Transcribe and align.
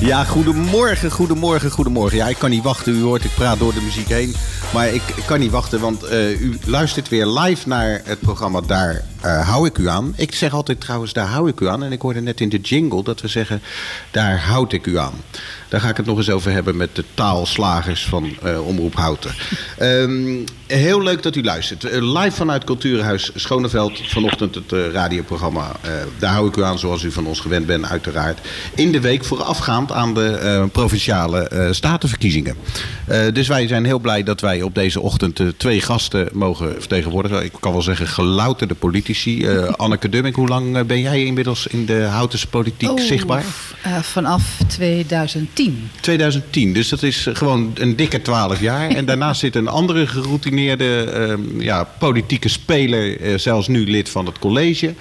Ja, 0.00 0.24
goedemorgen, 0.24 1.10
goedemorgen, 1.10 1.70
goedemorgen. 1.70 2.16
Ja, 2.16 2.28
ik 2.28 2.38
kan 2.38 2.50
niet 2.50 2.62
wachten. 2.62 2.94
U 2.94 3.02
hoort, 3.02 3.24
ik 3.24 3.34
praat 3.34 3.58
door 3.58 3.74
de 3.74 3.80
muziek 3.80 4.08
heen. 4.08 4.34
Maar 4.72 4.88
ik, 4.88 5.02
kan 5.26 5.38
niet 5.38 5.50
wachten, 5.50 5.80
want 5.80 6.04
uh, 6.04 6.40
u 6.40 6.58
luistert 6.64 7.08
weer 7.08 7.26
live 7.26 7.68
naar 7.68 8.00
het 8.04 8.20
programma 8.20 8.60
Daar 8.60 9.04
uh, 9.24 9.48
hou 9.48 9.66
ik 9.66 9.78
u 9.78 9.88
aan. 9.88 10.14
Ik 10.16 10.34
zeg 10.34 10.52
altijd 10.52 10.80
trouwens, 10.80 11.12
daar 11.12 11.26
hou 11.26 11.48
ik 11.48 11.60
u 11.60 11.68
aan. 11.68 11.82
En 11.82 11.92
ik 11.92 12.00
hoorde 12.00 12.20
net 12.20 12.40
in 12.40 12.48
de 12.48 12.60
jingle 12.60 13.02
dat 13.02 13.20
we 13.20 13.28
zeggen, 13.28 13.62
daar 14.10 14.40
houd 14.40 14.72
ik 14.72 14.86
u 14.86 14.98
aan. 14.98 15.14
Daar 15.68 15.80
ga 15.80 15.88
ik 15.88 15.96
het 15.96 16.06
nog 16.06 16.16
eens 16.16 16.30
over 16.30 16.52
hebben 16.52 16.76
met 16.76 16.96
de 16.96 17.04
taalslagers 17.14 18.04
van 18.04 18.30
uh, 18.44 18.66
Omroep 18.66 18.94
Houten. 18.94 19.30
Um, 19.80 20.44
heel 20.66 21.02
leuk 21.02 21.22
dat 21.22 21.36
u 21.36 21.42
luistert. 21.42 21.84
Uh, 21.84 22.20
live 22.20 22.36
vanuit 22.36 22.64
Cultuurhuis 22.64 23.30
Schoneveld. 23.34 24.00
Vanochtend 24.04 24.54
het 24.54 24.72
radioprogramma. 24.92 25.72
daar 26.18 26.32
hou 26.32 26.48
ik 26.48 26.56
u 26.56 26.62
aan 26.62 26.78
zoals 26.78 27.02
u 27.02 27.10
van 27.10 27.26
ons 27.26 27.40
gewend 27.40 27.66
bent 27.66 27.84
uiteraard. 27.84 28.38
In 28.74 28.92
de 28.92 29.00
week 29.00 29.24
voorafgaand 29.24 29.92
aan 29.92 30.14
de 30.14 30.68
provinciale 30.72 31.68
statenverkiezingen. 31.70 32.56
dus 33.32 33.48
wij 33.48 33.66
zijn 33.66 33.84
heel 33.84 33.98
blij 33.98 34.22
dat 34.22 34.40
wij 34.40 34.62
op 34.62 34.74
deze 34.74 35.00
ochtend 35.00 35.40
twee 35.56 35.80
gasten 35.80 36.28
mogen 36.32 36.74
vertegenwoordigen. 36.78 37.44
Ik 37.44 37.52
kan 37.60 37.72
wel 37.72 37.82
zeggen 37.82 38.06
gelouterde 38.06 38.74
politici. 38.74 39.09
Anneke 39.76 40.08
Dumming, 40.08 40.34
hoe 40.34 40.48
lang 40.48 40.86
ben 40.86 41.00
jij 41.00 41.24
inmiddels 41.24 41.66
in 41.66 41.86
de 41.86 42.02
Houtense 42.02 42.46
politiek 42.46 42.90
oh, 42.90 43.00
zichtbaar? 43.00 43.44
vanaf 44.00 44.58
2010. 44.66 45.90
2010. 46.00 46.72
Dus 46.72 46.88
dat 46.88 47.02
is 47.02 47.26
gewoon 47.32 47.72
een 47.74 47.96
dikke 47.96 48.22
12 48.22 48.60
jaar. 48.60 48.90
En 48.90 49.04
daarnaast 49.04 49.40
zit 49.40 49.54
een 49.56 49.68
andere 49.68 50.06
geroutineerde 50.06 51.12
uh, 51.56 51.62
ja, 51.64 51.84
politieke 51.98 52.48
speler, 52.48 53.38
zelfs 53.40 53.68
nu 53.68 53.90
lid 53.90 54.08
van 54.08 54.26
het 54.26 54.38
college. 54.38 54.94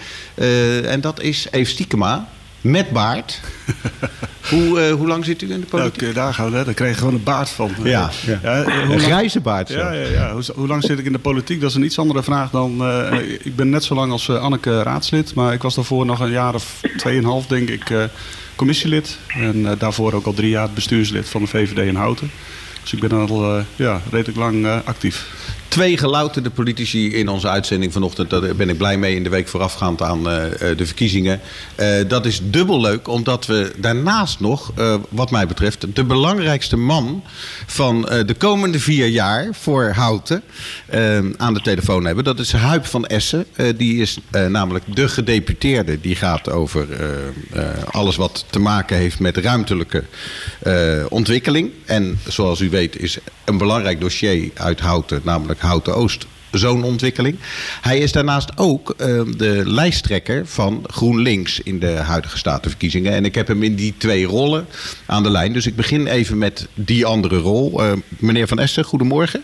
En 0.85 1.01
dat 1.01 1.21
is 1.21 1.47
Eve 1.51 1.69
Stiekema. 1.69 2.29
Met 2.61 2.89
baard. 2.89 3.41
hoe, 4.49 4.89
uh, 4.89 4.93
hoe 4.93 5.07
lang 5.07 5.25
zit 5.25 5.41
u 5.41 5.51
in 5.51 5.59
de 5.59 5.65
politiek? 5.65 6.01
Nou, 6.01 6.13
daar 6.13 6.33
gaan 6.33 6.51
we, 6.51 6.63
daar 6.63 6.73
krijg 6.73 6.91
je 6.91 6.97
gewoon 6.97 7.13
een 7.13 7.23
baard 7.23 7.49
van. 7.49 7.71
Ja, 7.83 8.09
ja. 8.25 8.39
ja 8.43 8.65
een 8.65 8.99
grijze 8.99 9.39
baard. 9.39 9.69
Ja, 9.69 9.91
ja, 9.91 10.07
ja. 10.07 10.31
Hoe, 10.31 10.43
hoe, 10.55 10.67
lang 10.67 10.83
zit 10.83 10.99
ik 10.99 11.05
in 11.05 11.11
de 11.11 11.19
politiek? 11.19 11.61
Dat 11.61 11.69
is 11.69 11.75
een 11.75 11.83
iets 11.83 11.99
andere 11.99 12.23
vraag 12.23 12.49
dan... 12.49 12.77
Uh, 12.81 13.21
ik 13.43 13.55
ben 13.55 13.69
net 13.69 13.83
zo 13.83 13.95
lang 13.95 14.11
als 14.11 14.27
uh, 14.27 14.41
Anneke 14.41 14.83
raadslid. 14.83 15.33
Maar 15.33 15.53
ik 15.53 15.61
was 15.61 15.75
daarvoor 15.75 16.05
nog 16.05 16.19
een 16.19 16.31
jaar 16.31 16.53
of 16.53 16.81
tweeënhalf, 16.97 17.47
denk 17.47 17.69
ik 17.69 18.09
commissielid. 18.59 19.17
En 19.27 19.55
uh, 19.55 19.71
daarvoor 19.77 20.13
ook 20.13 20.25
al 20.25 20.33
drie 20.33 20.49
jaar 20.49 20.69
bestuurslid 20.69 21.29
van 21.29 21.41
de 21.41 21.47
VVD 21.47 21.77
in 21.77 21.95
Houten. 21.95 22.31
Dus 22.81 22.93
ik 22.93 22.99
ben 22.99 23.11
al 23.11 23.57
uh, 23.57 23.63
ja, 23.75 24.01
redelijk 24.11 24.37
lang 24.37 24.65
uh, 24.65 24.77
actief. 24.83 25.38
Twee 25.69 25.97
gelouterde 25.97 26.49
politici 26.49 27.13
in 27.13 27.29
onze 27.29 27.49
uitzending 27.49 27.93
vanochtend. 27.93 28.29
Daar 28.29 28.55
ben 28.55 28.69
ik 28.69 28.77
blij 28.77 28.97
mee 28.97 29.15
in 29.15 29.23
de 29.23 29.29
week 29.29 29.47
voorafgaand 29.47 30.01
aan 30.01 30.19
uh, 30.19 30.43
de 30.77 30.85
verkiezingen. 30.85 31.39
Uh, 31.79 31.87
dat 32.07 32.25
is 32.25 32.41
dubbel 32.43 32.81
leuk, 32.81 33.07
omdat 33.07 33.45
we 33.45 33.73
daarnaast 33.77 34.39
nog, 34.39 34.71
wat 35.09 35.31
mij 35.31 35.47
betreft, 35.47 35.95
de 35.95 36.03
belangrijkste 36.03 36.77
man 36.77 37.23
van 37.65 38.01
de 38.01 38.35
komende 38.37 38.79
vier 38.79 39.07
jaar 39.07 39.47
voor 39.51 39.89
Houten 39.89 40.43
aan 41.37 41.53
de 41.53 41.61
telefoon 41.61 42.05
hebben. 42.05 42.23
Dat 42.23 42.39
is 42.39 42.51
Huip 42.51 42.85
van 42.85 43.05
Essen. 43.05 43.45
die 43.77 44.01
is 44.01 44.17
namelijk 44.49 44.85
de 44.95 45.09
gedeputeerde. 45.09 46.01
Die 46.01 46.15
gaat 46.15 46.49
over 46.49 46.87
alles 47.91 48.15
wat 48.15 48.45
te 48.49 48.59
maken 48.59 48.97
heeft 48.97 49.19
met 49.19 49.37
ruimtelijke 49.37 50.03
ontwikkeling. 51.09 51.71
En 51.85 52.19
zoals 52.27 52.59
u 52.59 52.69
weet 52.69 52.99
is 52.99 53.17
een 53.49 53.57
belangrijk 53.57 53.99
dossier 53.99 54.51
uit 54.53 54.79
Houten, 54.79 55.21
namelijk 55.23 55.59
Houten 55.59 55.95
Oost 55.95 56.25
zo'n 56.51 56.83
ontwikkeling. 56.83 57.39
Hij 57.81 57.97
is 57.97 58.11
daarnaast 58.11 58.57
ook 58.57 58.95
uh, 58.97 59.21
de 59.37 59.61
lijsttrekker 59.65 60.47
van 60.47 60.83
GroenLinks 60.87 61.59
in 61.59 61.79
de 61.79 61.91
huidige 61.91 62.37
statenverkiezingen. 62.37 63.13
En 63.13 63.25
ik 63.25 63.35
heb 63.35 63.47
hem 63.47 63.63
in 63.63 63.75
die 63.75 63.93
twee 63.97 64.25
rollen 64.25 64.67
aan 65.05 65.23
de 65.23 65.29
lijn. 65.29 65.53
Dus 65.53 65.65
ik 65.65 65.75
begin 65.75 66.07
even 66.07 66.37
met 66.37 66.67
die 66.73 67.05
andere 67.05 67.37
rol. 67.37 67.83
Uh, 67.83 67.91
meneer 68.07 68.47
Van 68.47 68.59
Essen, 68.59 68.83
goedemorgen. 68.83 69.43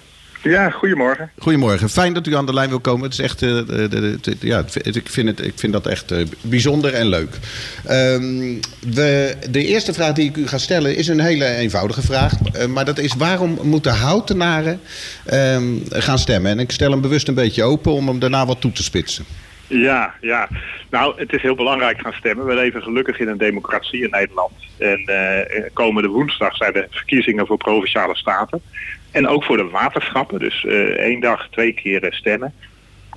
Ja, 0.50 0.70
goedemorgen. 0.70 1.30
Goedemorgen. 1.38 1.90
Fijn 1.90 2.14
dat 2.14 2.28
u 2.28 2.36
aan 2.36 2.46
de 2.46 2.54
lijn 2.54 2.70
wil 2.70 2.80
komen. 2.80 3.04
Het 3.04 3.14
is 3.14 3.20
echt, 3.20 3.42
uh, 3.42 3.50
de, 3.50 3.88
de, 3.88 4.18
de, 4.22 4.36
ja, 4.40 4.64
ik, 4.84 5.10
vind 5.10 5.28
het, 5.28 5.46
ik 5.46 5.54
vind 5.56 5.74
dat 5.74 5.88
echt 5.88 6.12
uh, 6.12 6.26
bijzonder 6.42 6.94
en 6.94 7.08
leuk. 7.08 7.40
Um, 7.90 8.60
de, 8.80 9.36
de 9.50 9.66
eerste 9.66 9.94
vraag 9.94 10.14
die 10.14 10.30
ik 10.30 10.36
u 10.36 10.48
ga 10.48 10.58
stellen 10.58 10.96
is 10.96 11.08
een 11.08 11.20
hele 11.20 11.46
eenvoudige 11.46 12.02
vraag. 12.02 12.34
Uh, 12.56 12.66
maar 12.66 12.86
dat 12.86 12.98
is 12.98 13.16
waarom 13.16 13.60
moeten 13.62 13.94
houtenaren 13.94 14.80
um, 15.34 15.84
gaan 15.90 16.20
stemmen? 16.20 16.52
En 16.52 16.60
ik 16.60 16.72
stel 16.72 16.92
hem 16.92 17.02
bewust 17.02 17.28
een 17.28 17.34
beetje 17.34 17.64
open 17.64 17.92
om 17.92 18.08
hem 18.08 18.20
daarna 18.20 18.46
wat 18.46 18.62
toe 18.62 18.72
te 18.72 18.84
spitsen. 18.84 19.26
Ja, 19.68 20.14
ja. 20.22 20.48
Nou, 20.90 21.14
het 21.20 21.34
is 21.34 21.42
heel 21.42 21.56
belangrijk 21.56 22.00
gaan 22.00 22.14
stemmen. 22.14 22.46
We 22.46 22.54
leven 22.54 22.82
gelukkig 22.82 23.20
in 23.20 23.28
een 23.28 23.38
democratie 23.38 24.04
in 24.04 24.10
Nederland. 24.10 24.52
En 24.78 25.10
uh, 25.10 25.64
komende 25.74 26.08
woensdag 26.08 26.56
zijn 26.56 26.74
de 26.74 26.88
verkiezingen 26.90 27.48
voor 27.48 27.58
provinciale 27.58 28.16
staten. 28.16 28.62
En 29.16 29.28
ook 29.28 29.44
voor 29.44 29.58
de 29.58 29.70
waterschappen. 29.70 30.40
Dus 30.40 30.64
uh, 30.64 30.74
één 30.82 31.20
dag 31.20 31.48
twee 31.50 31.74
keer 31.74 32.08
stemmen. 32.10 32.54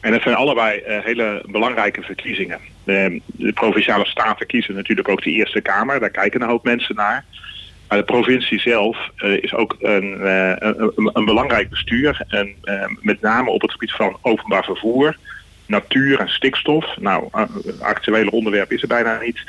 En 0.00 0.12
dat 0.12 0.22
zijn 0.22 0.34
allebei 0.34 0.82
uh, 0.88 0.98
hele 1.04 1.42
belangrijke 1.46 2.02
verkiezingen. 2.02 2.58
De, 2.84 3.20
de 3.26 3.52
provinciale 3.52 4.06
staten 4.06 4.46
kiezen 4.46 4.74
natuurlijk 4.74 5.08
ook 5.08 5.22
de 5.22 5.30
Eerste 5.30 5.60
Kamer. 5.60 6.00
Daar 6.00 6.10
kijken 6.10 6.42
een 6.42 6.48
hoop 6.48 6.64
mensen 6.64 6.94
naar. 6.94 7.24
Maar 7.88 7.98
de 7.98 8.04
provincie 8.04 8.60
zelf 8.60 9.10
is 9.40 9.54
ook 9.54 9.76
een, 9.80 10.26
een, 10.26 11.10
een, 11.12 11.24
belangrijk 11.24 11.70
bestuur. 11.70 12.24
En 12.28 12.54
met 13.00 13.20
name 13.20 13.50
op 13.50 13.60
het 13.60 13.72
gebied 13.72 13.92
van 13.92 14.18
openbaar 14.22 14.64
vervoer, 14.64 15.16
natuur 15.66 16.20
en 16.20 16.28
stikstof. 16.28 16.96
Nou, 17.00 17.28
actuele 17.80 18.30
onderwerp 18.30 18.72
is 18.72 18.82
er 18.82 18.88
bijna 18.88 19.20
niet. 19.20 19.40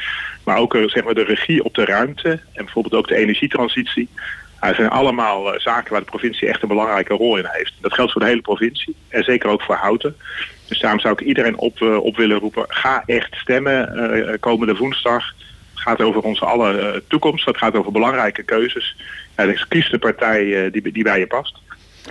Maar 0.44 0.58
ook 0.58 0.78
zeg 0.86 1.04
maar 1.04 1.14
de 1.14 1.24
regie 1.24 1.64
op 1.64 1.74
de 1.76 1.86
ruimte 1.86 2.30
en 2.30 2.64
bijvoorbeeld 2.64 2.96
ook 2.96 3.08
de 3.08 3.16
energietransitie. 3.16 4.10
Het 4.60 4.76
zijn 4.76 4.90
allemaal 4.90 5.54
uh, 5.54 5.60
zaken 5.60 5.92
waar 5.92 6.00
de 6.00 6.10
provincie 6.10 6.48
echt 6.48 6.62
een 6.62 6.68
belangrijke 6.68 7.14
rol 7.14 7.38
in 7.38 7.48
heeft. 7.48 7.74
Dat 7.82 7.94
geldt 7.94 8.12
voor 8.12 8.22
de 8.22 8.28
hele 8.28 8.42
provincie 8.42 8.96
en 9.08 9.24
zeker 9.24 9.50
ook 9.50 9.62
voor 9.62 9.76
Houten. 9.76 10.16
Dus 10.68 10.80
daarom 10.80 11.00
zou 11.00 11.14
ik 11.14 11.22
iedereen 11.22 11.58
op, 11.58 11.80
uh, 11.80 11.98
op 11.98 12.16
willen 12.18 12.40
roepen, 12.40 12.66
ga 12.68 13.04
echt 13.06 13.36
stemmen 13.36 14.12
uh, 14.16 14.34
komende 14.40 14.76
woensdag. 14.76 15.34
Het 15.74 15.88
gaat 15.88 16.02
over 16.02 16.22
onze 16.22 16.46
alle 16.46 17.04
toekomst, 17.08 17.46
het 17.46 17.58
gaat 17.58 17.76
over 17.76 17.92
belangrijke 17.92 18.44
keuzes. 18.44 18.96
Ja, 19.38 19.46
dus 19.46 19.68
kies 19.68 19.90
de 19.90 20.00
partij 20.00 20.72
die, 20.72 20.92
die 20.92 21.04
bij 21.04 21.20
je 21.20 21.28
past. 21.28 21.58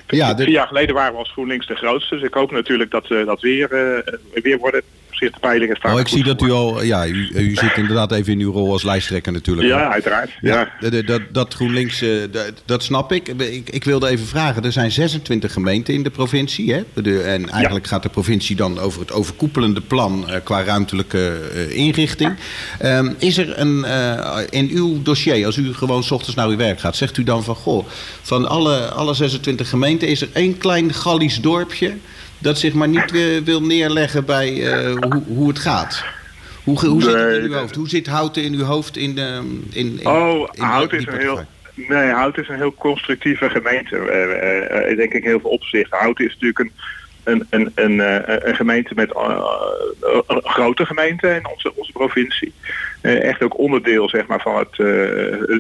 Ja. 0.06 0.37
Vier 0.37 0.48
jaar 0.48 0.66
geleden 0.66 0.94
waren 0.94 1.12
we 1.12 1.19
als 1.19 1.31
GroenLinks 1.32 1.66
de 1.66 1.75
grootste. 1.75 2.14
Dus 2.14 2.25
ik 2.25 2.34
hoop 2.34 2.50
natuurlijk 2.50 2.91
dat 2.91 3.08
we 3.08 3.25
dat 3.25 3.41
weer, 3.41 3.69
weer 4.32 4.58
worden 4.58 4.82
zich 5.18 5.30
de 5.30 5.40
peilingen 5.40 5.76
staan. 5.76 5.94
Oh, 5.94 6.00
ik 6.00 6.08
zie 6.08 6.24
dat 6.24 6.42
u 6.42 6.50
al, 6.50 6.82
ja, 6.82 7.06
u, 7.06 7.30
u 7.34 7.54
zit 7.54 7.76
inderdaad 7.76 8.12
even 8.12 8.32
in 8.32 8.40
uw 8.40 8.52
rol 8.52 8.72
als 8.72 8.82
lijsttrekker 8.82 9.32
natuurlijk. 9.32 9.68
Ja, 9.68 9.92
uiteraard. 9.92 10.30
Ja. 10.40 10.72
ja. 10.80 11.02
Dat, 11.02 11.20
dat 11.32 11.54
GroenLinks, 11.54 12.04
dat, 12.30 12.52
dat 12.64 12.82
snap 12.82 13.12
ik. 13.12 13.28
ik. 13.28 13.70
Ik 13.70 13.84
wilde 13.84 14.08
even 14.08 14.26
vragen, 14.26 14.64
er 14.64 14.72
zijn 14.72 14.90
26 14.90 15.52
gemeenten 15.52 15.94
in 15.94 16.02
de 16.02 16.10
provincie. 16.10 16.72
Hè? 16.72 16.84
De, 17.02 17.22
en 17.22 17.48
eigenlijk 17.48 17.84
ja. 17.84 17.90
gaat 17.90 18.02
de 18.02 18.08
provincie 18.08 18.56
dan 18.56 18.78
over 18.78 19.00
het 19.00 19.12
overkoepelende 19.12 19.80
plan 19.80 20.24
uh, 20.28 20.34
qua 20.44 20.62
ruimtelijke 20.62 21.50
uh, 21.54 21.76
inrichting. 21.76 22.36
Um, 22.84 23.14
is 23.18 23.38
er 23.38 23.58
een, 23.58 23.78
uh, 23.78 24.38
in 24.50 24.68
uw 24.72 25.02
dossier, 25.02 25.46
als 25.46 25.56
u 25.56 25.74
gewoon 25.74 26.02
s 26.02 26.10
ochtends 26.10 26.36
naar 26.36 26.48
uw 26.48 26.56
werk 26.56 26.80
gaat, 26.80 26.96
zegt 26.96 27.16
u 27.16 27.24
dan 27.24 27.44
van, 27.44 27.54
goh, 27.54 27.86
van 28.22 28.48
alle, 28.48 28.88
alle 28.88 29.14
26 29.14 29.68
gemeenten 29.68 30.08
is 30.08 30.20
er 30.20 30.28
één 30.32 30.58
klein 30.58 30.94
Gallisch 30.94 31.40
dorpje 31.40 31.96
dat 32.38 32.59
zich 32.59 32.72
maar 32.72 32.88
niet 32.88 33.12
uh, 33.12 33.43
wil 33.43 33.62
neerleggen 33.62 34.25
bij 34.25 34.53
uh, 34.53 34.97
hoe, 34.97 35.22
hoe 35.26 35.49
het 35.49 35.59
gaat. 35.59 36.04
Hoe, 36.65 36.87
hoe 36.87 37.03
zit 37.03 37.15
het 37.15 37.37
in 37.37 37.50
uw 37.50 37.53
hoofd? 37.53 37.75
Hoe 37.75 37.88
zit 37.88 38.06
Houten 38.06 38.43
in 38.43 38.54
uw 38.54 38.62
hoofd 38.62 38.97
in 38.97 39.15
de... 39.15 39.41
In, 39.71 39.99
in, 40.00 40.06
oh, 40.06 40.49
in 40.53 40.62
Houten 40.62 40.99
is 40.99 41.06
een 41.06 41.19
heel... 41.19 41.41
Nee, 41.75 42.10
Houten 42.10 42.43
is 42.43 42.49
een 42.49 42.56
heel 42.56 42.75
constructieve 42.75 43.50
gemeente. 43.50 43.97
Uh, 43.97 44.91
uh, 44.91 44.97
denk 44.97 45.12
ik 45.12 45.25
heel 45.25 45.41
veel 45.41 45.50
opzichten. 45.50 45.99
Houten 45.99 46.25
is 46.25 46.37
natuurlijk 46.41 46.59
een, 46.59 46.72
een, 47.25 47.47
een, 47.50 47.72
een, 47.75 48.49
een 48.49 48.56
gemeente 48.56 48.94
met 48.94 49.15
een 50.26 50.43
grote 50.43 50.87
gemeente 50.87 51.29
in 51.34 51.49
onze, 51.52 51.73
onze 51.75 51.93
provincie. 51.93 52.52
echt 53.00 53.43
ook 53.43 53.58
onderdeel 53.58 54.08
zeg 54.08 54.26
maar, 54.26 54.41
van 54.41 54.56
het, 54.58 54.76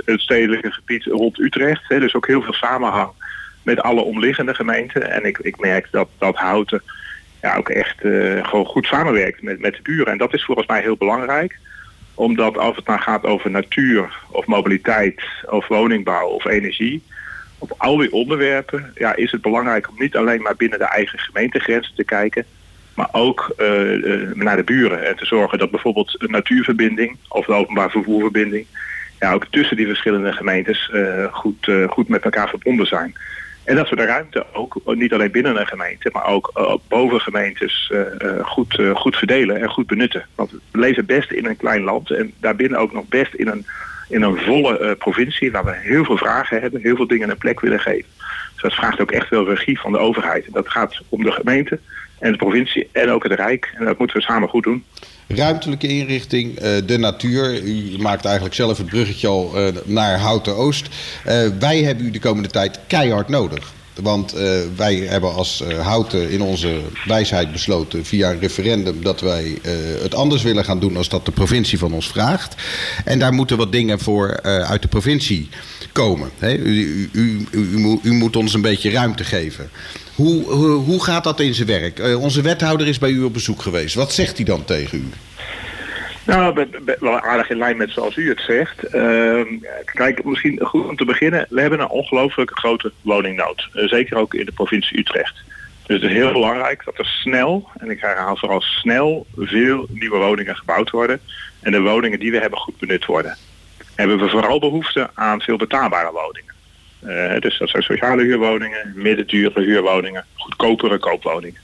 het 0.04 0.20
stedelijke 0.20 0.70
gebied 0.70 1.04
rond 1.04 1.38
Utrecht. 1.38 1.82
Hè, 1.88 2.00
dus 2.00 2.14
ook 2.14 2.26
heel 2.26 2.42
veel 2.42 2.52
samenhang 2.52 3.10
met 3.68 3.82
alle 3.82 4.00
omliggende 4.00 4.54
gemeenten. 4.54 5.10
En 5.10 5.24
ik, 5.24 5.38
ik 5.38 5.60
merk 5.60 5.88
dat, 5.90 6.08
dat 6.18 6.36
Houten 6.36 6.82
ja, 7.42 7.56
ook 7.56 7.68
echt 7.68 8.04
uh, 8.04 8.46
gewoon 8.46 8.66
goed 8.66 8.86
samenwerkt 8.86 9.42
met, 9.42 9.60
met 9.60 9.74
de 9.74 9.82
buren. 9.82 10.12
En 10.12 10.18
dat 10.18 10.34
is 10.34 10.44
volgens 10.44 10.66
mij 10.66 10.80
heel 10.80 10.96
belangrijk. 10.96 11.58
Omdat 12.14 12.58
als 12.58 12.76
het 12.76 12.84
dan 12.86 13.00
gaat 13.00 13.24
over 13.24 13.50
natuur 13.50 14.18
of 14.30 14.46
mobiliteit 14.46 15.22
of 15.46 15.68
woningbouw 15.68 16.28
of 16.28 16.44
energie... 16.44 17.02
op 17.58 17.74
al 17.76 17.96
die 17.96 18.12
onderwerpen 18.12 18.92
ja, 18.94 19.16
is 19.16 19.30
het 19.30 19.42
belangrijk 19.42 19.88
om 19.88 19.94
niet 19.98 20.16
alleen 20.16 20.42
maar 20.42 20.56
binnen 20.56 20.78
de 20.78 20.84
eigen 20.84 21.18
gemeentegrenzen 21.18 21.94
te 21.94 22.04
kijken... 22.04 22.44
maar 22.94 23.08
ook 23.12 23.54
uh, 23.58 23.92
uh, 23.92 24.34
naar 24.34 24.56
de 24.56 24.64
buren. 24.64 25.06
En 25.08 25.16
te 25.16 25.26
zorgen 25.26 25.58
dat 25.58 25.70
bijvoorbeeld 25.70 26.14
een 26.18 26.30
natuurverbinding 26.30 27.16
of 27.28 27.46
de 27.46 27.52
openbaar 27.52 27.90
vervoerverbinding... 27.90 28.66
Ja, 29.20 29.32
ook 29.32 29.46
tussen 29.50 29.76
die 29.76 29.86
verschillende 29.86 30.32
gemeentes 30.32 30.92
goed, 31.30 31.70
goed 31.88 32.08
met 32.08 32.22
elkaar 32.22 32.48
verbonden 32.48 32.86
zijn. 32.86 33.14
En 33.68 33.76
dat 33.76 33.88
we 33.88 33.96
de 33.96 34.04
ruimte 34.04 34.46
ook, 34.52 34.80
niet 34.84 35.12
alleen 35.12 35.30
binnen 35.30 35.60
een 35.60 35.66
gemeente, 35.66 36.10
maar 36.12 36.26
ook 36.26 36.50
uh, 36.56 36.74
boven 36.88 37.20
gemeentes 37.20 37.92
uh, 37.92 38.00
goed, 38.44 38.80
goed 38.94 39.16
verdelen 39.16 39.60
en 39.60 39.68
goed 39.68 39.86
benutten. 39.86 40.26
Want 40.34 40.50
we 40.50 40.78
leven 40.78 41.06
best 41.06 41.30
in 41.32 41.46
een 41.46 41.56
klein 41.56 41.82
land 41.82 42.10
en 42.10 42.32
daarbinnen 42.40 42.78
ook 42.78 42.92
nog 42.92 43.08
best 43.08 43.34
in 43.34 43.48
een, 43.48 43.66
in 44.08 44.22
een 44.22 44.36
volle 44.36 44.96
provincie 44.98 45.50
waar 45.50 45.64
we 45.64 45.74
heel 45.74 46.04
veel 46.04 46.16
vragen 46.16 46.60
hebben, 46.60 46.80
heel 46.80 46.96
veel 46.96 47.06
dingen 47.06 47.30
een 47.30 47.38
plek 47.38 47.60
willen 47.60 47.80
geven. 47.80 48.08
Dus 48.52 48.62
dat 48.62 48.74
vraagt 48.74 49.00
ook 49.00 49.12
echt 49.12 49.26
veel 49.26 49.48
regie 49.48 49.80
van 49.80 49.92
de 49.92 49.98
overheid. 49.98 50.46
En 50.46 50.52
dat 50.52 50.68
gaat 50.68 51.00
om 51.08 51.22
de 51.22 51.32
gemeente 51.32 51.78
en 52.18 52.32
de 52.32 52.38
provincie 52.38 52.88
en 52.92 53.10
ook 53.10 53.22
het 53.22 53.32
Rijk. 53.32 53.74
En 53.74 53.84
dat 53.84 53.98
moeten 53.98 54.16
we 54.16 54.22
samen 54.22 54.48
goed 54.48 54.64
doen. 54.64 54.84
Ruimtelijke 55.28 55.86
inrichting, 55.86 56.60
de 56.86 56.98
natuur. 56.98 57.62
U 57.62 57.98
maakt 57.98 58.24
eigenlijk 58.24 58.54
zelf 58.54 58.78
het 58.78 58.86
bruggetje 58.86 59.26
al 59.28 59.52
naar 59.84 60.18
Houten 60.18 60.56
Oost. 60.56 60.88
wij 61.58 61.82
hebben 61.82 62.06
u 62.06 62.10
de 62.10 62.18
komende 62.18 62.48
tijd 62.48 62.78
keihard 62.86 63.28
nodig. 63.28 63.72
Want 64.02 64.34
wij 64.76 64.94
hebben 64.94 65.34
als 65.34 65.64
Houten 65.82 66.30
in 66.30 66.42
onze 66.42 66.80
wijsheid 67.04 67.52
besloten 67.52 68.04
via 68.04 68.30
een 68.30 68.40
referendum 68.40 69.02
dat 69.02 69.20
wij 69.20 69.58
het 70.02 70.14
anders 70.14 70.42
willen 70.42 70.64
gaan 70.64 70.80
doen 70.80 70.96
als 70.96 71.08
dat 71.08 71.24
de 71.24 71.32
provincie 71.32 71.78
van 71.78 71.92
ons 71.92 72.08
vraagt. 72.08 72.54
En 73.04 73.18
daar 73.18 73.32
moeten 73.32 73.56
wat 73.56 73.72
dingen 73.72 73.98
voor 73.98 74.42
uit 74.42 74.82
de 74.82 74.88
provincie 74.88 75.48
komen. 75.92 76.30
U, 76.40 77.08
u, 77.12 77.46
u, 77.50 77.98
u, 78.02 78.12
moet 78.12 78.36
ons 78.36 78.54
een 78.54 78.60
beetje 78.60 78.90
ruimte 78.90 79.24
geven. 79.24 79.70
Hoe, 80.18 80.42
hoe, 80.72 81.04
gaat 81.04 81.24
dat 81.24 81.40
in 81.40 81.54
zijn 81.54 81.68
werk? 81.68 82.16
onze 82.16 82.42
wethouder 82.42 82.88
is 82.88 82.98
bij 82.98 83.10
u 83.10 83.22
op 83.22 83.32
bezoek 83.32 83.62
geweest. 83.62 83.94
Wat 83.94 84.12
zegt 84.12 84.36
hij 84.36 84.44
dan 84.44 84.64
tegen 84.64 84.98
u? 84.98 85.08
Nou, 86.26 86.66
wel 87.00 87.20
aardig 87.20 87.50
in 87.50 87.56
lijn 87.56 87.76
met 87.76 87.90
zoals 87.90 88.16
u 88.16 88.28
het 88.28 88.40
zegt. 88.40 88.94
Uh, 88.94 89.40
kijk, 89.84 90.24
misschien 90.24 90.60
goed 90.62 90.88
om 90.88 90.96
te 90.96 91.04
beginnen. 91.04 91.46
We 91.48 91.60
hebben 91.60 91.80
een 91.80 91.88
ongelooflijk 91.88 92.58
grote 92.58 92.92
woningnood. 93.02 93.68
Uh, 93.74 93.88
zeker 93.88 94.16
ook 94.16 94.34
in 94.34 94.44
de 94.44 94.52
provincie 94.52 94.98
Utrecht. 94.98 95.34
Dus 95.86 96.00
het 96.00 96.10
is 96.10 96.16
heel 96.16 96.32
belangrijk 96.32 96.84
dat 96.84 96.98
er 96.98 97.06
snel, 97.06 97.68
en 97.76 97.90
ik 97.90 98.00
herhaal 98.00 98.36
vooral 98.36 98.60
snel, 98.60 99.26
veel 99.36 99.86
nieuwe 99.88 100.18
woningen 100.18 100.56
gebouwd 100.56 100.90
worden. 100.90 101.20
En 101.60 101.72
de 101.72 101.80
woningen 101.80 102.18
die 102.18 102.30
we 102.30 102.38
hebben 102.38 102.58
goed 102.58 102.78
benut 102.78 103.04
worden. 103.04 103.36
Hebben 103.94 104.18
we 104.18 104.28
vooral 104.28 104.58
behoefte 104.58 105.10
aan 105.14 105.40
veel 105.40 105.56
betaalbare 105.56 106.12
woningen. 106.12 106.47
Uh, 107.06 107.38
dus 107.40 107.58
dat 107.58 107.68
zijn 107.68 107.82
sociale 107.82 108.22
huurwoningen, 108.22 108.92
middendure 108.94 109.60
huurwoningen, 109.60 110.24
goedkopere 110.34 110.98
koopwoningen. 110.98 111.60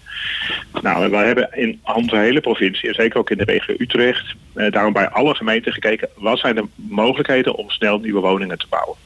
Nou, 0.82 1.10
wij 1.10 1.26
hebben 1.26 1.48
in 1.52 1.80
onze 1.82 2.16
hele 2.16 2.40
provincie, 2.40 2.88
en 2.88 2.94
zeker 2.94 3.18
ook 3.18 3.30
in 3.30 3.38
de 3.38 3.44
regio 3.44 3.74
Utrecht, 3.78 4.34
eh, 4.54 4.70
daarom 4.70 4.92
bij 4.92 5.08
alle 5.08 5.34
gemeenten 5.34 5.72
gekeken, 5.72 6.08
wat 6.16 6.38
zijn 6.38 6.54
de 6.54 6.64
mogelijkheden 6.74 7.54
om 7.54 7.70
snel 7.70 7.98
nieuwe 7.98 8.20
woningen 8.20 8.58
te 8.58 8.66
bouwen. 8.68 8.96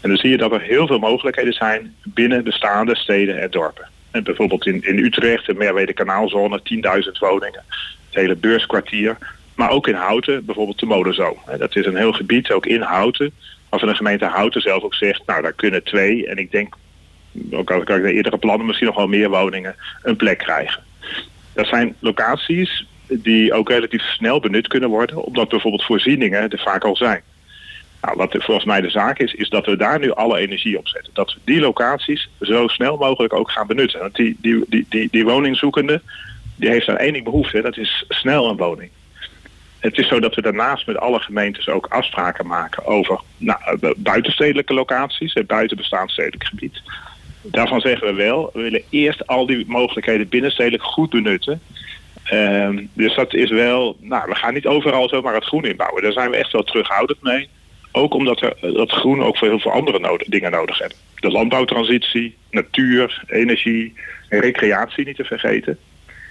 En 0.00 0.08
dan 0.08 0.16
zie 0.16 0.30
je 0.30 0.36
dat 0.36 0.52
er 0.52 0.60
heel 0.60 0.86
veel 0.86 0.98
mogelijkheden 0.98 1.52
zijn 1.52 1.94
binnen 2.04 2.44
de 2.44 2.52
staande 2.52 2.96
steden 2.96 3.40
en 3.40 3.50
dorpen. 3.50 3.88
En 4.10 4.24
bijvoorbeeld 4.24 4.66
in, 4.66 4.82
in 4.82 4.98
Utrecht, 4.98 5.46
de 5.46 5.54
Merwede 5.54 5.92
Kanaalzone, 5.92 6.60
10.000 7.04 7.18
woningen. 7.18 7.64
Het 8.06 8.20
hele 8.20 8.36
beurskwartier. 8.36 9.16
Maar 9.54 9.70
ook 9.70 9.88
in 9.88 9.94
Houten, 9.94 10.44
bijvoorbeeld 10.44 10.78
de 10.78 10.86
Molenzoom. 10.86 11.36
Dat 11.58 11.76
is 11.76 11.86
een 11.86 11.96
heel 11.96 12.12
gebied, 12.12 12.50
ook 12.50 12.66
in 12.66 12.80
Houten. 12.80 13.32
Als 13.70 13.82
de 13.82 13.94
gemeente 13.94 14.24
Houten 14.24 14.60
zelf 14.60 14.82
ook 14.82 14.94
zegt, 14.94 15.22
nou 15.26 15.42
daar 15.42 15.52
kunnen 15.52 15.84
twee. 15.84 16.26
En 16.26 16.36
ik 16.36 16.50
denk 16.50 16.76
ook 17.50 17.70
al 17.70 17.82
kan 17.82 17.96
ik 17.96 18.02
de 18.02 18.12
eerdere 18.12 18.38
plannen 18.38 18.66
misschien 18.66 18.86
nog 18.86 18.96
wel 18.96 19.08
meer 19.08 19.30
woningen 19.30 19.76
een 20.02 20.16
plek 20.16 20.38
krijgen. 20.38 20.82
Dat 21.52 21.66
zijn 21.66 21.96
locaties 21.98 22.86
die 23.08 23.52
ook 23.52 23.68
relatief 23.68 24.02
snel 24.02 24.40
benut 24.40 24.68
kunnen 24.68 24.88
worden, 24.88 25.24
omdat 25.24 25.48
bijvoorbeeld 25.48 25.84
voorzieningen 25.84 26.50
er 26.50 26.58
vaak 26.58 26.84
al 26.84 26.96
zijn. 26.96 27.22
Nou, 28.00 28.16
wat 28.16 28.36
volgens 28.38 28.66
mij 28.66 28.80
de 28.80 28.90
zaak 28.90 29.18
is, 29.18 29.34
is 29.34 29.48
dat 29.48 29.66
we 29.66 29.76
daar 29.76 29.98
nu 29.98 30.12
alle 30.12 30.38
energie 30.38 30.78
op 30.78 30.88
zetten. 30.88 31.14
Dat 31.14 31.34
we 31.34 31.40
die 31.44 31.60
locaties 31.60 32.30
zo 32.40 32.68
snel 32.68 32.96
mogelijk 32.96 33.32
ook 33.32 33.50
gaan 33.50 33.66
benutten. 33.66 34.00
Want 34.00 34.14
die, 34.14 34.36
die, 34.40 34.64
die, 34.68 34.86
die, 34.88 35.08
die 35.10 35.24
woningzoekende, 35.24 36.02
die 36.56 36.70
heeft 36.70 36.88
aan 36.88 36.96
één 36.96 37.12
ding 37.12 37.24
behoefte, 37.24 37.62
dat 37.62 37.76
is 37.76 38.04
snel 38.08 38.48
een 38.48 38.56
woning. 38.56 38.90
Het 39.80 39.98
is 39.98 40.08
zo 40.08 40.20
dat 40.20 40.34
we 40.34 40.42
daarnaast 40.42 40.86
met 40.86 40.96
alle 40.96 41.18
gemeentes 41.18 41.68
ook 41.68 41.86
afspraken 41.86 42.46
maken 42.46 42.86
over 42.86 43.20
nou, 43.36 43.92
buitenstedelijke 43.96 44.74
locaties, 44.74 45.34
het 45.34 45.46
buiten 45.46 45.76
bestaand 45.76 46.10
stedelijk 46.10 46.44
gebied. 46.44 46.82
Daarvan 47.42 47.80
zeggen 47.80 48.06
we 48.06 48.12
wel, 48.12 48.50
we 48.52 48.60
willen 48.62 48.82
eerst 48.90 49.26
al 49.26 49.46
die 49.46 49.64
mogelijkheden 49.66 50.28
binnenstedelijk 50.28 50.82
goed 50.82 51.10
benutten. 51.10 51.60
Um, 52.32 52.90
dus 52.92 53.14
dat 53.14 53.34
is 53.34 53.50
wel, 53.50 53.96
nou, 54.00 54.28
we 54.28 54.34
gaan 54.34 54.54
niet 54.54 54.66
overal 54.66 55.08
zomaar 55.08 55.34
het 55.34 55.44
groen 55.44 55.64
inbouwen. 55.64 56.02
Daar 56.02 56.12
zijn 56.12 56.30
we 56.30 56.36
echt 56.36 56.52
wel 56.52 56.62
terughoudend 56.62 57.22
mee. 57.22 57.48
Ook 57.92 58.14
omdat 58.14 58.40
we 58.40 58.72
dat 58.72 58.90
groen 58.90 59.22
ook 59.22 59.38
voor 59.38 59.48
heel 59.48 59.58
veel 59.58 59.72
andere 59.72 60.24
dingen 60.26 60.50
nodig 60.50 60.78
hebben. 60.78 60.96
De 61.14 61.30
landbouwtransitie, 61.30 62.36
natuur, 62.50 63.22
energie, 63.26 63.94
recreatie 64.28 65.06
niet 65.06 65.16
te 65.16 65.24
vergeten. 65.24 65.78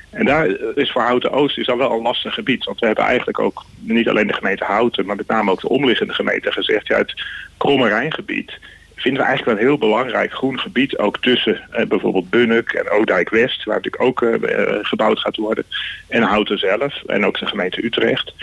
En 0.09 0.25
daar 0.25 0.47
is 0.75 0.91
voor 0.91 1.01
Houten 1.01 1.31
Oost 1.31 1.57
is 1.57 1.69
al 1.69 1.77
wel 1.77 1.91
een 1.91 2.01
lastig 2.01 2.33
gebied. 2.33 2.63
Want 2.63 2.79
we 2.79 2.85
hebben 2.85 3.06
eigenlijk 3.06 3.39
ook 3.39 3.65
niet 3.79 4.09
alleen 4.09 4.27
de 4.27 4.33
gemeente 4.33 4.63
Houten, 4.63 5.06
maar 5.06 5.15
met 5.15 5.27
name 5.27 5.51
ook 5.51 5.61
de 5.61 5.69
omliggende 5.69 6.13
gemeenten 6.13 6.53
gezegd, 6.53 6.88
ja, 6.88 6.97
het 6.97 7.23
Kromme 7.57 7.88
Rijngebied 7.88 8.59
vinden 8.95 9.21
we 9.21 9.27
eigenlijk 9.27 9.45
wel 9.45 9.67
een 9.67 9.71
heel 9.71 9.89
belangrijk 9.89 10.33
groen 10.33 10.59
gebied. 10.59 10.97
Ook 10.97 11.17
tussen 11.17 11.61
eh, 11.71 11.85
bijvoorbeeld 11.85 12.29
Bunnik 12.29 12.73
en 12.73 12.89
Oudijk 12.89 13.29
West, 13.29 13.63
waar 13.63 13.75
natuurlijk 13.75 14.03
ook 14.03 14.21
eh, 14.21 14.67
eh, 14.67 14.77
gebouwd 14.81 15.19
gaat 15.19 15.35
worden. 15.35 15.63
En 16.07 16.21
Houten 16.21 16.57
zelf 16.57 17.03
en 17.03 17.25
ook 17.25 17.39
de 17.39 17.45
gemeente 17.45 17.85
Utrecht. 17.85 18.33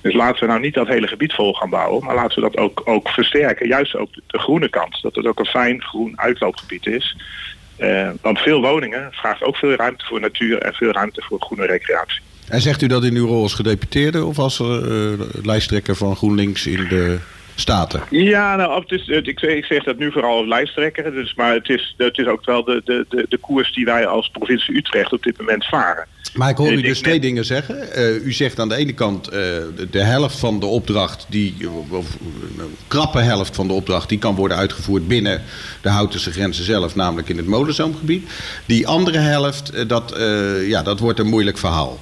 Dus 0.00 0.14
laten 0.14 0.40
we 0.40 0.46
nou 0.46 0.60
niet 0.60 0.74
dat 0.74 0.86
hele 0.86 1.06
gebied 1.06 1.32
vol 1.32 1.52
gaan 1.52 1.70
bouwen, 1.70 2.04
maar 2.04 2.14
laten 2.14 2.42
we 2.42 2.50
dat 2.50 2.56
ook, 2.56 2.82
ook 2.84 3.08
versterken. 3.08 3.68
Juist 3.68 3.96
ook 3.96 4.08
de 4.26 4.38
groene 4.38 4.68
kant, 4.68 5.02
dat 5.02 5.14
het 5.14 5.26
ook 5.26 5.38
een 5.38 5.46
fijn 5.46 5.82
groen 5.82 6.20
uitloopgebied 6.20 6.86
is. 6.86 7.16
Uh, 7.78 8.10
want 8.20 8.38
veel 8.38 8.60
woningen 8.60 9.08
vraagt 9.12 9.42
ook 9.42 9.56
veel 9.56 9.74
ruimte 9.74 10.04
voor 10.04 10.20
natuur 10.20 10.58
en 10.58 10.72
veel 10.72 10.90
ruimte 10.90 11.22
voor 11.22 11.40
groene 11.40 11.66
recreatie. 11.66 12.20
En 12.48 12.60
zegt 12.60 12.82
u 12.82 12.86
dat 12.86 13.04
in 13.04 13.14
uw 13.14 13.26
rol 13.26 13.42
als 13.42 13.54
gedeputeerde 13.54 14.24
of 14.24 14.38
als 14.38 14.60
uh, 14.60 15.12
lijsttrekker 15.42 15.96
van 15.96 16.16
GroenLinks 16.16 16.66
in 16.66 16.88
de 16.88 17.18
Ja, 18.10 18.56
nou, 18.56 18.80
het 18.80 18.90
is, 18.90 19.08
ik, 19.08 19.40
ik 19.40 19.64
zeg 19.64 19.84
dat 19.84 19.98
nu 19.98 20.12
vooral 20.12 20.38
als 20.38 20.46
lijsttrekker. 20.46 21.12
Dus, 21.12 21.34
maar 21.34 21.54
het 21.54 21.68
is, 21.68 21.94
het 21.96 22.18
is 22.18 22.26
ook 22.26 22.44
wel 22.44 22.64
de, 22.64 22.82
de, 22.84 23.06
de, 23.08 23.26
de 23.28 23.38
koers 23.38 23.72
die 23.72 23.84
wij 23.84 24.06
als 24.06 24.28
provincie 24.28 24.76
Utrecht 24.76 25.12
op 25.12 25.22
dit 25.22 25.38
moment 25.38 25.64
varen. 25.64 26.06
Maar 26.34 26.50
ik 26.50 26.56
hoor 26.56 26.72
u 26.72 26.82
dus 26.82 27.00
twee 27.00 27.20
dingen 27.20 27.44
zeggen. 27.44 27.88
Uh, 27.96 28.26
u 28.26 28.32
zegt 28.32 28.58
aan 28.58 28.68
de 28.68 28.74
ene 28.74 28.92
kant 28.92 29.26
uh, 29.26 29.32
de, 29.32 29.86
de, 29.90 30.02
helft 30.02 30.38
van 30.38 30.60
de 30.60 30.66
opdracht, 30.66 31.26
die, 31.28 31.54
of 31.90 32.06
een 32.58 32.76
krappe 32.88 33.18
helft 33.18 33.54
van 33.54 33.66
de 33.66 33.72
opdracht, 33.72 34.08
die 34.08 34.18
kan 34.18 34.34
worden 34.34 34.56
uitgevoerd 34.56 35.08
binnen 35.08 35.42
de 35.82 35.88
Houtense 35.88 36.32
grenzen 36.32 36.64
zelf, 36.64 36.94
namelijk 36.94 37.28
in 37.28 37.36
het 37.36 37.46
molenzoomgebied. 37.46 38.30
Die 38.66 38.86
andere 38.86 39.18
helft, 39.18 39.74
uh, 39.74 39.88
dat, 39.88 40.16
ja, 40.66 40.82
dat 40.82 41.00
wordt 41.00 41.18
een 41.18 41.28
moeilijk 41.28 41.58
verhaal. 41.58 41.98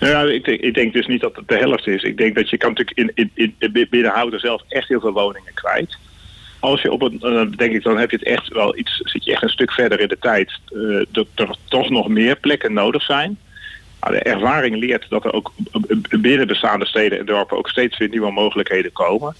Nou 0.00 0.12
ja, 0.12 0.34
ik, 0.34 0.46
ik 0.46 0.74
denk 0.74 0.92
dus 0.92 1.06
niet 1.06 1.20
dat 1.20 1.36
het 1.36 1.48
de 1.48 1.56
helft 1.56 1.86
is. 1.86 2.02
Ik 2.02 2.16
denk 2.16 2.34
dat 2.34 2.50
je 2.50 2.56
kan 2.56 2.68
natuurlijk 2.74 3.14
in, 3.16 3.30
in, 3.34 3.54
in, 3.78 4.38
zelf 4.38 4.62
echt 4.68 4.88
heel 4.88 5.00
veel 5.00 5.12
woningen 5.12 5.54
kwijt. 5.54 5.96
Als 6.60 6.82
je 6.82 6.92
op 6.92 7.02
een, 7.02 7.18
dan 7.18 7.50
denk 7.50 7.72
ik, 7.72 7.82
dan 7.82 7.98
heb 7.98 8.10
je 8.10 8.16
het 8.16 8.26
echt 8.26 8.48
wel 8.48 8.76
iets, 8.78 8.96
zit 8.96 9.24
je 9.24 9.32
echt 9.32 9.42
een 9.42 9.48
stuk 9.48 9.72
verder 9.72 10.00
in 10.00 10.08
de 10.08 10.18
tijd, 10.20 10.52
uh, 10.72 11.04
dat 11.10 11.26
er 11.34 11.56
toch 11.64 11.90
nog 11.90 12.08
meer 12.08 12.36
plekken 12.36 12.72
nodig 12.72 13.02
zijn. 13.02 13.38
Maar 14.00 14.12
de 14.12 14.18
ervaring 14.18 14.76
leert 14.76 15.06
dat 15.08 15.24
er 15.24 15.32
ook 15.32 15.52
binnen 16.20 16.46
bestaande 16.46 16.86
steden 16.86 17.18
en 17.18 17.26
dorpen 17.26 17.56
ook 17.56 17.68
steeds 17.68 17.98
weer 17.98 18.08
nieuwe 18.08 18.32
mogelijkheden 18.32 18.92
komen. 18.92 19.34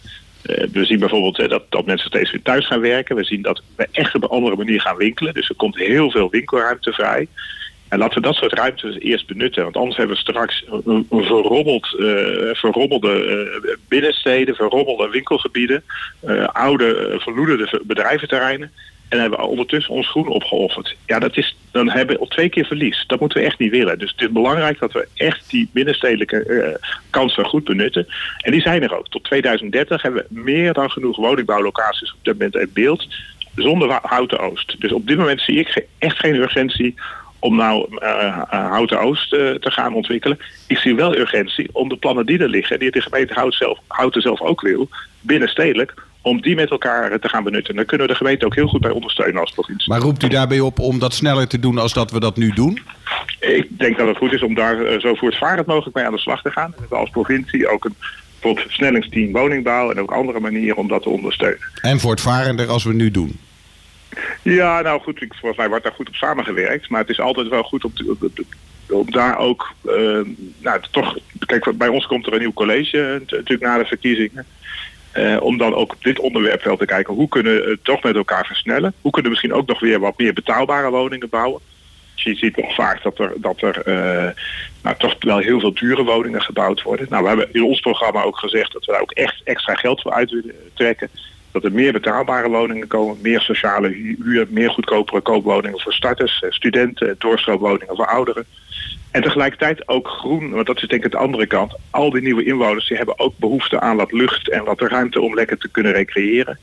Uh, 0.47 0.65
we 0.73 0.85
zien 0.85 0.99
bijvoorbeeld 0.99 1.39
uh, 1.39 1.49
dat, 1.49 1.63
dat 1.69 1.87
mensen 1.87 2.09
steeds 2.09 2.31
weer 2.31 2.43
thuis 2.43 2.67
gaan 2.67 2.81
werken. 2.81 3.17
We 3.17 3.25
zien 3.25 3.43
dat 3.43 3.63
we 3.77 3.89
echt 3.93 4.15
op 4.15 4.23
een 4.23 4.29
andere 4.29 4.57
manier 4.57 4.81
gaan 4.81 4.97
winkelen. 4.97 5.35
Dus 5.35 5.49
er 5.49 5.55
komt 5.55 5.77
heel 5.77 6.11
veel 6.11 6.31
winkelruimte 6.31 6.93
vrij. 6.93 7.29
En 7.89 7.99
laten 7.99 8.15
we 8.15 8.27
dat 8.27 8.35
soort 8.35 8.53
ruimtes 8.53 8.99
eerst 8.99 9.27
benutten. 9.27 9.63
Want 9.63 9.77
anders 9.77 9.97
hebben 9.97 10.17
we 10.17 10.23
straks 10.23 10.65
een, 10.85 11.07
verrommeld, 11.11 11.95
uh, 11.99 12.55
verrommelde 12.55 13.25
uh, 13.65 13.75
binnensteden, 13.89 14.55
verrommelde 14.55 15.09
winkelgebieden, 15.09 15.83
uh, 16.27 16.45
oude, 16.45 17.17
verloederde 17.19 17.83
bedrijventerreinen. 17.85 18.73
En 19.09 19.21
hebben 19.21 19.39
we 19.39 19.45
ondertussen 19.45 19.95
ons 19.95 20.09
groen 20.09 20.27
opgeofferd. 20.27 20.97
Ja, 21.07 21.19
dat 21.19 21.37
is, 21.37 21.57
dan 21.71 21.91
hebben 21.91 22.15
we 22.15 22.21
al 22.21 22.27
twee 22.27 22.49
keer 22.49 22.65
verlies. 22.65 23.05
Dat 23.07 23.21
moeten 23.21 23.39
we 23.39 23.45
echt 23.45 23.59
niet 23.59 23.71
willen. 23.71 23.99
Dus 23.99 24.11
het 24.11 24.21
is 24.21 24.31
belangrijk 24.31 24.79
dat 24.79 24.93
we 24.93 25.09
echt 25.15 25.51
die 25.51 25.71
binnenstedelijke 25.73 26.81
kansen 27.11 27.45
goed 27.45 27.65
benutten. 27.65 28.07
En 28.39 28.53
die 28.53 28.61
zijn 28.61 28.83
er 28.83 28.99
ook. 28.99 29.09
Tot 29.09 29.25
2030 29.25 30.03
hebben 30.03 30.27
we 30.29 30.41
meer 30.41 30.73
dan 30.73 30.91
genoeg 30.91 31.17
woningbouwlocaties 31.17 32.13
op 32.13 32.19
dit 32.23 32.33
moment 32.33 32.57
in 32.57 32.71
beeld. 32.73 33.07
Zonder 33.55 33.99
houten 34.03 34.39
oost. 34.41 34.81
Dus 34.81 34.93
op 34.93 35.07
dit 35.07 35.17
moment 35.17 35.41
zie 35.41 35.59
ik 35.59 35.87
echt 35.99 36.19
geen 36.19 36.35
urgentie 36.35 36.95
om 37.39 37.57
nou 37.57 37.87
uh, 37.91 38.43
Houten 38.49 39.01
Oost 39.01 39.33
uh, 39.33 39.55
te 39.55 39.71
gaan 39.71 39.95
ontwikkelen. 39.95 40.39
Ik 40.67 40.79
zie 40.79 40.95
wel 40.95 41.17
urgentie 41.17 41.69
om 41.73 41.89
de 41.89 41.97
plannen 41.97 42.27
die 42.27 42.39
er 42.39 42.49
liggen, 42.49 42.79
die 42.79 42.91
de 42.91 43.01
gemeente 43.01 43.35
Houten 43.35 43.59
zelf, 43.59 43.79
Houten 43.87 44.23
zelf 44.23 44.41
ook 44.41 44.61
wil, 44.61 44.89
binnenstedelijk, 45.21 45.95
om 46.23 46.41
die 46.41 46.55
met 46.55 46.71
elkaar 46.71 47.19
te 47.19 47.29
gaan 47.29 47.45
benutten. 47.45 47.75
Daar 47.75 47.85
kunnen 47.85 48.07
we 48.07 48.13
de 48.13 48.19
gemeente 48.19 48.45
ook 48.45 48.55
heel 48.55 48.69
goed 48.69 48.81
bij 48.81 48.91
ondersteunen 48.91 49.41
als 49.41 49.51
provincie. 49.51 49.93
Maar 49.93 50.01
roept 50.01 50.23
u 50.23 50.29
daarbij 50.29 50.61
op 50.61 50.79
om 50.79 50.99
dat 50.99 51.15
sneller 51.15 51.49
te 51.49 51.61
doen 51.61 51.79
als 51.79 51.93
dat 51.93 52.11
we 52.11 52.21
dat 52.21 52.37
nu 52.37 52.51
doen? 52.51 52.83
Ik 53.41 53.79
denk 53.79 53.99
dat 53.99 54.09
het 54.09 54.17
goed 54.17 54.33
is 54.33 54.43
om 54.43 54.55
daar 54.55 55.01
zo 55.01 55.15
voortvarend 55.15 55.67
mogelijk 55.67 55.97
mee 55.97 56.05
aan 56.05 56.13
de 56.13 56.19
slag 56.19 56.43
te 56.43 56.51
gaan. 56.51 56.75
We 56.89 56.97
als 56.97 57.11
provincie 57.11 57.69
ook 57.69 57.85
een 57.85 57.95
versnellingsteam 58.41 59.33
woningbouw 59.33 59.91
en 59.91 60.01
ook 60.01 60.11
andere 60.11 60.41
manieren 60.41 60.77
om 60.77 60.89
dat 60.89 61.03
te 61.03 61.09
ondersteunen. 61.09 61.71
En 61.81 62.01
voortvarender 62.01 62.69
als 62.69 62.85
we 62.85 62.95
nu 62.95 63.11
doen? 63.11 63.39
Ja, 64.43 64.81
nou 64.81 65.01
goed, 65.01 65.23
ik, 65.23 65.35
volgens 65.35 65.57
mij 65.57 65.69
wordt 65.69 65.85
daar 65.85 65.93
goed 65.93 66.09
op 66.09 66.15
samengewerkt. 66.15 66.89
Maar 66.89 67.01
het 67.01 67.11
is 67.11 67.21
altijd 67.21 67.49
wel 67.49 67.63
goed 67.63 67.85
om, 67.85 67.93
daar 69.11 69.39
ook, 69.39 69.73
uh, 69.87 70.21
nou 70.59 70.81
toch, 70.91 71.19
kijk, 71.47 71.77
bij 71.79 71.89
ons 71.89 72.07
komt 72.07 72.27
er 72.27 72.33
een 72.33 72.39
nieuw 72.39 72.53
college 72.53 73.23
natuurlijk 73.29 73.61
na 73.61 73.79
de 73.79 73.85
verkiezingen. 73.85 74.47
om 75.41 75.59
dan 75.59 75.75
ook 75.75 75.93
op 75.93 76.05
dit 76.05 76.19
onderwerp 76.19 76.63
wel 76.63 76.77
te 76.77 76.85
kijken 76.85 77.15
hoe 77.15 77.29
kunnen 77.29 77.55
we 77.55 77.71
het 77.71 77.85
toch 77.85 78.03
met 78.03 78.17
elkaar 78.17 78.47
versnellen. 78.47 78.93
Hoe 79.01 79.13
kunnen 79.13 79.31
we 79.31 79.37
misschien 79.39 79.61
ook 79.61 79.69
nog 79.69 79.81
weer 79.81 80.01
wat 80.01 80.19
meer 80.19 80.33
betaalbare 80.33 80.91
woningen 80.91 81.29
bouwen. 81.29 81.61
Dus 82.15 82.25
je 82.25 82.35
ziet 82.35 82.55
toch 82.55 82.75
vaak 82.75 83.03
dat 83.03 83.19
er, 83.19 83.33
dat 83.37 83.63
er 83.63 83.83
nou, 84.83 84.97
toch 84.99 85.17
wel 85.21 85.39
heel 85.39 85.61
veel 85.61 85.75
dure 85.75 86.03
woningen 86.03 86.43
gebouwd 86.43 86.83
worden. 86.83 87.07
Nou, 87.11 87.23
we 87.23 87.29
hebben 87.29 87.53
in 87.53 87.63
ons 87.63 87.81
programma 87.81 88.23
ook 88.23 88.39
gezegd 88.39 88.73
dat 88.73 88.85
we 88.85 88.93
daar 88.93 89.01
ook 89.01 89.13
echt 89.13 89.41
extra 89.45 89.75
geld 89.75 90.01
voor 90.01 90.13
uit 90.13 90.31
willen 90.31 90.55
trekken. 90.75 91.11
Dat 91.61 91.71
er 91.71 91.77
meer 91.77 91.93
betaalbare 91.93 92.49
woningen 92.49 92.87
komen, 92.87 93.17
meer 93.23 93.41
sociale 93.41 93.89
huur, 94.23 94.47
meer 94.51 94.71
goedkopere 94.71 95.21
koopwoningen 95.21 95.81
voor 95.81 95.93
starters, 95.93 96.45
studenten, 96.49 97.15
doorstroomwoningen 97.19 97.97
voor 97.97 98.07
ouderen. 98.07 98.45
En 99.11 99.23
tegelijkertijd 99.23 99.89
ook 99.89 100.09
groen, 100.09 100.51
want 100.51 100.67
dat 100.67 100.83
is 100.83 100.89
denk 100.89 101.05
ik 101.05 101.11
de 101.11 101.17
andere 101.17 101.47
kant. 101.47 101.75
Al 101.91 102.11
die 102.11 102.23
nieuwe 102.23 102.45
inwoners 102.45 102.89
die 102.89 102.97
hebben 102.97 103.19
ook 103.19 103.39
behoefte 103.39 103.81
aan 103.81 103.97
wat 103.97 104.13
lucht 104.13 104.51
en 104.51 104.65
wat 104.65 104.81
ruimte 104.81 105.21
om 105.21 105.35
lekker 105.35 105.59
te 105.59 105.69
kunnen 105.69 105.93
recreëren. 105.93 106.59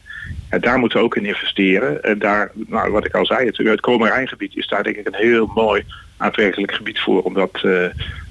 En 0.50 0.62
daar 0.62 0.80
moeten 0.80 1.00
we 1.00 1.06
ook 1.06 1.16
in 1.16 1.26
investeren. 1.26 2.04
En 2.04 2.20
daar, 2.20 2.52
nou, 2.54 2.92
wat 2.92 3.06
ik 3.06 3.16
al 3.16 3.26
zei, 3.26 3.46
het, 3.46 3.58
het 3.58 3.80
Komerijngebied 3.80 4.56
is 4.56 4.68
daar 4.68 4.84
denk 4.84 4.96
ik 4.96 5.08
een 5.08 5.16
heel 5.16 5.52
mooi 5.56 5.84
aantrekkelijk 6.18 6.74
gebied 6.74 7.00
voor 7.00 7.22
om 7.22 7.34
dat 7.34 7.62
uh, 7.66 7.86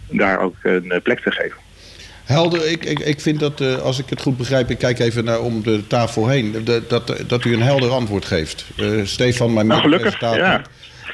daar 0.08 0.40
ook 0.40 0.56
een 0.62 1.00
plek 1.02 1.20
te 1.20 1.30
geven. 1.30 1.63
Helder, 2.24 2.66
ik, 2.70 2.84
ik, 2.84 2.98
ik 2.98 3.20
vind 3.20 3.40
dat, 3.40 3.60
uh, 3.60 3.78
als 3.78 3.98
ik 3.98 4.04
het 4.08 4.20
goed 4.20 4.36
begrijp, 4.36 4.70
ik 4.70 4.78
kijk 4.78 4.98
even 4.98 5.24
naar 5.24 5.40
om 5.40 5.62
de 5.62 5.86
tafel 5.86 6.28
heen, 6.28 6.64
dat, 6.64 6.90
dat, 6.90 7.14
dat 7.26 7.44
u 7.44 7.52
een 7.52 7.62
helder 7.62 7.90
antwoord 7.90 8.24
geeft. 8.24 8.64
Uh, 8.76 9.06
Stefan, 9.06 9.52
mijn 9.52 9.66
nou, 9.66 9.80
gelukkig, 9.80 10.20
ja. 10.20 10.62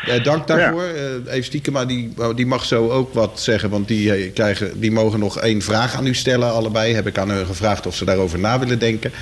Uh, 0.09 0.25
dank 0.25 0.47
daarvoor. 0.47 0.85
Ja. 0.85 0.93
Uh, 1.27 1.35
Eve 1.35 1.43
Stiekema 1.43 1.85
die, 1.85 2.13
die 2.35 2.47
mag 2.47 2.65
zo 2.65 2.89
ook 2.89 3.15
wat 3.15 3.41
zeggen, 3.41 3.71
want 3.71 3.89
die, 3.89 4.31
krijgen, 4.31 4.81
die 4.81 4.91
mogen 4.91 5.19
nog 5.19 5.39
één 5.39 5.63
vraag 5.63 5.95
aan 5.95 6.07
u 6.07 6.15
stellen, 6.15 6.53
allebei. 6.53 6.95
Heb 6.95 7.07
ik 7.07 7.19
aan 7.19 7.31
hun 7.31 7.47
gevraagd 7.47 7.87
of 7.87 7.97
ze 7.97 8.05
daarover 8.05 8.39
na 8.39 8.59
willen 8.59 8.79
denken. 8.79 9.13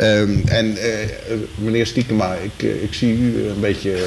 Um, 0.00 0.42
en 0.46 0.76
meneer 1.54 1.86
Stiekema, 1.86 2.34
ik, 2.34 2.62
ik 2.82 2.94
zie 2.94 3.18
u 3.18 3.48
een 3.48 3.60
beetje, 3.60 4.06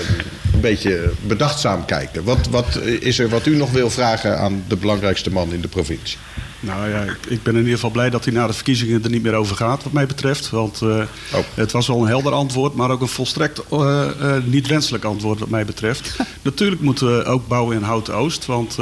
een 0.53 0.61
beetje 0.61 1.11
bedachtzaam 1.27 1.85
kijken. 1.85 2.23
Wat, 2.23 2.47
wat 2.49 2.79
is 2.99 3.19
er 3.19 3.29
wat 3.29 3.45
u 3.45 3.55
nog 3.55 3.71
wil 3.71 3.89
vragen 3.89 4.37
aan 4.37 4.63
de 4.67 4.75
belangrijkste 4.75 5.31
man 5.31 5.53
in 5.53 5.61
de 5.61 5.67
provincie? 5.67 6.17
Nou 6.65 6.89
ja, 6.89 7.05
ik, 7.27 7.43
ben 7.43 7.53
in 7.53 7.59
ieder 7.59 7.73
geval 7.73 7.89
blij 7.89 8.09
dat 8.09 8.25
hij 8.25 8.33
na 8.33 8.47
de 8.47 8.53
verkiezingen 8.53 9.03
er 9.03 9.09
niet 9.09 9.23
meer 9.23 9.33
over 9.33 9.55
gaat, 9.55 9.83
wat 9.83 9.91
mij 9.91 10.05
betreft. 10.05 10.49
Want 10.49 10.81
uh, 10.81 10.89
oh. 11.33 11.39
het 11.53 11.71
was 11.71 11.87
wel 11.87 12.01
een 12.01 12.07
helder 12.07 12.31
antwoord, 12.31 12.75
maar 12.75 12.91
ook 12.91 13.01
een 13.01 13.07
volstrekt 13.07 13.61
uh, 13.73 14.07
uh, 14.21 14.35
niet 14.43 14.67
wenselijk 14.67 15.03
antwoord, 15.03 15.39
wat 15.39 15.49
mij 15.49 15.65
betreft. 15.65 16.15
Natuurlijk 16.41 16.81
moeten 16.81 17.17
we 17.17 17.23
ook 17.23 17.47
bouwen 17.47 17.75
in 17.75 17.81
Houten 17.81 18.15
Oost, 18.15 18.45
want 18.45 18.77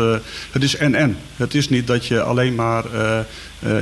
het 0.51 0.63
is 0.63 0.75
en-en. 0.75 1.17
Het 1.35 1.55
is 1.55 1.69
niet 1.69 1.87
dat 1.87 2.05
je 2.05 2.21
alleen 2.21 2.55
maar 2.55 2.85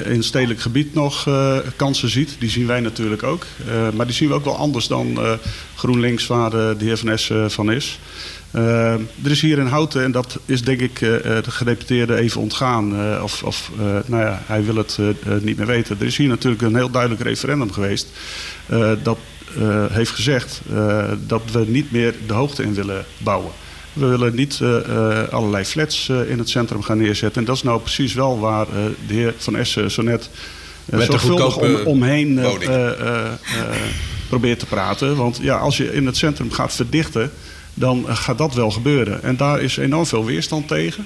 in 0.06 0.24
stedelijk 0.24 0.60
gebied 0.60 0.94
nog 0.94 1.30
kansen 1.76 2.10
ziet. 2.10 2.36
Die 2.40 2.50
zien 2.50 2.68
wij 2.68 2.80
natuurlijk 2.80 3.24
ook. 3.24 3.46
maar 3.94 4.06
die 4.06 4.16
zien 4.16 4.28
we 4.28 4.34
ook 4.34 4.46
wel 4.46 4.58
anders 4.58 4.88
dan 4.88 5.20
GroenLinks, 5.76 6.28
waar 6.28 6.50
de 6.50 6.76
heer 6.80 6.98
Van 6.98 7.10
Es 7.10 7.32
van 7.48 7.72
is. 7.72 8.00
Uh, 8.56 8.94
er 8.94 9.32
is 9.32 9.42
hier 9.42 9.58
in 9.58 9.66
Houten, 9.66 10.04
en 10.04 10.12
dat 10.12 10.40
is 10.46 10.62
denk 10.62 10.80
ik 10.80 11.02
uh, 11.02 11.10
de 11.22 11.52
gedeputeerde 11.52 12.16
even 12.16 12.42
ontgaan, 12.42 12.94
uh, 12.94 13.24
of, 13.24 13.44
of 13.44 13.72
nou 14.06 14.24
ja, 14.24 14.42
hij 14.46 14.64
wil 14.64 14.76
het 14.76 14.98
niet 15.42 15.58
meer 15.58 15.66
weten. 15.66 15.98
Er 16.00 16.06
is 16.06 16.18
hier 16.18 16.28
natuurlijk 16.28 16.62
een 16.62 16.76
heel 16.76 16.90
duidelijk 16.90 17.22
referendum 17.22 17.72
geweest 17.72 18.08
dat 19.04 19.18
heeft 19.92 20.12
gezegd 20.12 20.62
dat 21.28 21.42
we 21.52 21.66
niet 21.68 21.92
meer 21.92 22.14
de 22.28 22.34
hoogte 22.34 22.64
in 22.64 22.74
willen 22.74 23.06
bouwen. 23.18 23.52
We 23.94 24.06
willen 24.06 24.36
niet 24.36 24.60
allerlei 25.32 25.66
flats 25.66 26.10
in 26.10 26.38
het 26.38 26.50
centrum 26.50 26.84
gaan 26.84 26.98
neerzetten. 26.98 27.42
En 27.42 27.48
dat 27.48 27.56
is 27.56 27.64
nou 27.64 27.82
precies 27.82 28.14
wel 28.14 28.40
waar 28.40 28.66
de 29.08 29.14
heer 29.14 29.34
Van 29.38 29.56
Essen 29.56 29.92
zo 29.92 30.02
net 30.02 30.30
zorgvuldig 30.92 31.58
om, 31.58 31.76
omheen 31.76 32.40
probeert 34.30 34.60
te 34.60 34.66
praten. 34.66 35.16
Want 35.16 35.40
ja, 35.42 35.58
als 35.58 35.78
je 35.78 35.94
in 35.94 36.06
het 36.06 36.18
centrum 36.18 36.52
gaat 36.52 36.74
verdichten 36.74 37.32
dan 37.74 38.06
gaat 38.08 38.38
dat 38.38 38.54
wel 38.54 38.72
gebeuren. 38.72 39.24
En 39.24 39.38
daar 39.38 39.62
is 39.62 39.78
enorm 39.78 40.06
veel 40.06 40.26
weerstand 40.26 40.68
tegen. 40.68 41.06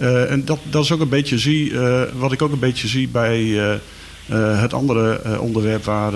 Uh, 0.00 0.30
en 0.30 0.44
dat, 0.44 0.58
dat 0.70 0.84
is 0.84 0.92
ook 0.92 1.00
een 1.00 1.08
beetje 1.08 1.38
zie, 1.38 1.70
uh, 1.70 2.02
wat 2.14 2.32
ik 2.32 2.42
ook 2.42 2.52
een 2.52 2.58
beetje 2.58 2.88
zie 2.88 3.08
bij 3.08 3.60
het 4.32 4.74
andere 4.74 5.38
onderwerp 5.40 5.84
waar 5.84 6.12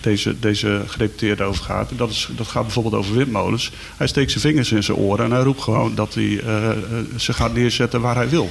deze, 0.00 0.38
deze 0.38 0.82
gedeputeerde 0.86 1.42
over 1.42 1.64
gaat. 1.64 1.90
Dat, 1.96 2.10
is, 2.10 2.28
dat 2.36 2.46
gaat 2.46 2.62
bijvoorbeeld 2.62 2.94
over 2.94 3.14
windmolens. 3.14 3.72
Hij 3.96 4.06
steekt 4.06 4.30
zijn 4.30 4.42
vingers 4.42 4.72
in 4.72 4.82
zijn 4.82 4.96
oren 4.96 5.24
en 5.24 5.30
hij 5.30 5.42
roept 5.42 5.60
gewoon 5.62 5.94
dat 5.94 6.14
hij 6.14 6.40
ze 7.16 7.32
gaat 7.32 7.54
neerzetten 7.54 8.00
waar 8.00 8.14
hij 8.14 8.28
wil. 8.28 8.50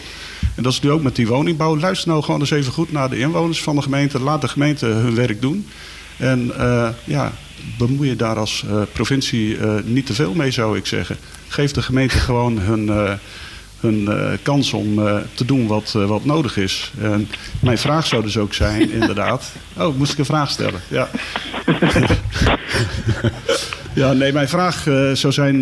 En 0.56 0.64
dat 0.64 0.72
is 0.72 0.82
nu 0.82 0.92
ook 0.92 1.02
met 1.02 1.16
die 1.16 1.28
woningbouw. 1.28 1.78
Luister 1.78 2.08
nou 2.10 2.24
gewoon 2.24 2.40
eens 2.40 2.52
even 2.52 2.74
goed 2.74 2.92
naar 2.92 3.10
de 3.10 3.20
inwoners 3.20 3.62
van 3.64 3.76
de 3.76 3.82
gemeente. 3.82 4.20
Laat 4.20 4.42
de 4.42 4.48
gemeente 4.48 4.86
hun 4.86 5.16
werk 5.16 5.42
doen. 5.42 5.68
En 6.18 6.52
ja, 7.04 7.32
bemoei 7.78 8.10
je 8.10 8.16
daar 8.16 8.38
als 8.38 8.64
uh, 8.68 8.82
provincie 8.92 9.58
uh, 9.58 9.74
niet 9.84 10.06
te 10.06 10.14
veel 10.14 10.34
mee, 10.34 10.52
zou 10.52 10.78
ik 10.78 10.86
zeggen. 10.86 11.18
Geef 11.48 11.72
de 11.72 11.82
gemeente 11.82 12.18
gewoon 12.18 12.60
hun, 12.60 12.88
uh, 12.88 13.12
hun 13.80 14.10
kans 14.42 14.74
om 14.74 14.96
te 15.34 15.46
doen 15.46 15.68
wat, 15.68 15.92
wat 15.92 16.26
nodig 16.26 16.58
is. 16.58 16.92
En 17.02 17.28
mijn 17.60 17.78
vraag 17.78 18.06
zou 18.06 18.24
dus 18.24 18.38
ook 18.38 18.54
zijn, 18.54 18.92
inderdaad. 19.00 19.52
Oh, 19.78 19.98
moest 19.98 20.12
ik 20.12 20.18
een 20.18 20.26
vraag 20.26 20.50
stellen? 20.50 20.82
Ja. 20.88 21.10
ja, 23.94 24.14
nee, 24.14 24.34
mijn 24.34 24.50
vraag 24.50 24.84
zou 25.14 25.34
zijn: 25.34 25.60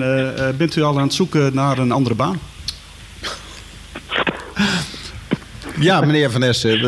bent 0.57 0.75
u 0.75 0.81
al 0.81 0.97
aan 0.97 1.03
het 1.03 1.13
zoeken 1.13 1.53
naar 1.53 1.77
een 1.77 1.91
andere 1.91 2.15
baan? 2.15 2.39
Ja, 5.81 6.01
meneer 6.01 6.31
Van 6.31 6.43
Essen, 6.43 6.79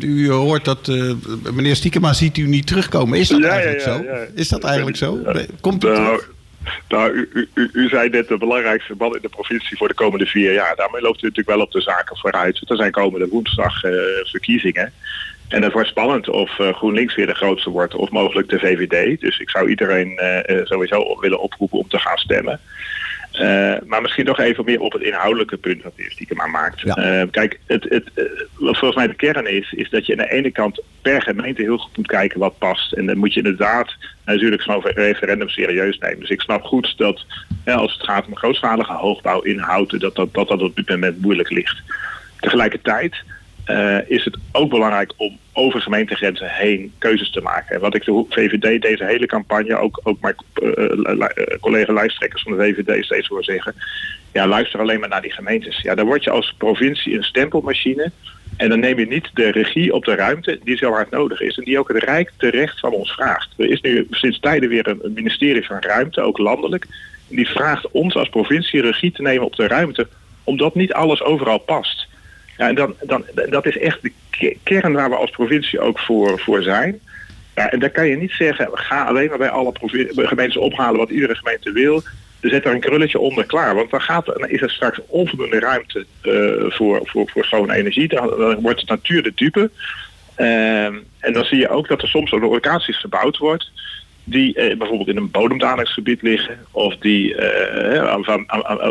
u 0.00 0.30
hoort 0.30 0.64
dat 0.64 0.88
uh, 0.88 1.12
meneer 1.52 1.76
Stiekema 1.76 2.12
ziet 2.12 2.36
u 2.36 2.46
niet 2.46 2.66
terugkomen. 2.66 3.18
Is 3.18 3.28
dat 3.28 3.40
ja, 3.40 3.48
eigenlijk 3.48 3.84
ja, 3.84 3.92
ja, 3.92 4.26
zo? 4.26 4.32
Is 4.34 4.48
dat 4.48 4.64
eigenlijk 4.64 4.96
zo? 4.96 5.18
Komt 5.60 5.84
u 5.84 5.88
nou, 5.88 6.22
Nou, 6.88 7.12
u, 7.12 7.48
u, 7.54 7.70
u, 7.72 7.88
zei 7.88 8.08
net 8.08 8.28
de 8.28 8.38
belangrijkste 8.38 8.94
man 8.98 9.14
in 9.14 9.22
de 9.22 9.28
provincie 9.28 9.76
voor 9.76 9.88
de 9.88 9.94
komende 9.94 10.26
vier 10.26 10.52
jaar. 10.52 10.76
Daarmee 10.76 11.02
loopt 11.02 11.22
u 11.22 11.26
natuurlijk 11.26 11.56
wel 11.56 11.66
op 11.66 11.72
de 11.72 11.80
zaken 11.80 12.16
vooruit. 12.16 12.70
Er 12.70 12.76
zijn 12.76 12.90
komende 12.90 13.28
woensdag 13.28 13.84
uh, 13.84 13.92
verkiezingen. 14.22 14.92
En 15.48 15.62
het 15.62 15.72
wordt 15.72 15.88
spannend 15.88 16.28
of 16.28 16.58
uh, 16.58 16.74
GroenLinks 16.74 17.14
weer 17.14 17.26
de 17.26 17.34
grootste 17.34 17.70
wordt 17.70 17.94
of 17.94 18.10
mogelijk 18.10 18.48
de 18.48 18.58
VVD. 18.58 19.20
Dus 19.20 19.38
ik 19.38 19.50
zou 19.50 19.68
iedereen 19.68 20.20
sowieso 20.64 21.20
willen 21.20 21.40
oproepen 21.40 21.78
om 21.78 21.88
te 21.88 21.98
gaan 21.98 22.18
stemmen. 22.18 22.60
Uh, 23.32 23.74
maar 23.86 24.02
misschien 24.02 24.24
nog 24.24 24.38
even 24.38 24.64
meer 24.64 24.80
op 24.80 24.92
het 24.92 25.02
inhoudelijke 25.02 25.56
punt 25.56 25.82
wat 25.82 25.96
de 25.96 26.10
stiekem 26.10 26.36
maar 26.36 26.50
maakt. 26.50 26.80
Ja. 26.80 27.22
Uh, 27.22 27.30
kijk, 27.30 27.60
het, 27.66 27.86
het, 27.88 28.10
uh, 28.14 28.24
wat 28.58 28.78
volgens 28.78 28.94
mij 28.94 29.06
de 29.06 29.14
kern 29.14 29.46
is, 29.46 29.72
is 29.72 29.90
dat 29.90 30.06
je 30.06 30.12
aan 30.12 30.26
de 30.26 30.32
ene 30.32 30.50
kant 30.50 30.82
per 31.02 31.22
gemeente 31.22 31.62
heel 31.62 31.78
goed 31.78 31.96
moet 31.96 32.06
kijken 32.06 32.40
wat 32.40 32.58
past. 32.58 32.92
En 32.92 33.06
dan 33.06 33.18
moet 33.18 33.34
je 33.34 33.40
inderdaad 33.40 33.94
natuurlijk 34.24 34.62
zo'n 34.62 34.80
referendum 34.82 35.48
serieus 35.48 35.98
nemen. 35.98 36.20
Dus 36.20 36.30
ik 36.30 36.40
snap 36.40 36.62
goed 36.62 36.94
dat 36.96 37.24
als 37.64 37.92
het 37.92 38.02
gaat 38.02 38.26
om 38.26 38.36
grootschalige 38.36 38.92
hoogbouw 38.92 39.40
inhouden, 39.40 40.00
dat 40.00 40.14
dat, 40.14 40.34
dat 40.34 40.48
dat 40.48 40.62
op 40.62 40.76
dit 40.76 40.88
moment 40.88 41.20
moeilijk 41.20 41.50
ligt. 41.50 41.82
Tegelijkertijd 42.40 43.24
uh, 43.72 44.10
is 44.10 44.24
het 44.24 44.36
ook 44.52 44.70
belangrijk 44.70 45.12
om 45.16 45.38
over 45.52 45.80
gemeentegrenzen 45.80 46.48
heen 46.50 46.92
keuzes 46.98 47.30
te 47.30 47.40
maken. 47.40 47.74
En 47.74 47.80
wat 47.80 47.94
ik 47.94 48.04
de 48.04 48.24
VVD 48.28 48.82
deze 48.82 49.04
hele 49.04 49.26
campagne, 49.26 49.76
ook, 49.76 50.00
ook 50.02 50.20
mijn 50.20 50.34
uh, 50.62 51.36
collega 51.60 51.92
lijsttrekkers 51.92 52.42
van 52.42 52.56
de 52.56 52.62
VVD 52.62 53.04
steeds 53.04 53.28
hoor 53.28 53.44
zeggen, 53.44 53.74
ja 54.32 54.46
luister 54.46 54.80
alleen 54.80 55.00
maar 55.00 55.08
naar 55.08 55.22
die 55.22 55.32
gemeentes. 55.32 55.80
Ja, 55.80 55.94
dan 55.94 56.06
word 56.06 56.24
je 56.24 56.30
als 56.30 56.54
provincie 56.58 57.16
een 57.16 57.24
stempelmachine 57.24 58.10
en 58.56 58.68
dan 58.68 58.80
neem 58.80 58.98
je 58.98 59.06
niet 59.06 59.30
de 59.34 59.50
regie 59.50 59.94
op 59.94 60.04
de 60.04 60.14
ruimte 60.14 60.60
die 60.64 60.76
zo 60.76 60.90
hard 60.90 61.10
nodig 61.10 61.40
is 61.40 61.58
en 61.58 61.64
die 61.64 61.78
ook 61.78 61.88
het 61.88 62.02
Rijk 62.02 62.32
terecht 62.36 62.80
van 62.80 62.92
ons 62.92 63.12
vraagt. 63.12 63.48
Er 63.56 63.70
is 63.70 63.80
nu 63.80 64.06
sinds 64.10 64.40
tijden 64.40 64.68
weer 64.68 64.88
een 64.88 65.12
ministerie 65.14 65.66
van 65.66 65.78
ruimte, 65.80 66.20
ook 66.20 66.38
landelijk, 66.38 66.86
die 67.28 67.48
vraagt 67.48 67.90
ons 67.90 68.14
als 68.14 68.28
provincie 68.28 68.80
regie 68.80 69.12
te 69.12 69.22
nemen 69.22 69.44
op 69.44 69.56
de 69.56 69.66
ruimte, 69.66 70.08
omdat 70.44 70.74
niet 70.74 70.92
alles 70.92 71.22
overal 71.22 71.58
past. 71.58 72.10
Dan, 72.70 72.94
dan, 73.02 73.24
dat 73.48 73.66
is 73.66 73.78
echt 73.78 74.02
de 74.02 74.12
kern 74.62 74.92
waar 74.92 75.10
we 75.10 75.16
als 75.16 75.30
provincie 75.30 75.80
ook 75.80 75.98
voor, 75.98 76.40
voor 76.40 76.62
zijn. 76.62 77.00
Ja, 77.54 77.70
en 77.70 77.78
dan 77.78 77.90
kan 77.90 78.06
je 78.06 78.16
niet 78.16 78.30
zeggen, 78.30 78.68
ga 78.72 79.04
alleen 79.04 79.28
maar 79.28 79.38
bij 79.38 79.48
alle 79.48 79.72
gemeentes 80.16 80.56
ophalen 80.56 80.98
wat 80.98 81.10
iedere 81.10 81.34
gemeente 81.34 81.72
wil. 81.72 82.02
Zet 82.40 82.64
er 82.64 82.72
een 82.72 82.80
krulletje 82.80 83.18
onder 83.18 83.46
klaar. 83.46 83.74
Want 83.74 83.90
dan, 83.90 84.00
gaat, 84.00 84.26
dan 84.26 84.48
is 84.48 84.60
er 84.60 84.70
straks 84.70 85.00
onvoldoende 85.06 85.58
ruimte 85.58 86.06
uh, 86.22 86.70
voor, 86.70 87.00
voor, 87.04 87.30
voor 87.30 87.44
schone 87.44 87.74
energie. 87.74 88.08
Dan, 88.08 88.60
wordt 88.60 88.80
het 88.80 88.88
natuur 88.88 89.22
de 89.22 89.32
dupe. 89.34 89.70
Uh, 90.38 90.84
en 91.18 91.32
dan 91.32 91.44
zie 91.44 91.58
je 91.58 91.68
ook 91.68 91.88
dat 91.88 92.02
er 92.02 92.08
soms 92.08 92.32
ook 92.32 92.42
locaties 92.42 93.00
gebouwd 93.00 93.38
wordt 93.38 93.70
die 94.24 94.54
eh, 94.54 94.76
bijvoorbeeld 94.76 95.08
in 95.08 95.16
een 95.16 95.30
bodemdalingsgebied 95.30 96.22
liggen, 96.22 96.58
of, 96.70 96.96
die, 96.96 97.34
eh, 97.34 98.16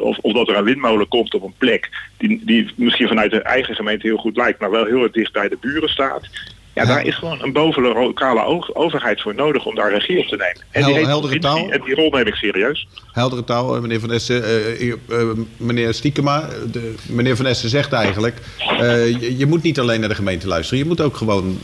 of, 0.01 0.17
of, 0.17 0.33
dat 0.33 0.50
er 0.50 0.57
een 0.57 0.63
windmolen 0.63 1.07
komt 1.07 1.33
op 1.33 1.43
een 1.43 1.53
plek 1.57 1.89
die, 2.17 2.41
die 2.45 2.71
misschien 2.75 3.07
vanuit 3.07 3.31
de 3.31 3.41
eigen 3.41 3.75
gemeente 3.75 4.07
heel 4.07 4.17
goed 4.17 4.38
lijkt, 4.38 4.59
maar 4.59 4.71
wel 4.71 4.85
heel 4.85 5.03
erg 5.03 5.11
dicht 5.11 5.33
bij 5.33 5.50
de 5.50 5.57
buren 5.61 5.89
staat. 5.89 6.29
Ja, 6.73 6.85
daar 6.85 7.05
is 7.05 7.15
gewoon 7.15 7.43
een 7.43 7.53
boven 7.53 7.81
lokale 7.81 8.65
overheid 8.73 9.21
voor 9.21 9.35
nodig 9.35 9.65
om 9.65 9.75
daar 9.75 9.91
regie 9.91 10.19
op 10.19 10.25
te 10.25 10.35
nemen. 10.35 10.61
En 10.71 10.85
die, 10.85 11.05
heldere 11.05 11.39
taal. 11.39 11.69
en 11.69 11.81
die 11.81 11.95
rol 11.95 12.09
neem 12.09 12.27
ik 12.27 12.35
serieus. 12.35 12.87
Heldere 13.11 13.43
taal, 13.43 13.75
eh, 13.75 13.81
meneer 13.81 13.99
Van 13.99 14.11
Essen. 14.11 14.43
Uh, 14.81 14.93
uh, 15.07 15.29
meneer 15.57 15.93
Stiekema, 15.93 16.49
de, 16.71 16.95
meneer 17.05 17.35
Van 17.35 17.45
Essen 17.45 17.69
zegt 17.69 17.93
eigenlijk... 17.93 18.37
Je, 18.57 19.37
je, 19.37 19.45
moet 19.45 19.63
niet 19.63 19.79
alleen 19.79 19.99
naar 19.99 20.09
de 20.09 20.15
gemeente 20.15 20.47
luisteren. 20.47 20.79
Je 20.79 20.85
moet 20.85 21.01
ook 21.01 21.17
gewoon 21.17 21.59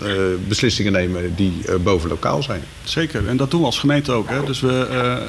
beslissingen 0.48 0.92
nemen 0.92 1.36
die 1.36 1.54
boven 1.84 2.10
lokaal 2.10 2.44
zijn. 2.44 2.62
Zeker, 2.84 3.28
en 3.28 3.38
dat 3.38 3.52
doen 3.52 3.60
we 3.60 3.66
als 3.66 3.80
gemeente 3.80 4.12
ook. 4.12 4.30
Hè. 4.30 4.44
Dus 4.44 4.60
we 4.62 5.20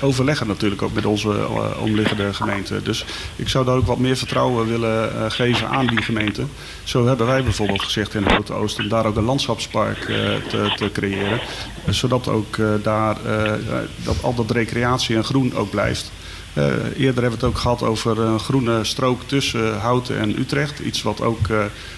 overleggen 0.00 0.46
natuurlijk 0.46 0.82
ook 0.82 0.92
met 0.92 1.06
onze 1.06 1.46
omliggende 1.80 2.34
gemeenten. 2.34 2.84
Dus 2.84 3.04
ik 3.36 3.48
zou 3.48 3.64
daar 3.64 3.76
ook 3.76 3.86
wat 3.86 3.98
meer 3.98 4.16
vertrouwen 4.16 4.66
willen 4.66 5.30
geven 5.30 5.68
aan 5.68 5.86
die 5.86 6.02
gemeenten. 6.02 6.48
Zo 6.84 7.06
hebben 7.06 7.26
wij 7.26 7.42
bijvoorbeeld 7.42 7.82
gezegd 7.82 8.14
in 8.14 8.26
Grote 8.26 8.52
Oost... 8.52 8.78
om 8.78 8.88
daar 8.88 9.06
ook 9.06 9.16
landschapspark 9.24 9.98
te, 10.48 10.72
te, 10.76 10.90
creëren. 10.92 11.40
Zodat 11.88 12.28
ook 12.28 12.56
daar 12.82 13.16
dat, 14.04 14.22
al 14.22 14.34
dat 14.34 14.50
recreatie 14.50 15.16
en 15.16 15.24
groen 15.24 15.54
ook 15.54 15.70
blijft. 15.70 16.12
Eerder 16.96 17.22
hebben 17.22 17.22
we 17.22 17.30
het 17.30 17.44
ook 17.44 17.58
gehad 17.58 17.82
over 17.82 18.20
een 18.20 18.40
groene 18.40 18.84
strook 18.84 19.22
tussen 19.26 19.78
Houten 19.78 20.18
en 20.18 20.38
Utrecht. 20.38 20.78
Iets 20.78 21.02
wat 21.02 21.20
ook 21.20 21.46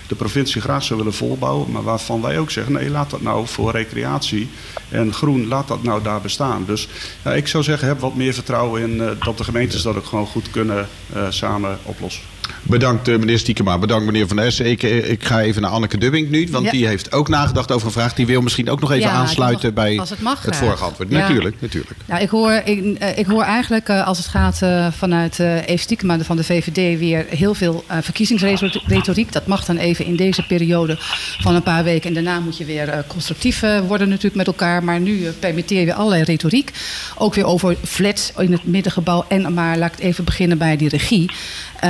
de 0.06 0.14
provincie 0.16 0.60
graag 0.60 0.82
zou 0.82 0.98
willen 0.98 1.14
volbouwen. 1.14 1.70
Maar 1.70 1.82
waarvan 1.82 2.20
wij 2.20 2.38
ook 2.38 2.50
zeggen, 2.50 2.72
nee, 2.72 2.90
laat 2.90 3.10
dat 3.10 3.22
nou 3.22 3.46
voor 3.46 3.70
recreatie 3.70 4.48
en 4.88 5.12
groen, 5.12 5.46
laat 5.46 5.68
dat 5.68 5.82
nou 5.82 6.02
daar 6.02 6.20
bestaan. 6.20 6.64
Dus 6.66 6.88
ik 7.34 7.48
zou 7.48 7.64
zeggen, 7.64 7.88
heb 7.88 8.00
wat 8.00 8.14
meer 8.14 8.34
vertrouwen 8.34 8.82
in 8.82 9.16
dat 9.24 9.38
de 9.38 9.44
gemeentes 9.44 9.82
dat 9.82 9.96
ook 9.96 10.06
gewoon 10.06 10.26
goed 10.26 10.50
kunnen 10.50 10.88
samen 11.28 11.78
oplossen. 11.82 12.33
Bedankt 12.66 13.06
meneer 13.06 13.38
Stiekema, 13.38 13.78
bedankt 13.78 14.04
meneer 14.06 14.28
Van 14.28 14.38
Essen. 14.38 14.66
Ik, 14.66 14.82
ik 14.82 15.24
ga 15.24 15.40
even 15.40 15.62
naar 15.62 15.70
Anneke 15.70 15.98
Dubbing 15.98 16.30
nu, 16.30 16.48
want 16.50 16.64
ja. 16.64 16.70
die 16.70 16.86
heeft 16.86 17.12
ook 17.12 17.28
nagedacht 17.28 17.72
over 17.72 17.86
een 17.86 17.92
vraag. 17.92 18.14
Die 18.14 18.26
wil 18.26 18.40
misschien 18.40 18.70
ook 18.70 18.80
nog 18.80 18.90
even 18.90 19.02
ja, 19.02 19.10
aansluiten 19.10 19.74
bij 19.74 19.94
het, 19.94 20.20
mag, 20.20 20.44
het 20.44 20.56
vorige 20.56 20.84
antwoord. 20.84 21.10
Natuurlijk, 21.10 21.56
natuurlijk. 21.60 21.96
Nou, 22.06 22.22
ik, 22.22 22.28
hoor, 22.28 22.52
ik, 22.64 22.98
ik 23.16 23.26
hoor 23.26 23.42
eigenlijk 23.42 23.90
als 23.90 24.18
het 24.18 24.26
gaat 24.26 24.60
vanuit 24.96 25.38
Eve 25.38 25.76
Stiekema 25.76 26.18
van 26.18 26.36
de 26.36 26.44
VVD 26.44 26.98
weer 26.98 27.26
heel 27.28 27.54
veel 27.54 27.84
verkiezingsretoriek. 28.00 29.32
Dat 29.32 29.46
mag 29.46 29.64
dan 29.64 29.76
even 29.76 30.04
in 30.04 30.16
deze 30.16 30.46
periode 30.46 30.96
van 31.40 31.54
een 31.54 31.62
paar 31.62 31.84
weken. 31.84 32.08
En 32.08 32.14
daarna 32.14 32.40
moet 32.40 32.56
je 32.56 32.64
weer 32.64 33.04
constructief 33.06 33.60
worden 33.86 34.08
natuurlijk 34.08 34.34
met 34.34 34.46
elkaar. 34.46 34.84
Maar 34.84 35.00
nu 35.00 35.30
permitteer 35.38 35.84
je 35.84 35.94
allerlei 35.94 36.22
retoriek. 36.22 36.70
Ook 37.18 37.34
weer 37.34 37.46
over 37.46 37.76
flats 37.84 38.32
in 38.38 38.52
het 38.52 38.64
middengebouw. 38.64 39.24
En 39.28 39.54
maar 39.54 39.78
laat 39.78 39.92
ik 39.92 40.04
even 40.04 40.24
beginnen 40.24 40.58
bij 40.58 40.76
die 40.76 40.88
regie. 40.88 41.30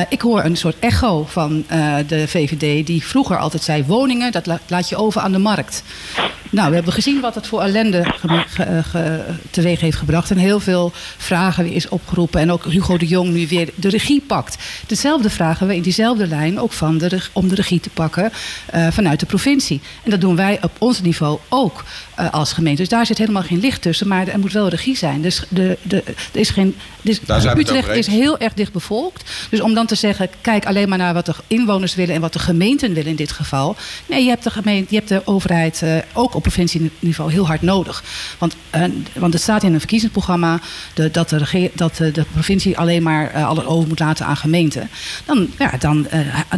Ik 0.08 0.20
hoor 0.20 0.44
een 0.44 0.56
soort 0.70 0.78
echo 0.78 1.24
van 1.24 1.64
uh, 1.72 1.96
de 2.06 2.28
VVD 2.28 2.86
die 2.86 3.04
vroeger 3.04 3.38
altijd 3.38 3.62
zei 3.62 3.84
woningen, 3.84 4.32
dat 4.32 4.46
la 4.46 4.58
laat 4.66 4.88
je 4.88 4.96
over 4.96 5.20
aan 5.20 5.32
de 5.32 5.38
markt. 5.38 5.82
Nou, 6.54 6.68
we 6.68 6.74
hebben 6.74 6.92
gezien 6.92 7.20
wat 7.20 7.34
het 7.34 7.46
voor 7.46 7.62
ellende 7.62 8.14
ge 8.90 9.24
teweeg 9.50 9.80
heeft 9.80 9.96
gebracht. 9.96 10.30
En 10.30 10.36
heel 10.36 10.60
veel 10.60 10.92
vragen 11.16 11.66
is 11.70 11.88
opgeroepen. 11.88 12.40
En 12.40 12.52
ook 12.52 12.64
Hugo 12.64 12.96
de 12.96 13.06
Jong 13.06 13.30
nu 13.30 13.48
weer 13.48 13.68
de 13.74 13.88
regie 13.88 14.20
pakt. 14.26 14.56
Dezelfde 14.86 15.30
vragen 15.30 15.66
we 15.66 15.74
in 15.74 15.82
diezelfde 15.82 16.26
lijn 16.26 16.60
ook 16.60 16.72
van 16.72 16.98
de, 16.98 17.20
om 17.32 17.48
de 17.48 17.54
regie 17.54 17.80
te 17.80 17.90
pakken 17.90 18.32
uh, 18.74 18.86
vanuit 18.90 19.20
de 19.20 19.26
provincie. 19.26 19.80
En 20.02 20.10
dat 20.10 20.20
doen 20.20 20.36
wij 20.36 20.58
op 20.62 20.70
ons 20.78 21.00
niveau 21.00 21.38
ook 21.48 21.84
uh, 22.20 22.32
als 22.32 22.52
gemeente. 22.52 22.80
Dus 22.80 22.90
daar 22.90 23.06
zit 23.06 23.18
helemaal 23.18 23.42
geen 23.42 23.60
licht 23.60 23.82
tussen. 23.82 24.08
Maar 24.08 24.28
er 24.28 24.38
moet 24.38 24.52
wel 24.52 24.68
regie 24.68 24.96
zijn. 24.96 25.22
Dus 25.22 25.42
de, 25.48 25.78
de, 25.82 26.02
er 26.32 26.40
is 26.40 26.50
geen, 26.50 26.76
dus 27.02 27.20
Utrecht 27.56 27.88
is 27.88 28.06
heel 28.06 28.38
erg 28.38 28.54
dicht 28.54 28.72
bevolkt. 28.72 29.30
Dus 29.50 29.60
om 29.60 29.74
dan 29.74 29.86
te 29.86 29.94
zeggen, 29.94 30.28
kijk 30.40 30.53
alleen 30.62 30.88
maar 30.88 30.98
naar 30.98 31.14
wat 31.14 31.26
de 31.26 31.34
inwoners 31.46 31.94
willen 31.94 32.14
en 32.14 32.20
wat 32.20 32.32
de 32.32 32.38
gemeenten 32.38 32.94
willen 32.94 33.10
in 33.10 33.16
dit 33.16 33.32
geval. 33.32 33.76
Nee, 34.06 34.22
je 34.22 34.28
hebt 34.28 34.44
de, 34.44 34.50
gemeente, 34.50 34.86
je 34.90 34.96
hebt 34.96 35.08
de 35.08 35.22
overheid 35.24 35.80
uh, 35.84 35.96
ook 36.12 36.34
op 36.34 36.42
provincieniveau 36.42 37.32
heel 37.32 37.46
hard 37.46 37.62
nodig. 37.62 38.04
Want, 38.38 38.56
uh, 38.74 38.84
want 39.12 39.32
het 39.32 39.42
staat 39.42 39.62
in 39.62 39.72
een 39.72 39.78
verkiezingsprogramma 39.78 40.60
de, 40.94 41.10
dat, 41.10 41.28
de 41.28 41.70
dat 41.74 41.96
de, 41.96 42.10
de 42.10 42.24
provincie 42.32 42.78
alleen 42.78 43.02
maar 43.02 43.32
uh, 43.34 43.48
alles 43.48 43.64
over 43.64 43.88
moet 43.88 43.98
laten 43.98 44.26
aan 44.26 44.36
gemeenten. 44.36 44.90
Dan, 45.24 45.48
ja, 45.58 45.70
dan 45.78 46.06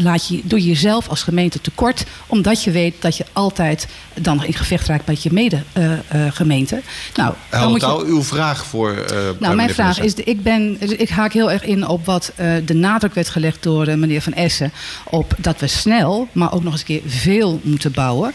laat 0.01 0.29
je, 0.29 0.41
doe 0.45 0.61
je 0.61 0.69
jezelf 0.69 1.09
als 1.09 1.23
gemeente 1.23 1.61
tekort, 1.61 2.05
omdat 2.27 2.63
je 2.63 2.71
weet 2.71 2.95
dat 3.03 3.17
je 3.17 3.25
altijd 3.33 3.87
dan 4.15 4.45
in 4.45 4.55
gevecht 4.55 4.87
raakt 4.87 5.07
met 5.07 5.23
je 5.23 5.33
medegemeente. 5.33 6.83
nou, 7.15 7.35
dan 7.51 7.71
moet 7.71 7.81
je... 7.81 8.05
uw 8.07 8.23
vraag 8.23 8.67
voor. 8.67 9.05
nou, 9.39 9.55
mijn 9.55 9.71
vraag 9.71 10.01
is: 10.01 10.15
ik, 10.15 10.43
ben, 10.43 10.77
ik 11.01 11.09
haak 11.09 11.33
heel 11.33 11.51
erg 11.51 11.65
in 11.65 11.87
op 11.87 12.07
wat 12.07 12.33
de 12.65 12.75
nadruk 12.75 13.15
werd 13.15 13.29
gelegd 13.29 13.63
door 13.63 13.86
meneer 13.95 14.23
Van 14.23 14.33
Essen 14.33 14.73
op 15.05 15.35
dat 15.39 15.61
we 15.61 15.67
snel, 15.67 16.29
maar 16.33 16.53
ook 16.53 16.63
nog 16.63 16.73
eens 16.73 16.81
een 16.81 16.87
keer 16.87 17.01
veel 17.07 17.61
moeten 17.63 17.93
bouwen. 17.93 18.33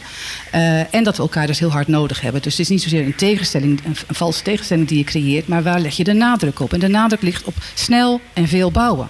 Uh, 0.56 0.94
en 0.94 1.04
dat 1.04 1.16
we 1.18 1.22
elkaar 1.22 1.48
dus 1.48 1.60
heel 1.60 1.72
hard 1.72 1.88
nodig 1.88 2.22
hebben. 2.22 2.42
Dus 2.42 2.52
het 2.52 2.62
is 2.62 2.70
niet 2.70 2.82
zozeer 2.82 3.06
een 3.06 3.16
tegenstelling, 3.16 3.80
een, 3.86 3.96
een 4.08 4.16
valse 4.16 4.44
tegenstelling 4.44 4.88
die 4.88 4.98
je 4.98 5.04
creëert, 5.04 5.48
maar 5.48 5.64
waar 5.64 5.80
leg 5.80 5.98
je 5.98 6.04
de 6.04 6.14
nadruk 6.14 6.60
op? 6.60 6.74
En 6.74 6.80
de 6.80 6.88
nadruk 6.88 7.22
ligt 7.22 7.44
op 7.44 7.54
snel 7.74 8.22
en 8.34 8.48
veel 8.48 8.72
bouwen. 8.72 9.08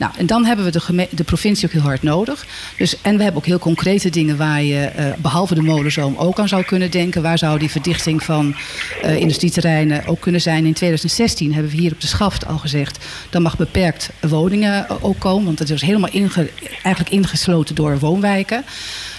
Nou, 0.00 0.12
en 0.16 0.26
dan 0.26 0.44
hebben 0.44 0.64
we 0.64 0.70
de, 0.70 1.08
de, 1.10 1.24
provincie 1.24 1.66
ook 1.66 1.72
heel 1.72 1.82
hard 1.82 2.02
nodig. 2.02 2.46
Dus, 2.76 3.00
en 3.02 3.16
we 3.16 3.22
hebben 3.22 3.40
ook 3.40 3.46
heel 3.46 3.58
concrete 3.58 4.10
dingen 4.10 4.36
waar 4.36 4.62
je, 4.62 4.90
uh, 4.98 5.12
behalve 5.18 5.54
de 5.54 5.62
molenzoom, 5.62 6.16
ook 6.16 6.38
aan 6.38 6.48
zou 6.48 6.62
kunnen 6.64 6.90
denken. 6.90 7.22
Waar 7.22 7.38
zou 7.38 7.58
die 7.58 7.70
verdichting 7.70 8.22
van 8.22 8.54
uh, 9.04 9.16
industrieterreinen 9.16 10.06
ook 10.06 10.20
kunnen 10.20 10.40
zijn? 10.40 10.66
In 10.66 10.72
2016 10.72 11.54
hebben 11.54 11.70
we 11.70 11.78
hier 11.78 11.92
op 11.92 12.00
de 12.00 12.06
schaft 12.06 12.46
al 12.46 12.58
gezegd, 12.58 13.04
dan 13.30 13.42
mag 13.42 13.56
beperkt 13.56 14.10
woningen 14.20 15.02
ook 15.02 15.18
komen. 15.18 15.44
Want 15.44 15.58
het 15.58 15.70
is 15.70 15.82
helemaal 15.82 16.10
eigenlijk 16.82 17.10
ingesloten 17.10 17.74
door 17.74 17.98
woonwijken. 17.98 18.64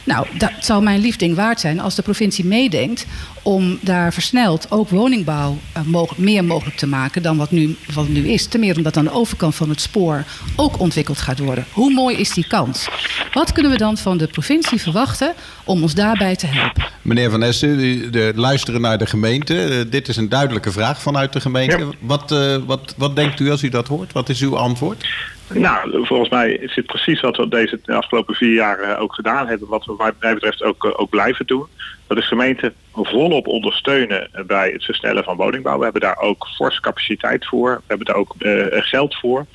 Nou, 0.03 0.27
dat 0.37 0.51
zou 0.59 0.83
mijn 0.83 0.99
liefding 0.99 1.35
waard 1.35 1.59
zijn 1.59 1.79
als 1.79 1.95
de 1.95 2.01
provincie 2.01 2.45
meedenkt 2.45 3.05
om 3.41 3.79
daar 3.81 4.13
versneld 4.13 4.71
ook 4.71 4.89
woningbouw 4.89 5.57
uh, 5.77 5.83
mogelijk, 5.83 6.19
meer 6.19 6.43
mogelijk 6.43 6.77
te 6.77 6.87
maken 6.87 7.21
dan 7.21 7.37
wat 7.37 7.51
nu, 7.51 7.75
wat 7.93 8.07
nu 8.07 8.27
is. 8.27 8.47
Ten 8.47 8.59
meer 8.59 8.77
omdat 8.77 8.97
aan 8.97 9.03
de 9.03 9.11
overkant 9.11 9.55
van 9.55 9.69
het 9.69 9.81
spoor 9.81 10.23
ook 10.55 10.79
ontwikkeld 10.79 11.17
gaat 11.17 11.39
worden. 11.39 11.65
Hoe 11.71 11.93
mooi 11.93 12.17
is 12.17 12.33
die 12.33 12.47
kans? 12.47 12.87
Wat 13.33 13.51
kunnen 13.51 13.71
we 13.71 13.77
dan 13.77 13.97
van 13.97 14.17
de 14.17 14.27
provincie 14.27 14.81
verwachten 14.81 15.33
om 15.63 15.81
ons 15.81 15.93
daarbij 15.93 16.35
te 16.35 16.45
helpen? 16.45 16.85
Meneer 17.01 17.29
Van 17.29 17.43
Essen, 17.43 17.77
de, 17.77 18.09
de 18.09 18.31
luisteren 18.35 18.81
naar 18.81 18.97
de 18.97 19.05
gemeente. 19.05 19.69
Uh, 19.69 19.91
dit 19.91 20.07
is 20.07 20.17
een 20.17 20.29
duidelijke 20.29 20.71
vraag 20.71 21.01
vanuit 21.01 21.33
de 21.33 21.41
gemeente. 21.41 21.77
Ja. 21.77 21.89
Wat, 21.99 22.31
uh, 22.31 22.55
wat, 22.65 22.93
wat 22.97 23.15
denkt 23.15 23.39
u 23.39 23.51
als 23.51 23.63
u 23.63 23.69
dat 23.69 23.87
hoort? 23.87 24.13
Wat 24.13 24.29
is 24.29 24.41
uw 24.41 24.57
antwoord? 24.57 25.05
Nou, 25.53 26.05
volgens 26.05 26.29
mij 26.29 26.51
is 26.51 26.75
het 26.75 26.85
precies 26.85 27.21
wat 27.21 27.37
we 27.37 27.47
deze 27.47 27.79
de 27.83 27.93
afgelopen 27.93 28.35
vier 28.35 28.53
jaar 28.53 28.99
ook 28.99 29.13
gedaan 29.13 29.47
hebben. 29.47 29.67
Wat 29.67 29.85
we 29.85 29.95
wat 29.95 30.13
mij 30.19 30.33
betreft 30.33 30.63
ook, 30.63 30.93
ook 30.97 31.09
blijven 31.09 31.45
doen. 31.45 31.65
Dat 32.07 32.17
de 32.17 32.23
gemeente 32.23 32.73
volop 32.93 33.47
ondersteunen 33.47 34.29
bij 34.47 34.69
het 34.71 34.83
versnellen 34.83 35.23
van 35.23 35.37
woningbouw. 35.37 35.77
We 35.77 35.83
hebben 35.83 36.01
daar 36.01 36.19
ook 36.19 36.47
fors 36.55 36.79
capaciteit 36.79 37.47
voor. 37.47 37.75
We 37.75 37.83
hebben 37.87 38.05
daar 38.05 38.15
ook 38.15 38.35
uh, 38.39 38.65
geld 38.69 39.15
voor. 39.15 39.45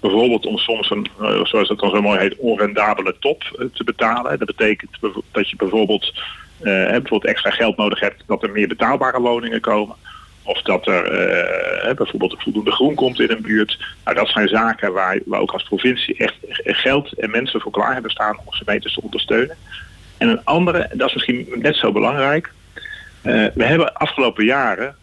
Bijvoorbeeld 0.00 0.46
om 0.46 0.58
soms 0.58 0.90
een, 0.90 1.06
zoals 1.42 1.68
het 1.68 1.78
dan 1.78 1.90
zo 1.90 2.02
mooi 2.02 2.18
heet, 2.18 2.36
onrendabele 2.36 3.16
top 3.20 3.68
te 3.74 3.84
betalen. 3.84 4.38
Dat 4.38 4.46
betekent 4.56 4.90
dat 5.32 5.50
je 5.50 5.56
bijvoorbeeld, 5.56 6.12
bijvoorbeeld 6.58 7.24
extra 7.24 7.50
geld 7.50 7.76
nodig 7.76 8.00
hebt 8.00 8.22
dat 8.26 8.42
er 8.42 8.50
meer 8.50 8.68
betaalbare 8.68 9.20
woningen 9.20 9.60
komen. 9.60 9.96
Of 10.46 10.62
dat 10.62 10.86
er 10.86 11.04
uh, 11.88 11.94
bijvoorbeeld 11.94 12.42
voldoende 12.42 12.70
groen 12.70 12.94
komt 12.94 13.20
in 13.20 13.30
een 13.30 13.42
buurt. 13.42 13.78
Nou, 14.04 14.16
dat 14.16 14.28
zijn 14.28 14.48
zaken 14.48 14.92
waar 14.92 15.18
we 15.24 15.36
ook 15.36 15.52
als 15.52 15.62
provincie 15.62 16.16
echt 16.16 16.34
geld 16.62 17.12
en 17.12 17.30
mensen 17.30 17.60
voor 17.60 17.72
klaar 17.72 17.92
hebben 17.92 18.10
staan 18.10 18.38
om 18.44 18.52
gemeentes 18.52 18.94
te 18.94 19.02
ondersteunen. 19.02 19.56
En 20.18 20.28
een 20.28 20.44
andere, 20.44 20.88
dat 20.92 21.08
is 21.08 21.14
misschien 21.14 21.48
net 21.54 21.76
zo 21.76 21.92
belangrijk. 21.92 22.52
Uh, 23.22 23.46
we 23.54 23.64
hebben 23.64 23.94
afgelopen 23.94 24.44
jaren 24.44 24.96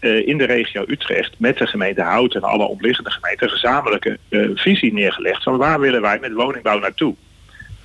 uh, 0.00 0.26
in 0.26 0.38
de 0.38 0.44
regio 0.44 0.84
Utrecht 0.86 1.34
met 1.38 1.58
de 1.58 1.66
gemeente 1.66 2.02
Houten 2.02 2.42
en 2.42 2.48
alle 2.48 2.64
omliggende 2.64 3.10
gemeenten 3.10 3.46
een 3.46 3.52
gezamenlijke 3.52 4.18
visie 4.54 4.92
neergelegd 4.92 5.42
van 5.42 5.56
waar 5.56 5.80
willen 5.80 6.00
wij 6.00 6.18
met 6.20 6.32
woningbouw 6.32 6.78
naartoe. 6.78 7.14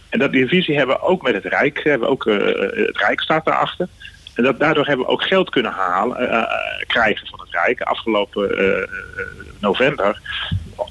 En 0.10 0.20
dat, 0.20 0.32
die 0.32 0.48
visie 0.48 0.78
hebben 0.78 0.96
we 0.96 1.02
ook 1.02 1.22
met 1.22 1.34
het 1.34 1.46
Rijk, 1.46 1.84
hebben 1.84 2.10
ook, 2.10 2.26
het 2.26 2.98
Rijk 2.98 3.22
staat 3.22 3.46
daarachter. 3.46 3.88
En 4.36 4.44
dat, 4.44 4.60
daardoor 4.60 4.86
hebben 4.86 5.06
we 5.06 5.12
ook 5.12 5.24
geld 5.24 5.50
kunnen 5.50 5.72
halen, 5.72 6.22
uh, 6.24 6.44
krijgen 6.88 7.28
van 7.28 7.40
het 7.40 7.50
Rijk. 7.52 7.82
Afgelopen 7.82 8.64
uh, 8.64 8.88
november 9.60 10.22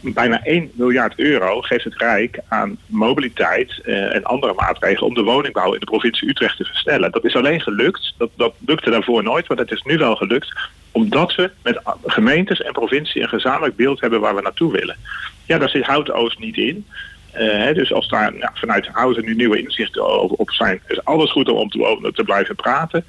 bijna 0.02 0.44
1 0.44 0.70
miljard 0.74 1.18
euro 1.18 1.60
geeft 1.60 1.84
het 1.84 1.96
Rijk 1.96 2.38
aan 2.48 2.76
mobiliteit 2.86 3.80
en 3.84 4.24
andere 4.24 4.52
maatregelen 4.56 5.08
om 5.08 5.14
de 5.14 5.22
woningbouw 5.22 5.72
in 5.72 5.80
de 5.80 5.86
provincie 5.86 6.28
Utrecht 6.28 6.56
te 6.56 6.64
versnellen. 6.64 7.12
Dat 7.12 7.24
is 7.24 7.36
alleen 7.36 7.60
gelukt, 7.60 8.14
dat, 8.18 8.30
dat 8.36 8.54
lukte 8.66 8.90
daarvoor 8.90 9.22
nooit, 9.22 9.48
maar 9.48 9.56
dat 9.56 9.72
is 9.72 9.82
nu 9.82 9.98
wel 9.98 10.16
gelukt, 10.16 10.52
omdat 10.90 11.34
we 11.34 11.50
met 11.62 11.80
gemeentes 12.04 12.60
en 12.60 12.72
provincie 12.72 13.22
een 13.22 13.28
gezamenlijk 13.28 13.76
beeld 13.76 14.00
hebben 14.00 14.20
waar 14.20 14.34
we 14.34 14.42
naartoe 14.42 14.72
willen. 14.72 14.96
Ja, 15.46 15.58
daar 15.58 15.68
zit 15.68 15.84
Hout 15.84 16.10
Oost 16.10 16.38
niet 16.38 16.56
in. 16.56 16.86
Dus 17.74 17.92
als 17.92 18.08
daar 18.08 18.34
nou, 18.34 18.50
vanuit 18.54 18.86
Houten 18.86 19.24
nu 19.24 19.34
nieuwe 19.34 19.62
inzichten 19.62 20.20
op 20.38 20.50
zijn, 20.50 20.80
is 20.86 21.04
alles 21.04 21.30
goed 21.30 21.48
om 21.48 21.68
te, 21.68 22.10
te 22.14 22.24
blijven 22.24 22.54
praten. 22.54 23.04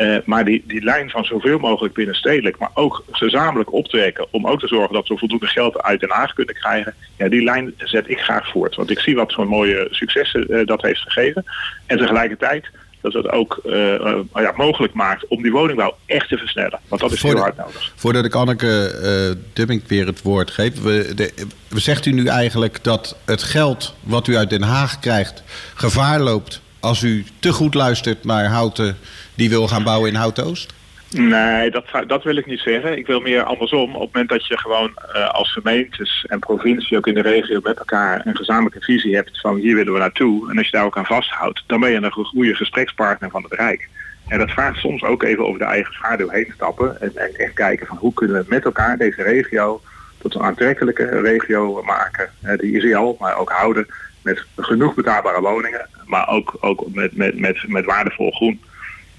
Uh, 0.00 0.16
maar 0.24 0.44
die, 0.44 0.64
die 0.66 0.82
lijn 0.82 1.10
van 1.10 1.24
zoveel 1.24 1.58
mogelijk 1.58 1.94
binnenstedelijk, 1.94 2.58
maar 2.58 2.70
ook 2.74 3.04
gezamenlijk 3.10 3.72
optrekken 3.72 4.26
om 4.30 4.46
ook 4.46 4.60
te 4.60 4.66
zorgen 4.66 4.94
dat 4.94 5.08
we 5.08 5.18
voldoende 5.18 5.46
geld 5.46 5.82
uit 5.82 6.00
Den 6.00 6.10
Haag 6.10 6.32
kunnen 6.32 6.54
krijgen. 6.54 6.94
Ja, 7.16 7.28
die 7.28 7.42
lijn 7.42 7.74
zet 7.76 8.10
ik 8.10 8.18
graag 8.18 8.50
voort. 8.50 8.76
Want 8.76 8.90
ik 8.90 8.98
zie 8.98 9.14
wat 9.14 9.32
voor 9.32 9.48
mooie 9.48 9.88
successen 9.90 10.46
uh, 10.48 10.66
dat 10.66 10.82
heeft 10.82 11.00
gegeven. 11.00 11.44
En 11.86 11.98
tegelijkertijd 11.98 12.70
dat 13.00 13.12
het 13.12 13.30
ook 13.30 13.60
uh, 13.66 13.94
uh, 13.94 14.18
ja, 14.34 14.52
mogelijk 14.56 14.92
maakt 14.92 15.26
om 15.26 15.42
die 15.42 15.52
woningbouw 15.52 15.96
echt 16.06 16.28
te 16.28 16.36
versnellen. 16.36 16.80
Want 16.88 17.00
dat 17.00 17.12
is 17.12 17.22
heel 17.22 17.36
hard 17.36 17.56
nodig. 17.56 17.92
Voordat 17.94 18.24
ik 18.24 18.34
Anneke 18.34 19.00
uh, 19.34 19.42
Dubbing 19.52 19.82
weer 19.86 20.06
het 20.06 20.22
woord 20.22 20.50
geef. 20.50 20.82
We, 20.82 21.12
de, 21.14 21.32
zegt 21.68 22.06
u 22.06 22.12
nu 22.12 22.26
eigenlijk 22.26 22.84
dat 22.84 23.16
het 23.24 23.42
geld 23.42 23.94
wat 24.00 24.26
u 24.26 24.36
uit 24.36 24.50
Den 24.50 24.62
Haag 24.62 24.98
krijgt 24.98 25.42
gevaar 25.74 26.20
loopt 26.20 26.60
als 26.80 27.02
u 27.02 27.24
te 27.38 27.52
goed 27.52 27.74
luistert 27.74 28.24
naar 28.24 28.44
Houten 28.44 28.96
die 29.34 29.48
wil 29.48 29.68
gaan 29.68 29.82
bouwen 29.82 30.08
in 30.08 30.14
Houten-Oost? 30.14 30.72
Nee, 31.10 31.70
dat, 31.70 31.84
dat 32.06 32.22
wil 32.22 32.36
ik 32.36 32.46
niet 32.46 32.60
zeggen. 32.60 32.98
Ik 32.98 33.06
wil 33.06 33.20
meer 33.20 33.42
andersom. 33.42 33.94
Op 33.94 34.00
het 34.00 34.12
moment 34.12 34.28
dat 34.28 34.46
je 34.46 34.58
gewoon 34.58 34.94
uh, 35.14 35.28
als 35.28 35.52
gemeentes 35.52 36.24
en 36.28 36.38
provincie 36.38 36.96
ook 36.96 37.06
in 37.06 37.14
de 37.14 37.22
regio 37.22 37.60
met 37.62 37.78
elkaar 37.78 38.26
een 38.26 38.36
gezamenlijke 38.36 38.80
visie 38.80 39.14
hebt 39.14 39.40
van 39.40 39.56
hier 39.56 39.74
willen 39.74 39.92
we 39.92 39.98
naartoe. 39.98 40.50
En 40.50 40.56
als 40.56 40.66
je 40.66 40.72
daar 40.72 40.84
ook 40.84 40.96
aan 40.96 41.06
vasthoudt, 41.06 41.62
dan 41.66 41.80
ben 41.80 41.90
je 41.90 41.96
een 41.96 42.12
goede 42.12 42.54
gesprekspartner 42.54 43.30
van 43.30 43.42
het 43.42 43.52
Rijk. 43.52 43.88
En 44.28 44.38
dat 44.38 44.50
vraagt 44.50 44.78
soms 44.78 45.02
ook 45.02 45.22
even 45.22 45.46
over 45.46 45.58
de 45.58 45.64
eigen 45.64 45.94
schaduw 45.94 46.28
heen 46.28 46.52
stappen. 46.54 47.00
En, 47.00 47.16
en 47.16 47.34
echt 47.36 47.52
kijken 47.52 47.86
van 47.86 47.96
hoe 47.96 48.14
kunnen 48.14 48.36
we 48.36 48.44
met 48.48 48.64
elkaar 48.64 48.96
deze 48.96 49.22
regio 49.22 49.80
tot 50.18 50.34
een 50.34 50.42
aantrekkelijke 50.42 51.20
regio 51.20 51.82
maken. 51.82 52.30
Uh, 52.42 52.58
die 52.58 52.72
is 52.72 52.94
al, 52.94 53.16
maar 53.18 53.36
ook 53.36 53.50
houden 53.50 53.86
met 54.22 54.44
genoeg 54.56 54.94
betaalbare 54.94 55.40
woningen. 55.40 55.88
Maar 56.10 56.28
ook, 56.28 56.56
ook 56.60 56.84
met, 56.92 57.16
met, 57.16 57.38
met, 57.38 57.68
met 57.68 57.84
waardevol 57.84 58.30
groen. 58.30 58.60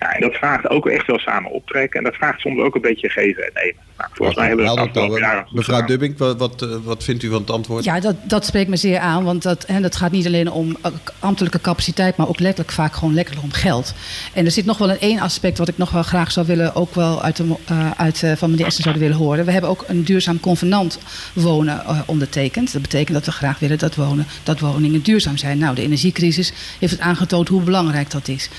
Ja, 0.01 0.13
en 0.13 0.21
dat 0.21 0.33
vraagt 0.33 0.69
ook 0.69 0.87
echt 0.87 1.07
wel 1.07 1.19
samen 1.19 1.51
optrekken. 1.51 1.99
En 1.99 2.05
dat 2.05 2.15
vraagt 2.15 2.39
soms 2.39 2.61
ook 2.61 2.75
een 2.75 2.81
beetje 2.81 3.09
geven 3.09 3.43
en 3.43 3.51
nemen. 3.53 3.81
Nou, 3.97 4.09
volgens 4.13 4.37
mij 4.37 4.47
hebben 4.47 4.65
we 4.65 4.99
het 4.99 5.51
Mevrouw 5.51 5.85
Dubbing, 5.85 6.17
wat, 6.17 6.37
wat, 6.37 6.67
wat, 6.83 7.03
vindt 7.03 7.23
u 7.23 7.29
van 7.29 7.41
het 7.41 7.49
antwoord? 7.49 7.83
Ja, 7.83 7.99
dat, 7.99 8.15
dat 8.23 8.45
spreekt 8.45 8.69
me 8.69 8.75
zeer 8.75 8.99
aan. 8.99 9.23
Want 9.23 9.43
dat, 9.43 9.67
hè, 9.67 9.81
dat 9.81 9.95
gaat 9.95 10.11
niet 10.11 10.25
alleen 10.25 10.51
om 10.51 10.77
ambtelijke 11.19 11.61
capaciteit... 11.61 12.15
maar 12.15 12.27
ook 12.27 12.39
letterlijk 12.39 12.71
vaak 12.71 12.93
gewoon 12.93 13.13
lekker 13.13 13.41
om 13.41 13.51
geld. 13.51 13.93
En 14.33 14.45
er 14.45 14.51
zit 14.51 14.65
nog 14.65 14.77
wel 14.77 14.89
een 14.89 14.99
één 14.99 15.19
aspect 15.19 15.57
wat 15.57 15.67
ik 15.67 15.77
nog 15.77 15.91
wel 15.91 16.03
graag 16.03 16.31
zou 16.31 16.45
willen... 16.45 16.75
ook 16.75 16.95
wel 16.95 17.23
uit, 17.23 17.35
de, 17.35 17.43
uh, 17.71 17.91
uit 17.97 18.21
uh, 18.21 18.31
van 18.35 18.49
meneer 18.49 18.65
Essen 18.65 18.83
zouden 18.83 19.03
willen 19.03 19.17
horen. 19.17 19.45
We 19.45 19.51
hebben 19.51 19.69
ook 19.69 19.83
een 19.87 20.03
duurzaam 20.03 20.39
convenant 20.39 20.99
wonen 21.33 21.81
uh, 21.87 21.99
ondertekend. 22.05 22.73
Dat 22.73 22.81
betekent 22.81 23.13
dat 23.17 23.25
we 23.25 23.31
graag 23.31 23.59
willen 23.59 23.77
dat, 23.77 23.95
wonen, 23.95 24.25
dat 24.43 24.59
woningen 24.59 25.01
duurzaam 25.01 25.37
zijn. 25.37 25.57
Nou, 25.57 25.75
de 25.75 25.81
energiecrisis 25.81 26.53
heeft 26.79 26.91
het 26.91 27.01
aangetoond 27.01 27.47
hoe 27.47 27.61
belangrijk 27.61 28.11
dat 28.11 28.27
is. 28.27 28.49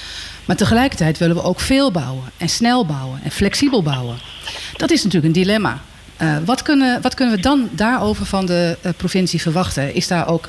Maar 0.45 0.57
tegelijkertijd 0.57 1.19
willen 1.19 1.37
we 1.37 1.43
ook 1.43 1.61
veel 1.61 1.91
bouwen 1.91 2.25
en 2.37 2.49
snel 2.49 2.87
bouwen 2.87 3.21
en 3.25 3.31
flexibel 3.31 3.83
bouwen. 3.83 4.17
Dat 4.77 4.91
is 4.91 5.05
natuurlijk 5.05 5.35
een 5.35 5.43
dilemma. 5.43 5.81
Uh, 6.23 6.37
wat, 6.45 6.63
kunnen, 6.63 7.03
wat 7.03 7.15
kunnen 7.15 7.35
we 7.35 7.41
dan 7.41 7.69
daarover 7.73 8.27
van 8.27 8.47
de 8.47 8.77
uh, 8.87 8.93
provincie 8.97 9.41
verwachten? 9.41 9.95
Is 9.95 10.09
daar 10.09 10.29
ook 10.29 10.49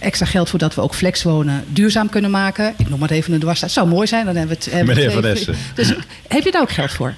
extra 0.00 0.26
geld 0.26 0.50
voor 0.50 0.58
dat 0.58 0.74
we 0.74 0.80
ook 0.80 0.94
flexwonen 0.94 1.64
duurzaam 1.66 2.08
kunnen 2.08 2.30
maken? 2.30 2.74
Ik 2.78 2.88
noem 2.88 2.98
maar 2.98 3.10
even 3.10 3.32
een 3.32 3.40
dwarsstaat. 3.40 3.68
Het 3.68 3.78
zou 3.78 3.94
mooi 3.94 4.06
zijn, 4.06 4.24
dan 4.24 4.36
hebben 4.36 4.56
we 4.56 4.64
het... 4.64 4.72
Hebben 4.72 4.94
Meneer 4.94 5.10
Van 5.10 5.24
Essen. 5.24 5.54
Dus 5.74 5.94
heb 6.28 6.44
je 6.44 6.50
daar 6.50 6.62
ook 6.62 6.70
geld 6.70 6.90
voor? 6.90 7.14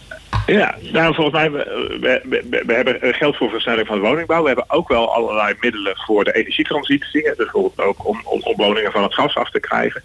Ja, 0.46 0.74
nou 0.92 1.14
volgens 1.14 1.36
mij, 1.36 1.50
we, 1.50 1.90
we, 2.00 2.22
we, 2.50 2.62
we, 2.66 2.74
hebben 2.74 3.14
geld 3.14 3.36
voor 3.36 3.50
versnelling 3.50 3.86
van 3.86 4.00
de 4.00 4.08
woningbouw. 4.08 4.40
We 4.40 4.46
hebben 4.46 4.70
ook 4.70 4.88
wel 4.88 5.14
allerlei 5.14 5.54
middelen 5.60 5.96
voor 5.96 6.24
de 6.24 6.34
energietransitie. 6.34 7.34
Bijvoorbeeld 7.36 7.80
ook 7.80 8.08
om, 8.08 8.20
om, 8.24 8.40
om 8.42 8.56
woningen 8.56 8.92
van 8.92 9.02
het 9.02 9.14
gas 9.14 9.34
af 9.36 9.50
te 9.50 9.60
krijgen. 9.60 10.02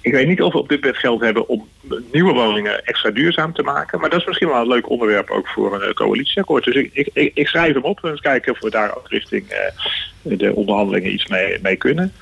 Ik 0.00 0.12
weet 0.12 0.26
niet 0.26 0.42
of 0.42 0.52
we 0.52 0.58
op 0.58 0.68
dit 0.68 0.80
moment 0.80 0.98
geld 0.98 1.20
hebben 1.20 1.48
om 1.48 1.68
nieuwe 2.12 2.32
woningen 2.32 2.84
extra 2.84 3.10
duurzaam 3.10 3.52
te 3.52 3.62
maken. 3.62 4.00
Maar 4.00 4.10
dat 4.10 4.20
is 4.20 4.26
misschien 4.26 4.48
wel 4.48 4.60
een 4.60 4.68
leuk 4.68 4.90
onderwerp 4.90 5.30
ook 5.30 5.48
voor 5.48 5.82
een 5.82 5.94
coalitieakkoord. 5.94 6.64
Dus 6.64 6.74
ik, 6.74 6.90
ik, 7.12 7.30
ik 7.34 7.48
schrijf 7.48 7.74
hem 7.74 7.82
op 7.82 8.04
en 8.04 8.10
eens 8.10 8.20
kijken 8.20 8.52
of 8.52 8.60
we 8.60 8.70
daar 8.70 8.96
ook 8.96 9.08
richting 9.08 9.44
uh, 10.22 10.38
de 10.38 10.54
onderhandelingen 10.54 11.12
iets 11.12 11.26
mee, 11.26 11.58
mee 11.62 11.76
kunnen. 11.76 12.12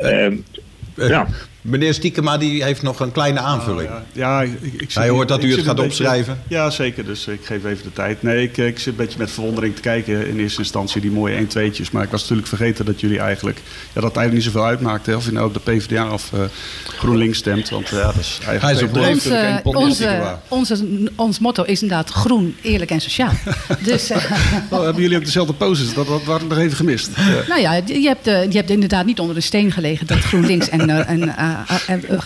Uh, 0.00 0.30
uh, 0.30 1.08
ja. 1.08 1.26
Meneer 1.68 1.94
Stiekema 1.94 2.38
die 2.38 2.64
heeft 2.64 2.82
nog 2.82 3.00
een 3.00 3.12
kleine 3.12 3.40
aanvulling. 3.40 3.88
Oh, 3.88 3.96
ja, 4.12 4.42
ja 4.42 4.52
ik, 4.62 4.72
ik, 4.72 4.92
Hij 4.92 5.08
hoort 5.08 5.28
dat 5.28 5.44
u 5.44 5.52
het 5.52 5.64
gaat 5.64 5.80
opschrijven. 5.80 6.38
Beetje, 6.42 6.54
ja, 6.54 6.70
zeker. 6.70 7.04
Dus 7.04 7.26
ik 7.26 7.40
geef 7.44 7.64
even 7.64 7.82
de 7.82 7.92
tijd. 7.92 8.22
Nee, 8.22 8.42
ik, 8.42 8.56
ik, 8.56 8.78
zit 8.78 8.86
een 8.86 8.96
beetje 8.96 9.18
met 9.18 9.30
verwondering 9.30 9.74
te 9.74 9.80
kijken 9.80 10.28
in 10.28 10.38
eerste 10.38 10.58
instantie 10.58 11.00
die 11.00 11.10
mooie 11.10 11.34
1 11.34 11.46
2'tjes. 11.46 11.90
Maar 11.92 12.02
ik 12.02 12.10
was 12.10 12.20
natuurlijk 12.20 12.48
vergeten 12.48 12.84
dat 12.84 13.00
jullie 13.00 13.18
eigenlijk... 13.18 13.60
Ja, 13.92 14.00
dat 14.00 14.16
eigenlijk 14.16 14.32
niet 14.32 14.44
zoveel 14.44 14.64
uitmaakte. 14.64 15.16
Of 15.16 15.24
je 15.24 15.32
nou 15.32 15.46
op 15.46 15.54
de 15.54 15.60
PvdA 15.60 16.12
of 16.12 16.30
uh, 16.34 16.40
GroenLinks 16.86 17.38
stemt. 17.38 17.68
Want 17.68 17.88
ja, 17.88 18.02
dat 18.02 18.16
is 18.16 18.38
eigenlijk... 18.46 18.62
Hij 18.62 18.72
is 18.72 18.82
op 18.82 18.92
dreef. 18.92 19.10
Onze, 19.10 19.60
onze, 19.64 20.38
onze, 20.48 21.10
ons 21.16 21.38
motto 21.38 21.62
is 21.62 21.82
inderdaad 21.82 22.10
groen, 22.10 22.56
eerlijk 22.62 22.90
en 22.90 23.00
sociaal. 23.00 23.32
dus, 23.84 24.10
uh, 24.10 24.16
oh, 24.70 24.82
hebben 24.82 25.02
jullie 25.02 25.16
ook 25.16 25.24
dezelfde 25.24 25.52
poses? 25.52 25.94
Dat, 25.94 26.06
dat 26.06 26.24
waren 26.24 26.46
nog 26.46 26.58
even 26.58 26.76
gemist. 26.76 27.10
Ja. 27.16 27.42
Nou 27.48 27.60
ja, 27.60 27.72
je 27.86 28.06
hebt, 28.06 28.28
uh, 28.28 28.50
je 28.50 28.56
hebt 28.56 28.70
inderdaad 28.70 29.06
niet 29.06 29.20
onder 29.20 29.34
de 29.34 29.40
steen 29.40 29.72
gelegen 29.72 30.06
dat 30.06 30.18
GroenLinks 30.18 30.68
en... 30.68 31.06
en 31.06 31.22
uh, 31.22 31.57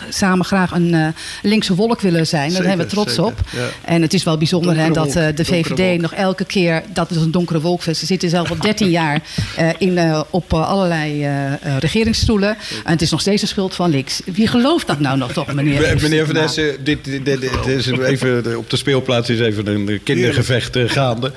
samen 0.08 0.44
graag 0.44 0.70
een 0.70 0.94
uh, 0.94 1.06
linkse 1.42 1.74
wolk 1.74 2.00
willen 2.00 2.26
zijn. 2.26 2.52
Daar 2.52 2.62
zijn 2.62 2.78
we 2.78 2.86
trots 2.86 3.14
zeker, 3.14 3.24
op. 3.24 3.40
Ja. 3.50 3.68
En 3.84 4.02
het 4.02 4.14
is 4.14 4.24
wel 4.24 4.38
bijzonder 4.38 4.76
hè, 4.76 4.90
dat 4.90 5.16
uh, 5.16 5.26
de 5.34 5.44
VVD 5.44 6.00
nog 6.00 6.12
elke 6.12 6.44
keer... 6.44 6.82
dat 6.92 7.10
is 7.10 7.16
een 7.16 7.30
donkere 7.30 7.60
wolk. 7.60 7.82
Ze 7.82 7.94
zitten 7.94 8.28
zelf 8.28 8.50
al 8.50 8.56
13 8.72 8.90
jaar 8.90 9.22
in, 9.78 10.24
op 10.30 10.52
allerlei 10.52 11.28
regeringsstoelen. 11.78 12.56
En 12.84 12.92
het 12.92 13.02
is 13.02 13.10
nog 13.10 13.20
steeds 13.20 13.40
de 13.40 13.46
schuld 13.46 13.74
van 13.74 13.90
links. 13.90 14.20
Wie 14.24 14.46
gelooft 14.46 14.86
dat 14.86 15.00
nou 15.00 15.18
nog 15.18 15.32
toch, 15.32 15.54
meneer? 15.54 15.98
meneer 16.00 16.26
Van 16.26 16.36
Essen, 16.36 16.84
dit, 16.84 17.04
dit, 17.04 17.24
dit, 17.24 17.40
dit, 17.40 17.66
is 17.66 17.86
even, 17.86 18.58
op 18.58 18.70
de 18.70 18.76
speelplaats 18.76 19.28
is 19.28 19.40
even 19.40 19.66
een 19.66 20.00
kindergevecht 20.04 20.78
gaande. 20.86 21.32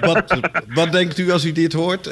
wat, 0.00 0.38
wat 0.68 0.92
denkt 0.92 1.18
u 1.18 1.32
als 1.32 1.44
u 1.44 1.52
dit 1.52 1.72
hoort? 1.72 2.08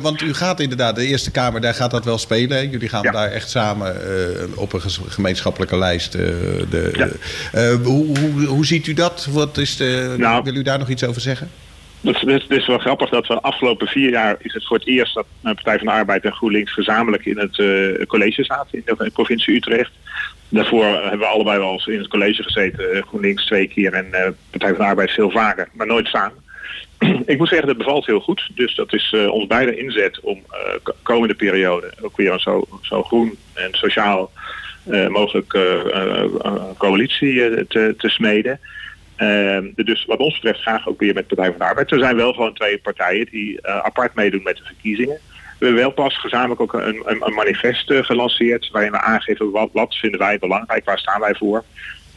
want 0.00 0.22
u 0.22 0.34
gaat 0.34 0.60
inderdaad, 0.60 0.96
de 0.96 1.06
Eerste 1.06 1.30
Kamer, 1.30 1.60
daar 1.60 1.74
gaat 1.74 1.90
dat 1.90 2.04
wel 2.04 2.18
spelen. 2.18 2.70
Jullie 2.70 2.88
gaan 2.88 3.02
ja. 3.02 3.10
daar 3.10 3.30
echt 3.30 3.50
samen 3.50 3.96
op 4.64 4.72
een 4.72 4.90
gemeenschappelijke 5.08 5.78
lijst. 5.78 6.14
Uh, 6.14 6.22
de, 6.70 6.90
ja. 6.92 7.08
uh, 7.54 7.74
hoe, 7.84 8.18
hoe, 8.18 8.44
hoe, 8.44 8.66
ziet 8.66 8.86
u 8.86 8.92
dat? 8.92 9.28
Wat 9.30 9.58
is 9.58 9.76
de, 9.76 10.14
nou, 10.18 10.42
wil 10.42 10.54
u 10.54 10.62
daar 10.62 10.78
nog 10.78 10.88
iets 10.88 11.04
over 11.04 11.20
zeggen? 11.20 11.50
Het 12.00 12.16
is, 12.16 12.42
het 12.42 12.50
is 12.50 12.66
wel 12.66 12.78
grappig 12.78 13.10
dat 13.10 13.26
we 13.26 13.34
de 13.34 13.40
afgelopen 13.40 13.86
vier 13.86 14.10
jaar 14.10 14.36
is 14.38 14.52
het 14.52 14.66
voor 14.66 14.76
het 14.76 14.86
eerst 14.86 15.14
dat 15.14 15.26
de 15.40 15.54
Partij 15.54 15.76
van 15.78 15.86
de 15.86 15.92
Arbeid 15.92 16.24
en 16.24 16.32
GroenLinks 16.32 16.72
gezamenlijk 16.72 17.24
in 17.24 17.38
het 17.38 17.58
uh, 17.58 18.06
college 18.06 18.44
zaten 18.44 18.78
in 18.78 18.82
de, 18.84 19.10
provincie 19.12 19.54
Utrecht. 19.54 19.92
Daarvoor 20.48 20.84
hebben 20.84 21.18
we 21.18 21.26
allebei 21.26 21.58
wel 21.58 21.72
eens 21.72 21.86
in 21.86 21.98
het 21.98 22.08
college 22.08 22.42
gezeten, 22.42 23.04
GroenLinks 23.08 23.46
twee 23.46 23.68
keer 23.68 23.92
en 23.92 24.36
Partij 24.50 24.68
van 24.68 24.78
de 24.78 24.84
Arbeid 24.84 25.10
veel 25.10 25.30
vaker, 25.30 25.68
maar 25.72 25.86
nooit 25.86 26.06
samen. 26.06 26.43
Ik 27.32 27.38
moet 27.38 27.48
zeggen, 27.48 27.66
dat 27.68 27.78
bevalt 27.78 28.06
heel 28.06 28.20
goed. 28.20 28.50
Dus 28.54 28.74
dat 28.74 28.92
is 28.92 29.12
uh, 29.14 29.30
ons 29.30 29.46
beide 29.46 29.76
inzet 29.76 30.20
om 30.20 30.42
uh, 30.52 30.92
komende 31.02 31.34
periode 31.34 31.92
ook 32.02 32.16
weer 32.16 32.32
een 32.32 32.40
zo, 32.40 32.66
zo 32.80 33.02
groen 33.02 33.36
en 33.54 33.68
sociaal 33.72 34.30
uh, 34.86 35.08
mogelijk 35.08 35.58
coalitie 36.78 37.66
te, 37.66 37.94
te 37.98 38.08
smeden. 38.08 38.60
dus 39.74 40.04
wat 40.04 40.18
ons 40.18 40.34
betreft 40.34 40.60
graag 40.60 40.88
ook 40.88 41.00
weer 41.00 41.14
met 41.14 41.26
Partij 41.26 41.50
van 41.50 41.58
de 41.58 41.64
Arbeid. 41.64 41.90
Er 41.90 41.98
zijn 41.98 42.16
wel 42.16 42.32
gewoon 42.32 42.54
twee 42.54 42.78
partijen 42.78 43.26
die 43.30 43.66
apart 43.68 44.14
meedoen 44.14 44.42
met 44.42 44.56
de 44.56 44.64
verkiezingen. 44.64 45.18
We 45.58 45.64
hebben 45.64 45.82
wel 45.82 45.92
pas 45.92 46.18
gezamenlijk 46.18 46.60
ook 46.60 46.72
een, 46.72 47.02
een, 47.04 47.26
een 47.26 47.34
manifest 47.34 47.92
gelanceerd 47.92 48.70
waarin 48.70 48.90
we 48.90 49.00
aangeven 49.00 49.50
wat, 49.50 49.68
wat 49.72 49.94
vinden 49.94 50.20
wij 50.20 50.38
belangrijk, 50.38 50.84
waar 50.84 50.98
staan 50.98 51.20
wij 51.20 51.34
voor 51.34 51.64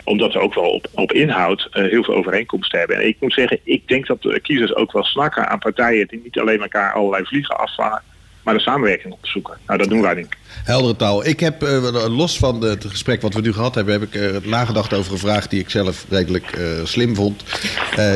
omdat 0.07 0.33
we 0.33 0.39
ook 0.39 0.53
wel 0.53 0.69
op, 0.69 0.87
op 0.93 1.11
inhoud 1.11 1.69
uh, 1.73 1.89
heel 1.89 2.03
veel 2.03 2.15
overeenkomsten 2.15 2.79
hebben. 2.79 2.97
En 2.97 3.07
ik 3.07 3.17
moet 3.19 3.33
zeggen, 3.33 3.59
ik 3.63 3.87
denk 3.87 4.07
dat 4.07 4.21
de 4.21 4.39
kiezers 4.39 4.75
ook 4.75 4.91
wel 4.91 5.03
snakken 5.03 5.49
aan 5.49 5.59
partijen 5.59 6.07
die 6.07 6.21
niet 6.23 6.39
alleen 6.39 6.61
elkaar 6.61 6.93
allerlei 6.93 7.25
vliegen 7.25 7.57
afvangen, 7.57 8.01
maar 8.43 8.53
de 8.53 8.59
samenwerking 8.59 9.13
op 9.13 9.21
te 9.21 9.29
zoeken. 9.29 9.57
Nou, 9.65 9.79
dat 9.79 9.89
doen 9.89 10.01
wij 10.01 10.15
ik. 10.15 10.37
Heldere 10.67 10.95
taal. 10.95 11.25
Ik 11.25 11.39
heb, 11.39 11.63
uh, 11.63 12.05
los 12.17 12.37
van 12.37 12.61
het 12.61 12.85
gesprek 12.87 13.21
wat 13.21 13.33
we 13.33 13.41
nu 13.41 13.53
gehad 13.53 13.75
hebben, 13.75 13.93
heb 13.93 14.03
ik 14.03 14.15
uh, 14.15 14.51
nagedacht 14.51 14.93
over 14.93 15.11
een 15.11 15.17
vraag 15.17 15.47
die 15.47 15.59
ik 15.59 15.69
zelf 15.69 16.05
redelijk 16.09 16.57
uh, 16.57 16.65
slim 16.83 17.15
vond. 17.15 17.43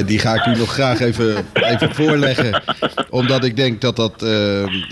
die 0.05 0.19
ga 0.19 0.33
ik 0.35 0.55
u 0.55 0.59
nog 0.59 0.73
graag 0.73 0.99
even, 0.99 1.45
even 1.53 1.95
voorleggen. 1.95 2.63
Omdat 3.09 3.43
ik 3.43 3.55
denk 3.55 3.81
dat, 3.81 3.95
dat, 3.95 4.19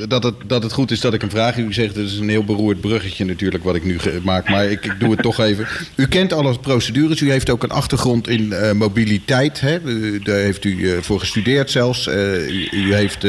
dat, 0.07 0.23
het, 0.23 0.33
dat 0.47 0.63
het 0.63 0.71
goed 0.71 0.91
is 0.91 0.99
dat 0.99 1.13
ik 1.13 1.23
een 1.23 1.29
vraag. 1.29 1.57
U 1.57 1.73
zegt, 1.73 1.95
het 1.95 2.05
is 2.05 2.17
een 2.17 2.29
heel 2.29 2.43
beroerd 2.43 2.81
bruggetje 2.81 3.25
natuurlijk 3.25 3.63
wat 3.63 3.75
ik 3.75 3.83
nu 3.83 3.97
maak. 4.23 4.49
Maar 4.49 4.65
ik, 4.65 4.85
ik 4.85 4.99
doe 4.99 5.11
het 5.11 5.21
toch 5.21 5.39
even. 5.39 5.67
U 5.95 6.07
kent 6.07 6.33
alle 6.33 6.59
procedures. 6.59 7.21
U 7.21 7.31
heeft 7.31 7.49
ook 7.49 7.63
een 7.63 7.71
achtergrond 7.71 8.27
in 8.27 8.53
mobiliteit. 8.77 9.59
Hè? 9.59 9.81
Daar 10.23 10.35
heeft 10.35 10.65
u 10.65 11.01
voor 11.01 11.19
gestudeerd 11.19 11.71
zelfs. 11.71 12.07
U, 12.07 12.69
u, 12.71 12.93
heeft 12.93 13.25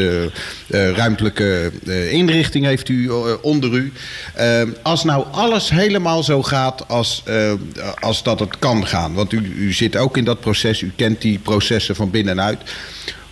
ruimtelijke 0.68 1.70
inrichting 2.10 2.64
heeft 2.64 2.88
u 2.88 3.10
onder 3.40 3.72
u. 3.72 3.92
Uh, 4.38 4.62
als 4.82 5.04
nou 5.04 5.24
alles 5.30 5.70
helemaal 5.70 6.22
zo 6.22 6.42
gaat 6.42 6.88
als, 6.88 7.22
uh, 7.28 7.52
als 8.00 8.22
dat 8.22 8.40
het 8.40 8.58
kan 8.58 8.86
gaan. 8.86 9.14
Want 9.14 9.32
u, 9.32 9.38
u 9.56 9.72
zit 9.72 9.96
ook 9.96 10.16
in 10.16 10.24
dat 10.24 10.40
proces, 10.40 10.80
u 10.80 10.92
kent 10.96 11.20
die 11.20 11.38
processen 11.38 11.96
van 11.96 12.10
binnenuit. 12.10 12.60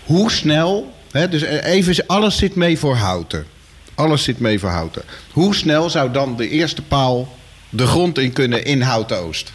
Hoe 0.05 0.31
snel, 0.31 0.93
hè, 1.11 1.29
dus 1.29 1.43
even, 1.43 2.07
alles 2.07 2.37
zit 2.37 2.55
mee 2.55 2.79
voor 2.79 2.95
houten. 2.95 3.47
Alles 3.95 4.23
zit 4.23 4.39
mee 4.39 4.59
voor 4.59 4.69
houten. 4.69 5.03
Hoe 5.33 5.55
snel 5.55 5.91
zou 5.91 6.11
dan 6.11 6.37
de 6.37 6.49
eerste 6.49 6.83
paal 6.83 7.37
de 7.69 7.87
grond 7.87 8.19
in 8.19 8.33
kunnen 8.33 8.65
in 8.65 8.81
Houten 8.81 9.19
Oost? 9.19 9.53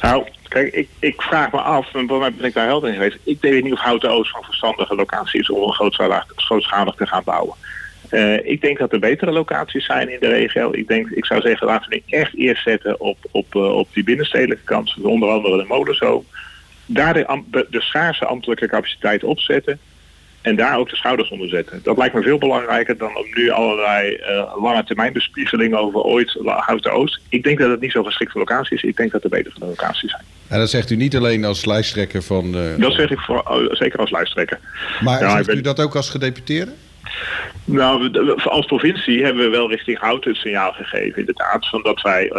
Nou, 0.00 0.28
kijk, 0.48 0.72
ik, 0.74 0.88
ik 0.98 1.22
vraag 1.22 1.52
me 1.52 1.60
af, 1.60 1.94
en 1.94 2.08
voor 2.08 2.18
mij 2.18 2.32
ben 2.32 2.46
ik 2.46 2.54
daar 2.54 2.66
helder 2.66 2.88
in 2.88 2.94
geweest. 2.94 3.16
Ik 3.22 3.38
weet 3.40 3.62
niet 3.62 3.72
of 3.72 3.80
Houten 3.80 4.10
Oost 4.10 4.30
van 4.30 4.42
verstandige 4.42 4.94
locatie 4.94 5.40
is 5.40 5.50
om 5.50 5.62
een 5.62 5.72
grootschalig, 5.72 6.24
grootschalig 6.36 6.94
te 6.94 7.06
gaan 7.06 7.22
bouwen. 7.24 7.56
Uh, 8.14 8.46
ik 8.46 8.60
denk 8.60 8.78
dat 8.78 8.92
er 8.92 8.98
betere 8.98 9.30
locaties 9.30 9.84
zijn 9.84 10.08
in 10.08 10.20
de 10.20 10.28
regio. 10.28 10.72
Ik, 10.72 10.88
denk, 10.88 11.08
ik 11.08 11.24
zou 11.24 11.40
zeggen, 11.40 11.66
laten 11.66 11.90
we 11.90 12.02
echt 12.08 12.36
eerst 12.36 12.62
zetten 12.62 13.00
op, 13.00 13.18
op, 13.30 13.54
uh, 13.54 13.76
op 13.76 13.88
die 13.92 14.04
binnenstedelijke 14.04 14.64
kant. 14.64 14.94
Onder 15.02 15.28
andere 15.28 15.56
de 15.56 15.64
Molenzo. 15.68 16.24
Daar 16.86 17.14
de, 17.14 17.66
de 17.70 17.80
schaarse 17.80 18.24
ambtelijke 18.24 18.66
capaciteit 18.66 19.24
opzetten. 19.24 19.78
En 20.40 20.56
daar 20.56 20.78
ook 20.78 20.90
de 20.90 20.96
schouders 20.96 21.30
onder 21.30 21.48
zetten. 21.48 21.80
Dat 21.82 21.96
lijkt 21.96 22.14
me 22.14 22.22
veel 22.22 22.38
belangrijker 22.38 22.96
dan 22.96 23.16
om 23.16 23.26
nu 23.34 23.50
allerlei 23.50 24.16
uh, 24.16 24.62
lange 24.62 24.84
termijn 24.84 25.12
bespiegelingen 25.12 25.78
over 25.78 26.00
ooit 26.00 26.38
Houten 26.44 26.92
Oost. 26.92 27.20
Ik 27.28 27.42
denk 27.42 27.58
dat 27.58 27.70
het 27.70 27.80
niet 27.80 27.92
zo 27.92 28.02
geschikt 28.02 28.34
locaties 28.34 28.82
is. 28.82 28.88
Ik 28.88 28.96
denk 28.96 29.12
dat 29.12 29.24
er 29.24 29.30
betere 29.30 29.66
locaties 29.66 30.10
zijn. 30.10 30.22
En 30.48 30.58
dat 30.58 30.70
zegt 30.70 30.90
u 30.90 30.96
niet 30.96 31.16
alleen 31.16 31.44
als 31.44 31.64
lijsttrekker 31.64 32.22
van... 32.22 32.56
Uh... 32.56 32.78
Dat 32.78 32.92
zeg 32.92 33.10
ik 33.10 33.18
voor, 33.18 33.44
uh, 33.50 33.74
zeker 33.74 33.98
als 33.98 34.10
lijsttrekker. 34.10 34.58
Maar 35.00 35.20
ja, 35.20 35.30
zegt 35.30 35.46
ben... 35.46 35.56
u 35.56 35.60
dat 35.60 35.80
ook 35.80 35.96
als 35.96 36.10
gedeputeerde? 36.10 36.72
Nou, 37.64 38.18
als 38.44 38.66
provincie 38.66 39.24
hebben 39.24 39.44
we 39.44 39.50
wel 39.50 39.70
richting 39.70 39.98
Houten 39.98 40.30
het 40.30 40.40
signaal 40.40 40.72
gegeven. 40.72 41.18
Inderdaad, 41.18 41.68
van 41.68 41.82
dat 41.82 42.00
wij, 42.00 42.32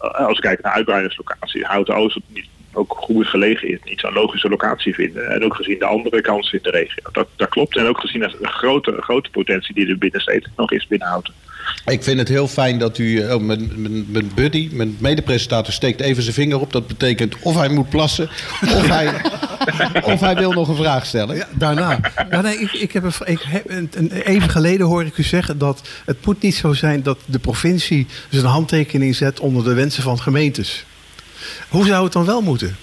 als 0.00 0.36
we 0.36 0.42
kijken 0.42 0.64
naar 0.64 0.72
uitbreidingslocaties, 0.72 1.62
Houten 1.62 1.94
Oost 1.94 2.18
niet 2.26 2.48
ook 2.72 2.94
goed 2.96 3.26
gelegen 3.26 3.68
is, 3.68 3.78
niet 3.84 4.00
zo'n 4.00 4.12
logische 4.12 4.48
locatie 4.48 4.94
vinden. 4.94 5.30
En 5.30 5.44
ook 5.44 5.54
gezien 5.54 5.78
de 5.78 5.84
andere 5.84 6.20
kansen 6.20 6.58
in 6.58 6.62
de 6.62 6.70
regio. 6.70 7.02
Dat, 7.12 7.28
dat 7.36 7.48
klopt. 7.48 7.76
En 7.76 7.86
ook 7.86 8.00
gezien 8.00 8.20
de 8.20 8.46
grote, 8.46 8.96
grote 9.00 9.30
potentie 9.30 9.74
die 9.74 9.88
er 9.88 9.98
binnensteeds 9.98 10.48
nog 10.56 10.72
is 10.72 10.86
binnenhouden. 10.86 11.32
Ik 11.86 12.02
vind 12.02 12.18
het 12.18 12.28
heel 12.28 12.48
fijn 12.48 12.78
dat 12.78 12.98
u, 12.98 13.32
oh, 13.32 13.40
mijn, 13.40 13.72
mijn, 13.76 14.06
mijn 14.08 14.30
buddy, 14.34 14.68
mijn 14.72 14.96
medepresentator 14.98 15.72
steekt 15.72 16.00
even 16.00 16.22
zijn 16.22 16.34
vinger 16.34 16.60
op. 16.60 16.72
Dat 16.72 16.86
betekent 16.86 17.34
of 17.40 17.54
hij 17.54 17.68
moet 17.68 17.88
plassen, 17.88 18.28
of 18.60 18.86
hij, 18.86 19.12
of 20.14 20.20
hij 20.20 20.34
wil 20.34 20.52
nog 20.52 20.68
een 20.68 20.76
vraag 20.76 21.06
stellen. 21.06 21.36
Ja, 21.36 21.48
daarna. 21.52 22.00
Ja, 22.30 22.40
nee, 22.40 22.58
ik, 22.58 22.72
ik 22.72 22.92
heb 22.92 23.04
een, 23.04 23.12
ik 23.24 23.40
heb 23.40 23.70
een, 23.70 24.10
even 24.10 24.50
geleden 24.50 24.86
hoorde 24.86 25.08
ik 25.08 25.16
u 25.16 25.22
zeggen 25.22 25.58
dat 25.58 25.88
het 26.04 26.26
moet 26.26 26.42
niet 26.42 26.54
zo 26.54 26.72
zijn 26.72 27.02
dat 27.02 27.18
de 27.24 27.38
provincie 27.38 28.06
zijn 28.30 28.44
handtekening 28.44 29.16
zet 29.16 29.40
onder 29.40 29.64
de 29.64 29.74
wensen 29.74 30.02
van 30.02 30.20
gemeentes. 30.20 30.84
Hoe 31.68 31.86
zou 31.86 32.04
het 32.04 32.12
dan 32.12 32.24
wel 32.24 32.42
moeten? 32.42 32.76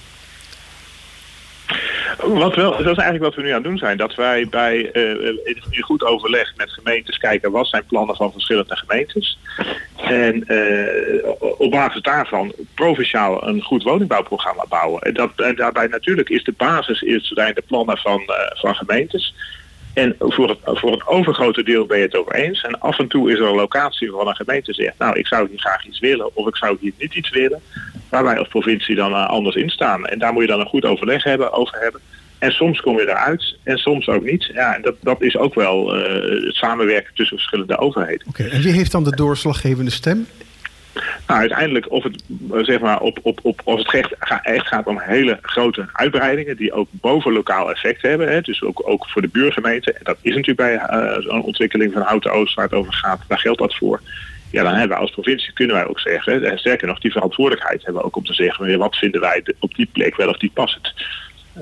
Wat 2.18 2.56
wel, 2.56 2.72
dat 2.72 2.80
is 2.80 2.86
eigenlijk 2.86 3.24
wat 3.24 3.36
we 3.36 3.42
nu 3.42 3.48
aan 3.48 3.54
het 3.54 3.64
doen 3.64 3.78
zijn. 3.78 3.98
Dat 3.98 4.16
wij 4.16 4.48
bij 4.50 4.90
uh, 4.94 5.84
goed 5.84 6.04
overleg 6.04 6.54
met 6.56 6.72
gemeentes 6.72 7.18
kijken 7.18 7.52
wat 7.52 7.68
zijn 7.68 7.86
plannen 7.86 8.16
van 8.16 8.32
verschillende 8.32 8.76
gemeentes. 8.76 9.40
En 9.96 10.44
uh, 10.48 11.32
op 11.58 11.72
basis 11.72 12.02
daarvan 12.02 12.54
provinciaal 12.74 13.48
een 13.48 13.62
goed 13.62 13.84
woningbouwprogramma 13.84 14.66
bouwen. 14.70 15.02
En, 15.02 15.14
dat, 15.14 15.32
en 15.36 15.56
daarbij 15.56 15.88
natuurlijk 15.88 16.30
is 16.30 16.44
de 16.44 16.54
basis 16.58 17.02
is, 17.02 17.28
zijn 17.28 17.54
de 17.54 17.64
plannen 17.68 17.98
van, 17.98 18.22
uh, 18.22 18.36
van 18.54 18.76
gemeentes. 18.76 19.34
En 19.94 20.16
voor 20.20 20.50
het, 20.50 20.60
voor 20.64 20.92
het 20.92 21.08
overgrote 21.08 21.64
deel 21.64 21.86
ben 21.86 21.98
je 21.98 22.04
het 22.04 22.16
over 22.16 22.36
eens. 22.36 22.62
En 22.62 22.80
af 22.80 23.00
en 23.00 23.08
toe 23.08 23.32
is 23.32 23.40
er 23.40 23.46
een 23.46 23.56
locatie 23.56 24.10
waarvan 24.12 24.28
een 24.28 24.36
gemeente 24.36 24.74
zegt... 24.74 24.98
nou, 24.98 25.20
ik 25.20 25.28
zou 25.28 25.48
hier 25.50 25.60
graag 25.60 25.86
iets 25.86 26.00
willen 26.00 26.36
of 26.36 26.48
ik 26.48 26.56
zou 26.56 26.78
hier 26.80 26.94
niet 26.98 27.16
iets 27.16 27.30
willen. 27.30 27.62
Waar 28.10 28.24
wij 28.24 28.38
als 28.38 28.48
provincie 28.48 28.96
dan 28.96 29.12
uh, 29.12 29.28
anders 29.28 29.56
in 29.56 29.70
staan. 29.70 30.06
En 30.06 30.20
daar 30.20 30.34
moet 30.34 30.42
je 30.42 30.48
dan 30.48 30.60
een 30.60 30.66
goed 30.66 30.86
overleg 30.86 31.24
hebben, 31.24 31.52
over 31.52 31.80
hebben. 31.80 32.02
En 32.40 32.52
soms 32.52 32.82
kom 32.82 32.98
je 32.98 33.10
eruit 33.10 33.58
en 33.64 33.78
soms 33.78 34.08
ook 34.08 34.24
niet. 34.24 34.52
Ja, 34.54 34.80
dat, 34.82 34.96
dat 35.02 35.22
is 35.22 35.38
ook 35.38 35.54
wel 35.54 35.98
uh, 35.98 36.46
het 36.46 36.56
samenwerken 36.56 37.14
tussen 37.14 37.38
verschillende 37.38 37.78
overheden. 37.78 38.28
Oké, 38.28 38.44
en 38.44 38.62
wie 38.62 38.74
heeft 38.74 38.92
dan 38.92 39.04
de 39.04 39.16
doorslaggevende 39.16 39.92
stem? 39.92 40.28
Nou, 41.28 41.40
uiteindelijk 41.40 41.92
of 41.92 42.04
het, 42.04 42.24
zeg 42.62 42.80
maar, 42.80 43.00
op, 43.00 43.20
op, 43.22 43.40
op, 43.44 43.62
als 43.64 43.80
het 43.80 43.94
echt, 43.94 44.68
gaat 44.68 44.86
om 44.86 45.00
hele 45.00 45.38
grote 45.42 45.90
uitbreidingen 45.94 46.58
die 46.58 46.74
ook 46.74 46.88
boven 46.92 47.34
lokaal 47.34 47.72
effect 47.72 48.02
hebben. 48.02 48.32
Hè, 48.32 48.42
dus 48.42 48.64
ook, 48.64 48.82
ook 48.90 49.08
voor 49.08 49.22
de 49.22 49.28
buurgemeente. 49.28 49.94
En 49.94 50.04
dat 50.04 50.18
is 50.22 50.36
natuurlijk 50.36 50.58
bij 50.58 50.74
uh, 50.76 51.22
zo'n 51.22 51.42
ontwikkeling 51.42 51.94
van 51.94 52.02
Houten 52.02 52.32
Oost 52.32 52.56
waar 52.56 52.66
het 52.66 52.74
over 52.74 52.94
gaat. 52.94 53.22
Daar 53.28 53.40
geldt 53.40 53.60
dat 53.60 53.76
voor. 53.76 54.02
Ja, 54.52 54.64
dan 54.64 54.72
hebben 54.72 54.90
wij 54.90 54.98
als 54.98 55.12
provincie 55.12 55.54
kunnen 55.54 55.76
wij 55.76 55.88
ook 55.88 56.00
zeggen, 56.00 56.44
en 56.44 56.58
sterker 56.58 56.88
nog, 56.88 57.00
die 57.00 57.12
verantwoordelijkheid 57.12 57.84
hebben 57.84 58.02
we 58.02 58.08
ook 58.08 58.16
om 58.16 58.26
te 58.26 58.34
zeggen, 58.34 58.78
wat 58.78 58.96
vinden 58.96 59.22
wij 59.22 59.44
op 59.60 59.76
die 59.76 59.90
plek 59.94 60.16
wel 60.16 60.30
of 60.30 60.38
die 60.38 60.52
past. 60.54 60.94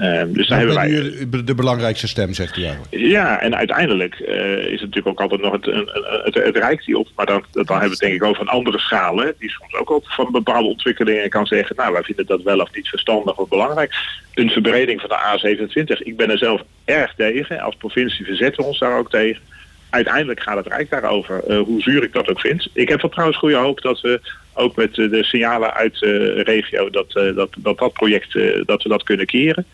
Um, 0.02 0.34
dus 0.34 0.48
daar 0.48 0.58
hebben 0.58 0.76
wij... 0.76 1.44
de 1.46 1.56
belangrijkste 1.56 2.08
stem, 2.08 2.34
zegt 2.34 2.58
u 2.58 2.64
eigenlijk. 2.64 2.96
Ja, 2.96 3.42
en 3.42 3.56
uiteindelijk 3.56 4.20
uh, 4.20 4.58
is 4.58 4.72
het 4.72 4.82
natuurlijk 4.82 5.08
ook 5.08 5.22
altijd 5.22 5.42
nog 5.42 5.52
het, 5.52 5.66
het, 5.66 6.34
het, 6.34 6.46
het 6.46 6.58
Rijk 6.58 6.86
die 6.86 6.98
op... 6.98 7.08
maar 7.16 7.26
dan, 7.26 7.44
dan 7.52 7.66
hebben 7.68 7.80
we 7.80 7.90
het 7.90 8.00
denk 8.00 8.14
ik 8.14 8.24
over 8.24 8.42
een 8.42 8.48
andere 8.48 8.80
schaal... 8.80 9.18
Hè, 9.18 9.32
die 9.40 9.50
soms 9.50 9.76
ook 9.76 9.90
op 9.90 10.08
van 10.08 10.32
bepaalde 10.32 10.68
ontwikkelingen 10.68 11.30
kan 11.30 11.46
zeggen... 11.46 11.76
nou, 11.76 11.94
wij 11.94 12.04
vinden 12.04 12.26
dat 12.26 12.42
wel 12.42 12.60
of 12.60 12.76
niet 12.76 12.88
verstandig 12.88 13.38
of 13.38 13.50
belangrijk. 13.50 13.94
Een 14.34 14.50
verbreding 14.50 15.02
van 15.02 15.10
de 15.10 15.66
A27, 15.66 15.98
ik 15.98 16.18
ben 16.18 16.30
er 16.30 16.38
zelf 16.38 16.62
erg 16.86 17.14
tegen. 17.16 17.60
Als 17.60 17.76
provincie 17.76 18.26
verzetten 18.26 18.62
we 18.62 18.68
ons 18.68 18.80
daar 18.80 18.98
ook 18.98 19.10
tegen 19.10 19.42
uiteindelijk 19.90 20.40
gaat 20.40 20.58
het 20.58 20.68
Rijk 20.68 20.90
daarover, 20.90 21.44
uh, 21.48 21.60
hoe 21.60 21.82
zuur 21.82 22.04
ik 22.04 22.14
dat 22.14 22.30
ook 22.30 22.40
vind. 22.40 22.70
Ik 22.74 22.90
heb 22.90 23.02
wel 23.02 23.12
trouwens 23.12 23.38
goede 23.38 23.56
hoop 23.56 23.82
dat 23.82 24.02
we 24.02 24.22
ook 24.58 24.76
met 24.76 24.96
de 24.96 25.24
signalen 25.24 25.74
uit 25.74 26.00
de 26.00 26.42
regio 26.46 26.90
dat 26.90 27.12
dat, 27.12 27.50
dat, 27.58 27.78
dat 27.78 27.94
project 27.94 28.34
dat 28.66 28.84
we 28.84 28.90
dat 28.90 29.04
kunnen 29.04 29.26
keren. 29.26 29.66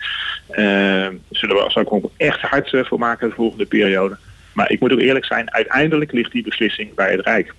zullen 1.29 1.55
we 1.55 1.71
er 1.73 1.91
ook 1.91 2.11
echt 2.17 2.41
hard 2.41 2.69
voor 2.87 2.99
maken 2.99 3.29
de 3.29 3.35
volgende 3.35 3.65
periode. 3.65 4.17
Maar 4.53 4.71
ik 4.71 4.79
moet 4.79 4.91
ook 4.91 4.99
eerlijk 4.99 5.25
zijn, 5.25 5.53
uiteindelijk 5.53 6.11
ligt 6.11 6.31
die 6.31 6.43
beslissing 6.43 6.93
bij 6.95 7.11
het 7.11 7.25
Rijk. 7.25 7.53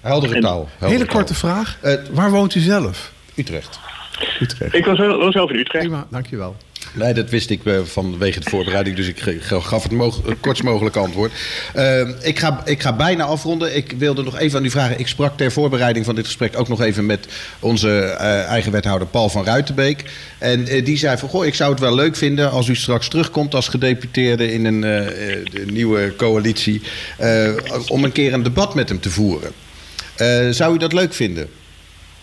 Heldere 0.00 0.40
taal. 0.40 0.68
Hele 0.78 1.06
korte 1.06 1.34
vraag. 1.34 1.78
Uh, 1.84 1.94
waar 2.10 2.30
woont 2.30 2.54
u 2.54 2.60
zelf? 2.60 3.12
Utrecht. 3.36 3.80
Utrecht. 4.40 4.74
Ik 4.74 4.84
was 4.84 4.98
wel 4.98 5.32
zelf 5.32 5.50
in 5.50 5.58
Utrecht. 5.58 5.84
Prima, 5.84 6.06
dankjewel. 6.10 6.56
Nee, 6.98 7.12
dat 7.12 7.30
wist 7.30 7.50
ik 7.50 7.60
uh, 7.64 7.80
vanwege 7.84 8.40
de 8.40 8.50
voorbereiding, 8.50 8.96
dus 8.96 9.08
ik 9.08 9.20
gaf 9.40 9.82
het, 9.82 9.92
mog 9.92 10.26
het 10.26 10.40
kortst 10.40 10.62
mogelijke 10.62 10.98
antwoord. 10.98 11.32
Uh, 11.76 12.00
ik, 12.22 12.38
ga, 12.38 12.62
ik 12.64 12.82
ga 12.82 12.92
bijna 12.92 13.24
afronden. 13.24 13.76
Ik 13.76 13.94
wilde 13.98 14.22
nog 14.22 14.38
even 14.38 14.58
aan 14.58 14.64
u 14.64 14.70
vragen. 14.70 14.98
Ik 14.98 15.06
sprak 15.06 15.36
ter 15.36 15.52
voorbereiding 15.52 16.04
van 16.04 16.14
dit 16.14 16.24
gesprek 16.24 16.58
ook 16.58 16.68
nog 16.68 16.80
even 16.80 17.06
met 17.06 17.28
onze 17.60 17.88
uh, 17.88 18.44
eigen 18.44 18.72
wethouder 18.72 19.08
Paul 19.08 19.28
van 19.28 19.44
Ruitenbeek. 19.44 20.04
En 20.38 20.64
die 20.64 20.96
zei 20.96 21.18
van, 21.18 21.28
goh, 21.28 21.46
ik 21.46 21.54
zou 21.54 21.70
het 21.70 21.80
wel 21.80 21.94
leuk 21.94 22.16
vinden 22.16 22.50
als 22.50 22.68
u 22.68 22.74
straks 22.74 23.08
terugkomt 23.08 23.54
als 23.54 23.68
gedeputeerde 23.68 24.52
in 24.52 24.64
een 24.64 25.06
nieuwe 25.66 26.14
coalitie, 26.16 26.82
om 27.88 28.04
een 28.04 28.12
keer 28.12 28.32
een 28.32 28.42
debat 28.42 28.74
met 28.74 28.88
hem 28.88 29.00
te 29.00 29.10
voeren. 29.10 29.52
zou 30.54 30.74
u 30.74 30.78
dat 30.78 30.92
leuk 30.92 31.14
vinden? 31.14 31.48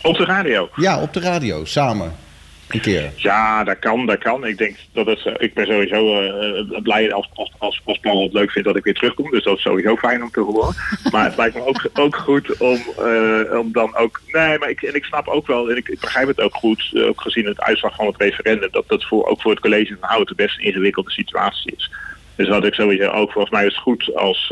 Op 0.01 0.17
de 0.17 0.25
radio? 0.25 0.69
Ja, 0.75 1.01
op 1.01 1.13
de 1.13 1.19
radio, 1.19 1.65
samen. 1.65 2.24
Een 2.69 2.79
keer. 2.81 3.11
Ja, 3.15 3.63
dat 3.63 3.79
kan, 3.79 4.05
dat 4.05 4.17
kan. 4.17 4.45
Ik 4.45 4.57
denk 4.57 4.75
dat 4.93 5.05
het, 5.05 5.35
ik 5.37 5.53
ben 5.53 5.65
sowieso 5.65 6.21
uh, 6.21 6.81
blij 6.81 7.13
als, 7.13 7.29
als, 7.33 7.51
als, 7.57 7.81
als 7.83 7.97
plan 7.97 8.21
het 8.21 8.33
leuk 8.33 8.51
vindt 8.51 8.67
dat 8.67 8.77
ik 8.77 8.83
weer 8.83 8.93
terugkom. 8.93 9.31
Dus 9.31 9.43
dat 9.43 9.57
is 9.57 9.61
sowieso 9.63 9.95
fijn 9.95 10.23
om 10.23 10.31
te 10.31 10.39
horen. 10.39 10.75
maar 11.11 11.25
het 11.25 11.37
lijkt 11.37 11.55
me 11.55 11.65
ook, 11.65 11.89
ook 11.93 12.15
goed 12.15 12.57
om, 12.57 12.79
uh, 12.99 13.59
om 13.59 13.71
dan 13.71 13.95
ook. 13.95 14.21
Nee, 14.27 14.57
maar 14.57 14.69
ik, 14.69 14.81
en 14.81 14.95
ik 14.95 15.03
snap 15.03 15.27
ook 15.27 15.47
wel, 15.47 15.69
en 15.69 15.77
ik, 15.77 15.87
ik 15.87 15.99
begrijp 15.99 16.27
het 16.27 16.41
ook 16.41 16.55
goed, 16.55 16.89
uh, 16.93 17.07
ook 17.07 17.21
gezien 17.21 17.45
het 17.45 17.61
uitslag 17.61 17.95
van 17.95 18.05
het 18.05 18.17
referendum, 18.17 18.69
dat 18.71 18.87
dat 18.87 19.03
voor, 19.03 19.25
ook 19.25 19.41
voor 19.41 19.51
het 19.51 19.59
college 19.59 19.97
van 19.99 20.09
Houten 20.09 20.35
best 20.35 20.57
een 20.57 20.65
ingewikkelde 20.65 21.11
situatie 21.11 21.73
is. 21.75 21.91
Dus 22.35 22.47
wat 22.47 22.65
ik 22.65 22.73
sowieso 22.73 23.09
ook, 23.09 23.31
volgens 23.31 23.53
mij 23.53 23.65
is 23.65 23.73
het 23.73 23.81
goed 23.81 24.15
als, 24.15 24.51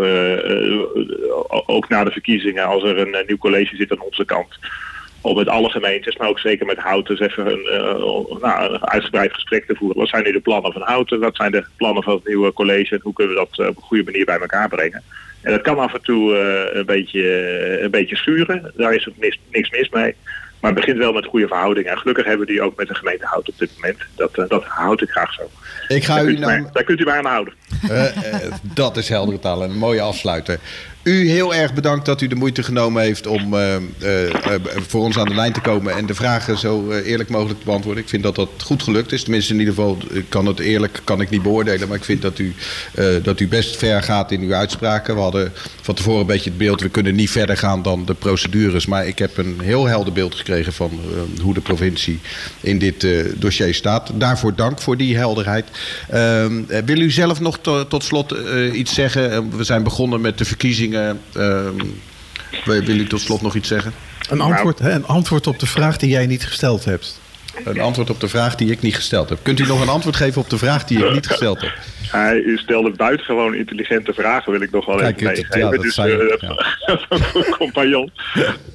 ook 1.65 1.89
na 1.89 2.03
de 2.03 2.11
verkiezingen, 2.11 2.65
als 2.65 2.83
er 2.83 2.97
een 2.97 3.23
nieuw 3.27 3.37
college 3.37 3.75
zit 3.75 3.91
aan 3.91 4.01
onze 4.01 4.25
kant 4.25 4.57
om 5.23 5.35
met 5.35 5.47
alle 5.47 5.69
gemeentes, 5.69 6.17
maar 6.17 6.27
ook 6.27 6.39
zeker 6.39 6.65
met 6.65 6.77
Houten, 6.77 7.21
even 7.21 7.51
een, 7.51 7.65
uh, 7.71 8.41
nou, 8.41 8.73
een 8.73 8.87
uitgebreid 8.87 9.33
gesprek 9.33 9.65
te 9.65 9.75
voeren. 9.75 9.97
Wat 9.97 10.09
zijn 10.09 10.23
nu 10.23 10.31
de 10.31 10.39
plannen 10.39 10.73
van 10.73 10.81
Houten? 10.81 11.19
Wat 11.19 11.35
zijn 11.35 11.51
de 11.51 11.65
plannen 11.77 12.03
van 12.03 12.13
het 12.13 12.27
nieuwe 12.27 12.53
college? 12.53 12.95
En 12.95 13.01
hoe 13.03 13.13
kunnen 13.13 13.33
we 13.33 13.39
dat 13.39 13.67
op 13.69 13.75
een 13.75 13.83
goede 13.83 14.03
manier 14.03 14.25
bij 14.25 14.39
elkaar 14.39 14.69
brengen? 14.69 15.03
En 15.41 15.51
dat 15.51 15.61
kan 15.61 15.79
af 15.79 15.93
en 15.93 16.01
toe 16.01 16.33
uh, 16.33 16.77
een, 16.79 16.85
beetje, 16.85 17.81
een 17.81 17.91
beetje 17.91 18.15
schuren. 18.15 18.71
Daar 18.75 18.93
is 18.93 19.09
ook 19.09 19.17
niks, 19.17 19.39
niks 19.51 19.69
mis 19.69 19.89
mee. 19.89 20.15
Maar 20.59 20.71
het 20.71 20.79
begint 20.79 20.97
wel 20.97 21.13
met 21.13 21.25
goede 21.25 21.47
verhoudingen. 21.47 21.91
En 21.91 21.97
gelukkig 21.97 22.25
hebben 22.25 22.45
we 22.45 22.51
die 22.51 22.61
ook 22.61 22.75
met 22.75 22.87
de 22.87 22.95
gemeente 22.95 23.25
Houten 23.25 23.53
op 23.53 23.59
dit 23.59 23.71
moment. 23.75 23.97
Dat, 24.15 24.37
uh, 24.37 24.49
dat 24.49 24.63
houd 24.63 25.01
ik 25.01 25.09
graag 25.09 25.33
zo. 25.33 25.49
Ik 25.87 26.03
ga 26.03 26.15
daar, 26.15 26.23
u 26.23 26.27
kunt 26.27 26.39
nou... 26.39 26.61
maar, 26.61 26.71
daar 26.71 26.83
kunt 26.83 26.99
u 26.99 27.03
mij 27.03 27.17
aan 27.17 27.25
houden. 27.25 27.53
dat 28.61 28.97
is 28.97 29.09
heldere 29.09 29.39
taal 29.39 29.63
en 29.63 29.69
een 29.69 29.77
mooie 29.77 30.01
afsluiter. 30.01 30.59
U 31.03 31.29
heel 31.29 31.55
erg 31.55 31.73
bedankt 31.73 32.05
dat 32.05 32.21
u 32.21 32.27
de 32.27 32.35
moeite 32.35 32.63
genomen 32.63 33.01
heeft 33.01 33.27
om 33.27 33.53
uh, 33.53 33.75
uh, 33.75 34.19
voor 34.87 35.03
ons 35.03 35.17
aan 35.17 35.27
de 35.27 35.35
lijn 35.35 35.53
te 35.53 35.61
komen 35.61 35.95
en 35.95 36.05
de 36.05 36.13
vragen 36.13 36.57
zo 36.57 36.91
eerlijk 36.91 37.29
mogelijk 37.29 37.59
te 37.59 37.65
beantwoorden. 37.65 38.03
Ik 38.03 38.09
vind 38.09 38.23
dat 38.23 38.35
dat 38.35 38.49
goed 38.63 38.83
gelukt 38.83 39.11
is. 39.11 39.23
Tenminste, 39.23 39.53
in 39.53 39.59
ieder 39.59 39.73
geval 39.73 39.97
kan 40.29 40.45
het 40.45 40.59
eerlijk 40.59 41.01
kan 41.03 41.21
ik 41.21 41.29
niet 41.29 41.41
beoordelen, 41.41 41.87
maar 41.87 41.97
ik 41.97 42.03
vind 42.03 42.21
dat 42.21 42.39
u, 42.39 42.55
dat 43.23 43.39
u 43.39 43.47
best 43.47 43.75
ver 43.75 44.03
gaat 44.03 44.31
in 44.31 44.41
uw 44.41 44.53
uitspraken. 44.53 45.15
We 45.15 45.21
hadden 45.21 45.51
van 45.81 45.95
tevoren 45.95 46.21
een 46.21 46.27
beetje 46.27 46.49
het 46.49 46.59
beeld, 46.59 46.81
we 46.81 46.89
kunnen 46.89 47.15
niet 47.15 47.29
verder 47.29 47.57
gaan 47.57 47.81
dan 47.81 48.05
de 48.05 48.13
procedures, 48.13 48.85
maar 48.85 49.07
ik 49.07 49.19
heb 49.19 49.37
een 49.37 49.59
heel 49.63 49.85
helder 49.85 50.13
beeld 50.13 50.35
gekregen 50.35 50.73
van 50.73 50.99
hoe 51.41 51.53
de 51.53 51.61
provincie 51.61 52.19
in 52.61 52.79
dit 52.79 53.07
dossier 53.35 53.73
staat. 53.73 54.11
Daarvoor 54.13 54.55
dank 54.55 54.81
voor 54.81 54.97
die 54.97 55.17
helderheid. 55.17 55.65
Ehm, 56.09 56.61
wil 56.85 56.99
u 56.99 57.11
zelf 57.11 57.39
nog 57.39 57.59
to, 57.61 57.87
tot 57.87 58.03
slot 58.03 58.35
iets 58.73 58.93
zeggen? 58.93 59.57
we 59.57 59.63
zijn 59.63 59.83
begonnen 59.83 60.21
met 60.21 60.37
de 60.37 60.45
verkiezingen 60.45 60.92
uh, 60.93 61.69
wil 62.65 62.99
u 62.99 63.07
tot 63.07 63.21
slot 63.21 63.41
nog 63.41 63.55
iets 63.55 63.67
zeggen? 63.67 63.93
Een 64.29 64.41
antwoord, 64.41 64.79
hè, 64.79 64.91
een 64.91 65.05
antwoord 65.05 65.47
op 65.47 65.59
de 65.59 65.65
vraag 65.65 65.97
die 65.97 66.09
jij 66.09 66.25
niet 66.25 66.45
gesteld 66.45 66.85
hebt. 66.85 67.21
Een 67.63 67.79
antwoord 67.79 68.09
op 68.09 68.19
de 68.19 68.27
vraag 68.27 68.55
die 68.55 68.71
ik 68.71 68.81
niet 68.81 68.95
gesteld 68.95 69.29
heb. 69.29 69.39
Kunt 69.41 69.59
u 69.59 69.65
nog 69.65 69.81
een 69.81 69.89
antwoord 69.89 70.15
geven 70.15 70.41
op 70.41 70.49
de 70.49 70.57
vraag 70.57 70.85
die 70.85 71.05
ik 71.05 71.13
niet 71.13 71.27
gesteld 71.27 71.61
heb? 71.61 71.71
Hij 72.11 72.57
stelde 72.57 72.91
buitengewoon 72.91 73.55
intelligente 73.55 74.13
vragen, 74.13 74.51
wil 74.51 74.61
ik 74.61 74.71
nog 74.71 74.85
wel 74.85 74.97
Kijk, 74.97 75.21
even 75.21 75.27
meegeven. 75.27 75.59
ja, 75.59 75.69
dat 75.69 75.81
dus 75.81 75.93
zei 75.93 76.13
eh, 76.13 77.21
goed 77.31 77.49
compagnon. 77.49 78.11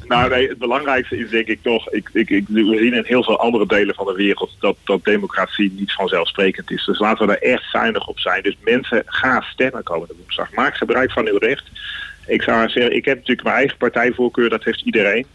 nou 0.04 0.30
nee, 0.30 0.48
het 0.48 0.58
belangrijkste 0.58 1.18
is 1.18 1.30
denk 1.30 1.46
ik 1.46 1.62
toch, 1.62 1.90
ik, 1.90 2.10
ik, 2.12 2.30
ik, 2.30 2.44
we 2.48 2.76
zien 2.78 2.94
in 2.94 3.04
heel 3.06 3.24
veel 3.24 3.38
andere 3.38 3.66
delen 3.66 3.94
van 3.94 4.06
de 4.06 4.14
wereld 4.14 4.56
dat, 4.60 4.76
dat 4.84 5.04
democratie 5.04 5.72
niet 5.76 5.92
vanzelfsprekend 5.92 6.70
is. 6.70 6.84
Dus 6.84 6.98
laten 6.98 7.26
we 7.26 7.32
daar 7.32 7.50
echt 7.52 7.70
zuinig 7.70 8.06
op 8.06 8.18
zijn. 8.18 8.42
Dus 8.42 8.56
mensen, 8.60 9.02
gaan 9.06 9.42
stemmen 9.42 9.82
komende 9.82 10.14
woensdag. 10.18 10.52
Maak 10.52 10.76
gebruik 10.76 11.12
van 11.12 11.28
uw 11.28 11.38
recht. 11.38 11.64
Ik 12.28 12.42
zou 12.42 12.68
zeggen, 12.68 12.96
ik 12.96 13.04
heb 13.04 13.16
natuurlijk 13.16 13.42
mijn 13.42 13.56
eigen 13.56 13.76
partijvoorkeur, 13.76 14.48
dat 14.48 14.64
heeft 14.64 14.82
iedereen. 14.84 15.26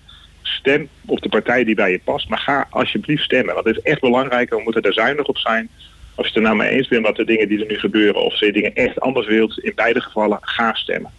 Stem 0.41 0.87
op 1.05 1.21
de 1.21 1.29
partij 1.29 1.63
die 1.63 1.75
bij 1.75 1.91
je 1.91 2.01
past, 2.03 2.29
maar 2.29 2.39
ga 2.39 2.67
alsjeblieft 2.69 3.23
stemmen. 3.23 3.53
Want 3.53 3.65
het 3.65 3.77
is 3.77 3.83
echt 3.83 4.01
belangrijk, 4.01 4.49
we 4.49 4.61
moeten 4.63 4.81
er 4.81 4.93
zuinig 4.93 5.25
op 5.25 5.37
zijn. 5.37 5.69
Als 6.15 6.27
je 6.27 6.33
het 6.33 6.35
er 6.35 6.41
nou 6.41 6.55
mee 6.55 6.69
eens 6.69 6.87
bent 6.87 7.05
met 7.05 7.15
de 7.15 7.25
dingen 7.25 7.47
die 7.47 7.59
er 7.59 7.71
nu 7.71 7.79
gebeuren, 7.79 8.25
of 8.25 8.39
je 8.39 8.51
dingen 8.51 8.75
echt 8.75 8.99
anders 8.99 9.27
wilt, 9.27 9.59
in 9.59 9.71
beide 9.75 10.01
gevallen, 10.01 10.37
ga 10.41 10.73
stemmen. 10.73 11.11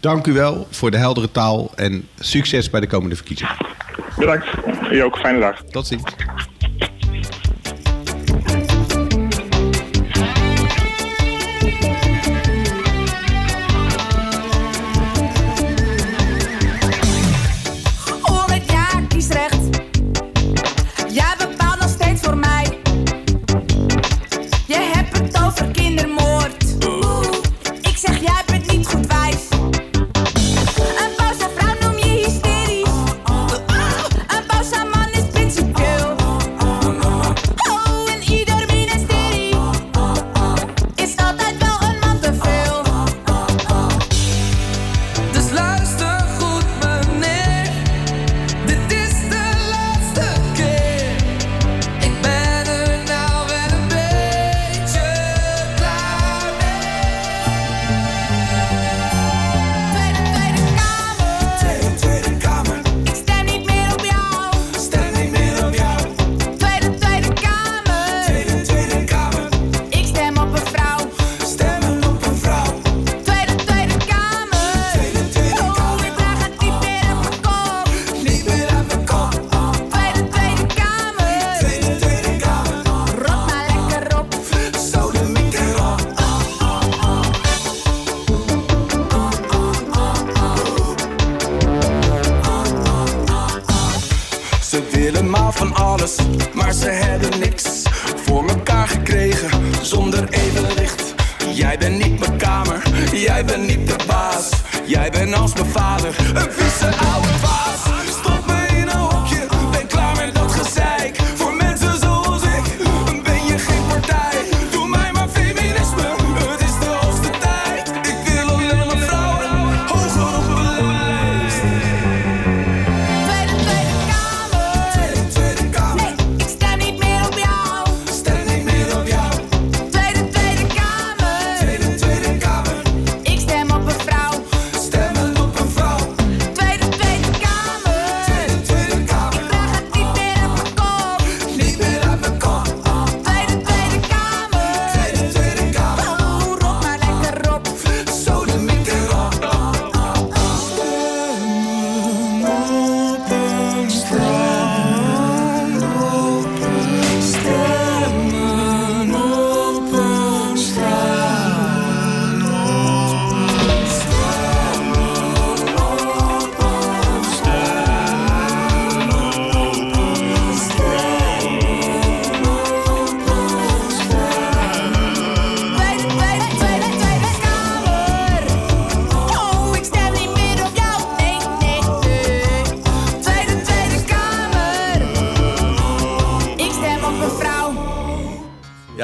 Dank 0.00 0.26
u 0.26 0.32
wel 0.32 0.66
voor 0.70 0.90
de 0.90 0.96
heldere 0.96 1.30
taal 1.30 1.72
en 1.76 2.08
succes 2.18 2.70
bij 2.70 2.80
de 2.80 2.86
komende 2.86 3.16
verkiezingen. 3.16 3.56
Bedankt. 4.16 4.46
U 4.90 4.98
ook, 4.98 5.18
fijne 5.18 5.40
dag. 5.40 5.64
Tot 5.64 5.86
ziens. 5.86 6.02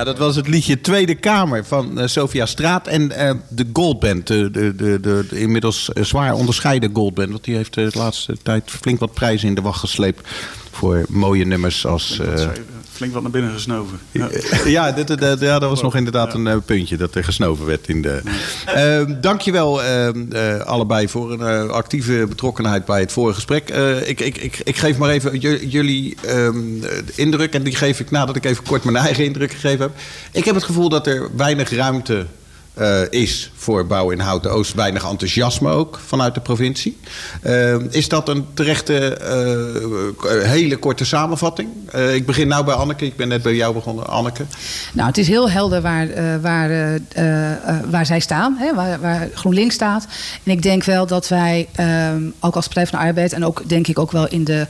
Ja, 0.04 0.10
dat 0.10 0.18
was 0.18 0.36
het 0.36 0.48
liedje 0.48 0.80
Tweede 0.80 1.14
Kamer 1.14 1.64
van 1.64 2.00
eh, 2.00 2.06
Sophia 2.06 2.46
Straat 2.46 2.86
en 2.86 3.12
eh, 3.12 3.34
de 3.48 3.66
Goldband. 3.72 4.26
De, 4.26 4.50
de, 4.50 4.74
de, 4.74 5.00
de, 5.00 5.26
de 5.28 5.40
inmiddels 5.40 5.92
eh, 5.92 6.04
zwaar 6.04 6.34
onderscheiden 6.34 6.90
Goldband. 6.94 7.30
Want 7.30 7.44
die 7.44 7.56
heeft 7.56 7.74
de 7.74 7.90
laatste 7.92 8.36
tijd 8.42 8.70
flink 8.70 8.98
wat 8.98 9.14
prijzen 9.14 9.48
in 9.48 9.54
de 9.54 9.60
wacht 9.60 9.80
gesleept. 9.80 10.28
Voor 10.70 11.04
mooie 11.08 11.44
nummers 11.44 11.86
als... 11.86 12.20
Flink 12.94 13.12
wat 13.12 13.22
naar 13.22 13.30
binnen 13.30 13.52
gesnoven. 13.52 13.98
Ja. 14.10 14.28
dit- 14.92 15.16
ja, 15.40 15.58
dat 15.58 15.68
was 15.68 15.82
nog 15.82 15.96
inderdaad 15.96 16.34
een 16.34 16.46
eh, 16.46 16.56
puntje 16.64 16.96
dat 16.96 17.14
er 17.14 17.24
gesnoven 17.24 17.66
werd 17.66 17.88
in 17.88 18.02
de. 18.02 18.22
Ehm 18.66 19.20
dankjewel 19.20 19.82
eh, 19.82 20.60
allebei 20.60 21.08
voor 21.08 21.32
een 21.32 21.40
eh, 21.40 21.68
actieve 21.70 22.26
betrokkenheid 22.28 22.84
bij 22.84 23.00
het 23.00 23.12
vorige 23.12 23.34
gesprek. 23.34 23.68
Ik, 24.04 24.20
ik, 24.20 24.36
ik, 24.38 24.60
ik 24.64 24.76
geef 24.76 24.98
maar 24.98 25.10
even 25.10 25.38
jullie 25.68 26.16
ehm, 26.24 26.84
eh, 26.84 26.90
indruk 27.14 27.54
en 27.54 27.62
die 27.62 27.74
geef 27.76 28.00
ik 28.00 28.10
nadat 28.10 28.36
ik 28.36 28.44
even 28.44 28.64
kort 28.64 28.84
mijn 28.84 28.96
eigen 28.96 29.24
indruk 29.24 29.52
gegeven 29.52 29.80
heb. 29.80 29.92
Ik 30.32 30.44
heb 30.44 30.54
het 30.54 30.64
gevoel 30.64 30.88
dat 30.88 31.06
er 31.06 31.28
weinig 31.36 31.70
ruimte 31.70 32.26
eh, 32.74 33.00
is 33.10 33.50
voor 33.54 33.86
bouw 33.86 34.10
in 34.10 34.20
Houten 34.20 34.50
Oost. 34.50 34.74
Weinig 34.74 35.04
enthousiasme 35.04 35.70
ook 35.70 36.00
vanuit 36.06 36.34
de 36.34 36.40
provincie. 36.40 36.98
Eh, 37.42 37.74
is 37.90 38.08
dat 38.08 38.28
een 38.28 38.46
terechte, 38.54 39.16
eh, 39.16 40.50
hele 40.50 40.76
korte 40.76 41.04
samenvatting? 41.04 41.68
Ik 42.14 42.26
begin 42.26 42.48
nou 42.48 42.64
bij 42.64 42.74
Anneke. 42.74 43.06
Ik 43.06 43.16
ben 43.16 43.28
net 43.28 43.42
bij 43.42 43.54
jou 43.54 43.74
begonnen, 43.74 44.06
Anneke. 44.06 44.44
Nou, 44.92 45.08
het 45.08 45.18
is 45.18 45.28
heel 45.28 45.50
helder 45.50 45.82
waar, 45.82 46.08
waar, 46.40 46.98
waar 47.90 48.06
zij 48.06 48.20
staan, 48.20 48.56
hè, 48.58 48.74
waar, 48.74 49.00
waar 49.00 49.28
GroenLinks 49.34 49.74
staat. 49.74 50.06
En 50.42 50.52
ik 50.52 50.62
denk 50.62 50.84
wel 50.84 51.06
dat 51.06 51.28
wij, 51.28 51.68
ehm, 51.74 52.22
ook 52.40 52.56
als 52.56 52.64
Partij 52.66 52.86
van 52.86 52.98
de 52.98 53.04
Arbeid... 53.04 53.32
en 53.32 53.44
ook 53.44 53.68
denk 53.68 53.86
ik 53.86 53.98
ook 53.98 54.12
wel 54.12 54.28
in 54.28 54.44
de, 54.44 54.66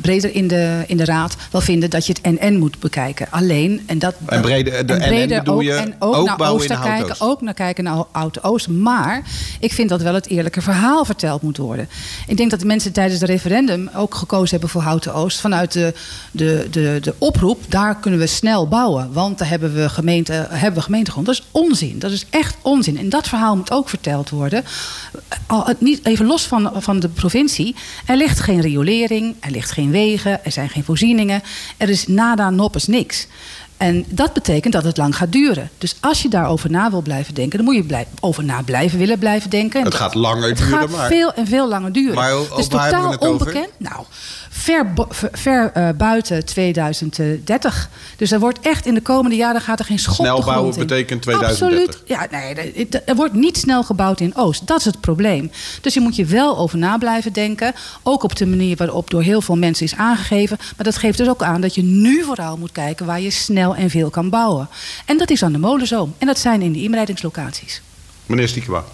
breder 0.00 0.34
in 0.34 0.48
de, 0.48 0.84
in 0.86 0.96
de 0.96 1.04
Raad... 1.04 1.36
wel 1.50 1.60
vinden 1.60 1.90
dat 1.90 2.06
je 2.06 2.12
het 2.12 2.22
en-en 2.22 2.58
moet 2.58 2.80
bekijken. 2.80 3.26
Alleen, 3.30 3.82
en 3.86 3.98
dat... 3.98 4.14
En 4.26 4.40
breder- 4.40 4.86
de 4.86 4.92
en 4.92 5.08
breder 5.08 5.38
bedoel 5.38 5.54
ook, 5.54 5.62
je 5.62 5.72
en 5.72 5.94
ook, 5.98 6.14
ook 6.14 6.26
naar 6.26 6.36
bouwen 6.36 6.68
in 6.68 6.72
Houten 6.72 7.15
ook 7.20 7.40
naar 7.40 7.54
kijken 7.54 7.84
naar 7.84 8.04
Oud-Oost. 8.12 8.68
Maar 8.68 9.22
ik 9.60 9.72
vind 9.72 9.88
dat 9.88 10.02
wel 10.02 10.14
het 10.14 10.28
eerlijke 10.28 10.62
verhaal 10.62 11.04
verteld 11.04 11.42
moet 11.42 11.56
worden. 11.56 11.88
Ik 12.26 12.36
denk 12.36 12.50
dat 12.50 12.60
de 12.60 12.66
mensen 12.66 12.92
tijdens 12.92 13.20
het 13.20 13.30
referendum 13.30 13.90
ook 13.94 14.14
gekozen 14.14 14.50
hebben 14.50 14.68
voor 14.68 14.82
Houten 14.82 15.14
Oost. 15.14 15.40
Vanuit 15.40 15.72
de, 15.72 15.94
de, 16.30 16.66
de, 16.70 16.98
de 17.02 17.14
oproep, 17.18 17.64
daar 17.68 17.96
kunnen 17.96 18.20
we 18.20 18.26
snel 18.26 18.68
bouwen. 18.68 19.12
Want 19.12 19.38
daar 19.38 19.48
hebben 19.48 19.74
we, 19.74 19.88
gemeente, 19.88 20.32
hebben 20.32 20.74
we 20.74 20.84
gemeentegrond. 20.84 21.26
Dat 21.26 21.34
is 21.34 21.46
onzin. 21.50 21.98
Dat 21.98 22.10
is 22.10 22.26
echt 22.30 22.56
onzin. 22.62 22.98
En 22.98 23.08
dat 23.08 23.28
verhaal 23.28 23.56
moet 23.56 23.72
ook 23.72 23.88
verteld 23.88 24.30
worden. 24.30 24.64
Niet, 25.78 26.06
even 26.06 26.26
los 26.26 26.42
van, 26.42 26.70
van 26.74 27.00
de 27.00 27.08
provincie. 27.08 27.74
Er 28.06 28.16
ligt 28.16 28.40
geen 28.40 28.60
riolering, 28.60 29.34
er 29.40 29.50
ligt 29.50 29.70
geen 29.70 29.90
wegen, 29.90 30.44
er 30.44 30.52
zijn 30.52 30.68
geen 30.68 30.84
voorzieningen. 30.84 31.42
Er 31.76 31.88
is 31.88 32.06
nada, 32.06 32.50
noppes, 32.50 32.86
niks. 32.86 33.26
En 33.76 34.04
dat 34.08 34.32
betekent 34.32 34.72
dat 34.72 34.84
het 34.84 34.96
lang 34.96 35.16
gaat 35.16 35.32
duren. 35.32 35.70
Dus 35.78 35.96
als 36.00 36.22
je 36.22 36.28
daarover 36.28 36.70
na 36.70 36.90
wil 36.90 37.02
blijven 37.02 37.34
denken, 37.34 37.56
dan 37.56 37.66
moet 37.66 37.76
je 37.76 37.84
blij- 37.84 38.06
over 38.20 38.44
na 38.44 38.62
blijven 38.62 38.98
willen 38.98 39.18
blijven 39.18 39.50
denken. 39.50 39.84
Het 39.84 39.94
gaat 39.94 40.14
langer 40.14 40.48
het 40.48 40.58
duren, 40.58 40.78
gaat 40.78 40.90
maar- 40.90 41.06
veel 41.08 41.32
en 41.34 41.46
veel 41.46 41.68
langer 41.68 41.92
duren. 41.92 42.14
Maar 42.14 42.32
o- 42.32 42.46
het 42.50 42.58
is 42.58 42.68
totaal 42.68 43.10
het 43.10 43.20
over? 43.20 43.46
onbekend. 43.46 43.68
Nou, 43.78 44.04
ver, 44.50 44.86
ver, 45.32 45.70
eh, 45.74 45.88
buiten 45.96 46.44
2030. 46.44 47.88
Dus 48.16 48.30
er 48.32 48.40
wordt 48.40 48.60
echt 48.60 48.86
in 48.86 48.94
de 48.94 49.00
komende 49.00 49.36
jaren 49.36 49.60
gaat 49.60 49.78
er 49.78 49.84
geen 49.84 49.98
schop 49.98 50.14
Snel 50.14 50.36
de 50.36 50.42
grond 50.42 50.56
bouwen 50.56 50.74
in. 50.80 50.86
betekent 50.86 51.22
2030. 51.22 51.86
Absoluut. 51.86 52.02
Ja, 52.08 52.26
nee, 52.30 52.88
er 53.04 53.14
wordt 53.14 53.34
niet 53.34 53.56
snel 53.58 53.82
gebouwd 53.82 54.20
in 54.20 54.36
Oost. 54.36 54.66
Dat 54.66 54.78
is 54.78 54.84
het 54.84 55.00
probleem. 55.00 55.50
Dus 55.80 55.94
je 55.94 56.00
moet 56.00 56.16
je 56.16 56.24
wel 56.24 56.58
over 56.58 56.78
na 56.78 56.98
blijven 56.98 57.32
denken. 57.32 57.74
Ook 58.02 58.22
op 58.22 58.36
de 58.36 58.46
manier 58.46 58.76
waarop 58.76 59.10
door 59.10 59.22
heel 59.22 59.40
veel 59.40 59.56
mensen 59.56 59.84
is 59.86 59.94
aangegeven. 59.96 60.56
Maar 60.76 60.84
dat 60.84 60.96
geeft 60.96 61.18
dus 61.18 61.28
ook 61.28 61.42
aan 61.42 61.60
dat 61.60 61.74
je 61.74 61.82
nu 61.82 62.22
vooral 62.22 62.56
moet 62.56 62.72
kijken 62.72 63.06
waar 63.06 63.20
je 63.20 63.30
snel 63.30 63.65
en 63.74 63.90
veel 63.90 64.10
kan 64.10 64.30
bouwen. 64.30 64.68
En 65.04 65.18
dat 65.18 65.30
is 65.30 65.42
aan 65.42 65.52
de 65.52 65.58
molenzoom. 65.58 66.14
En 66.18 66.26
dat 66.26 66.38
zijn 66.38 66.62
in 66.62 66.72
de 66.72 66.82
inbreidingslocaties. 66.82 67.82
Meneer 68.26 68.48
Stiekema. 68.48 68.84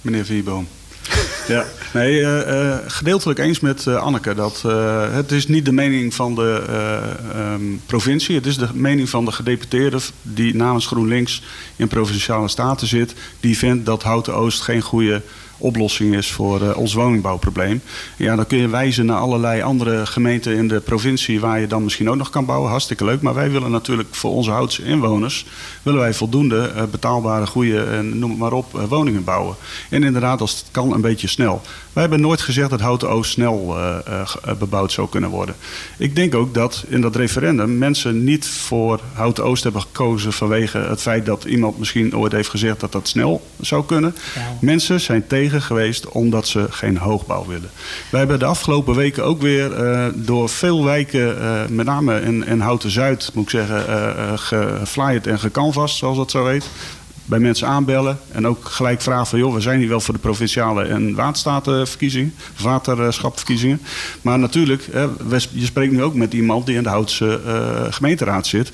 Meneer 0.00 0.24
Vierboom. 0.24 0.68
Ja, 1.48 1.64
nee, 1.92 2.20
eh, 2.20 2.72
eh, 2.72 2.78
gedeeltelijk 2.86 3.38
eens 3.38 3.60
met 3.60 3.86
eh, 3.86 3.96
Anneke. 3.96 4.34
Dat, 4.34 4.62
eh, 4.66 5.12
het 5.12 5.32
is 5.32 5.46
niet 5.46 5.64
de 5.64 5.72
mening 5.72 6.14
van 6.14 6.34
de 6.34 6.64
eh, 6.68 7.52
ehm, 7.52 7.62
provincie. 7.86 8.36
Het 8.36 8.46
is 8.46 8.56
de 8.56 8.68
mening 8.72 9.08
van 9.08 9.24
de 9.24 9.32
gedeputeerde 9.32 9.98
die 10.22 10.54
namens 10.54 10.86
GroenLinks 10.86 11.42
in 11.76 11.88
Provinciale 11.88 12.48
Staten 12.48 12.86
zit. 12.86 13.14
Die 13.40 13.58
vindt 13.58 13.86
dat 13.86 14.02
Houten 14.02 14.34
Oost 14.34 14.60
geen 14.60 14.82
goede 14.82 15.22
oplossing 15.58 16.14
is 16.14 16.30
voor 16.30 16.62
eh, 16.62 16.76
ons 16.76 16.94
woningbouwprobleem. 16.94 17.80
Ja, 18.16 18.36
dan 18.36 18.46
kun 18.46 18.58
je 18.58 18.68
wijzen 18.68 19.06
naar 19.06 19.18
allerlei 19.18 19.62
andere 19.62 20.06
gemeenten 20.06 20.56
in 20.56 20.68
de 20.68 20.80
provincie... 20.80 21.40
waar 21.40 21.60
je 21.60 21.66
dan 21.66 21.84
misschien 21.84 22.10
ook 22.10 22.16
nog 22.16 22.30
kan 22.30 22.44
bouwen. 22.44 22.70
Hartstikke 22.70 23.04
leuk. 23.04 23.20
Maar 23.20 23.34
wij 23.34 23.50
willen 23.50 23.70
natuurlijk 23.70 24.14
voor 24.14 24.30
onze 24.30 24.50
Houtse 24.50 24.84
inwoners... 24.84 25.46
willen 25.82 26.00
wij 26.00 26.14
voldoende 26.14 26.68
eh, 26.68 26.82
betaalbare, 26.90 27.46
goede, 27.46 27.82
en 27.84 28.18
noem 28.18 28.30
het 28.30 28.38
maar 28.38 28.52
op, 28.52 28.78
eh, 28.78 28.84
woningen 28.88 29.24
bouwen. 29.24 29.56
En 29.90 30.02
inderdaad, 30.02 30.40
als 30.40 30.52
het 30.52 30.64
kan, 30.70 30.92
een 30.92 31.00
beetje 31.00 31.28
snel. 31.28 31.62
Wij 31.96 32.04
hebben 32.04 32.24
nooit 32.24 32.40
gezegd 32.40 32.70
dat 32.70 32.80
Houten 32.80 33.08
Oost 33.08 33.30
snel 33.30 33.76
eh, 33.76 33.98
eh, 34.06 34.20
eh, 34.44 34.54
bebouwd 34.56 34.92
zou 34.92 35.08
kunnen 35.08 35.30
worden. 35.30 35.54
Ik 35.98 36.16
denk 36.16 36.34
ook 36.34 36.54
dat 36.54 36.84
in 36.88 37.00
dat 37.00 37.16
referendum 37.16 37.78
mensen 37.78 38.24
niet 38.24 38.46
voor 38.46 39.00
Houten 39.12 39.44
Oost 39.44 39.62
hebben 39.62 39.80
gekozen... 39.80 40.32
vanwege 40.32 40.78
het 40.78 41.00
feit 41.00 41.26
dat 41.26 41.44
iemand 41.44 41.78
misschien 41.78 42.16
ooit 42.16 42.32
heeft 42.32 42.48
gezegd 42.48 42.80
dat 42.80 42.92
dat 42.92 43.08
snel 43.08 43.46
zou 43.60 43.84
kunnen. 43.84 44.14
Mensen 44.60 45.00
zijn 45.00 45.26
tegen 45.26 45.45
geweest 45.50 46.08
omdat 46.08 46.48
ze 46.48 46.66
geen 46.70 46.96
hoogbouw 46.96 47.46
willen. 47.46 47.70
Wij 48.10 48.20
hebben 48.20 48.38
de 48.38 48.44
afgelopen 48.44 48.94
weken 48.94 49.24
ook 49.24 49.40
weer 49.40 49.72
eh, 49.72 50.06
door 50.14 50.48
veel 50.48 50.84
wijken, 50.84 51.40
eh, 51.40 51.66
met 51.68 51.86
name 51.86 52.20
in, 52.20 52.60
Houten 52.60 52.90
Zuid, 52.90 53.30
moet 53.34 53.44
ik 53.44 53.50
zeggen, 53.50 53.88
eh, 53.88 54.32
geflyerd 54.34 55.26
en 55.26 55.38
gecanvast, 55.38 55.96
zoals 55.96 56.16
dat 56.16 56.30
zo 56.30 56.46
heet. 56.46 56.68
Bij 57.24 57.38
mensen 57.38 57.68
aanbellen 57.68 58.18
en 58.32 58.46
ook 58.46 58.64
gelijk 58.64 59.00
vragen 59.00 59.26
van... 59.26 59.38
joh, 59.38 59.54
we 59.54 59.60
zijn 59.60 59.78
hier 59.78 59.88
wel 59.88 60.00
voor 60.00 60.14
de 60.14 60.20
provinciale 60.20 60.84
en 60.84 61.14
waterstatenverkiezingen, 61.14 62.34
waterschapverkiezingen. 62.62 63.80
Maar 64.22 64.38
natuurlijk, 64.38 64.88
je 65.50 65.64
spreekt 65.64 65.92
nu 65.92 66.02
ook 66.02 66.14
met 66.14 66.34
iemand 66.34 66.66
die 66.66 66.76
in 66.76 66.82
de 66.82 66.88
Houtse 66.88 67.40
gemeenteraad 67.90 68.46
zit 68.46 68.70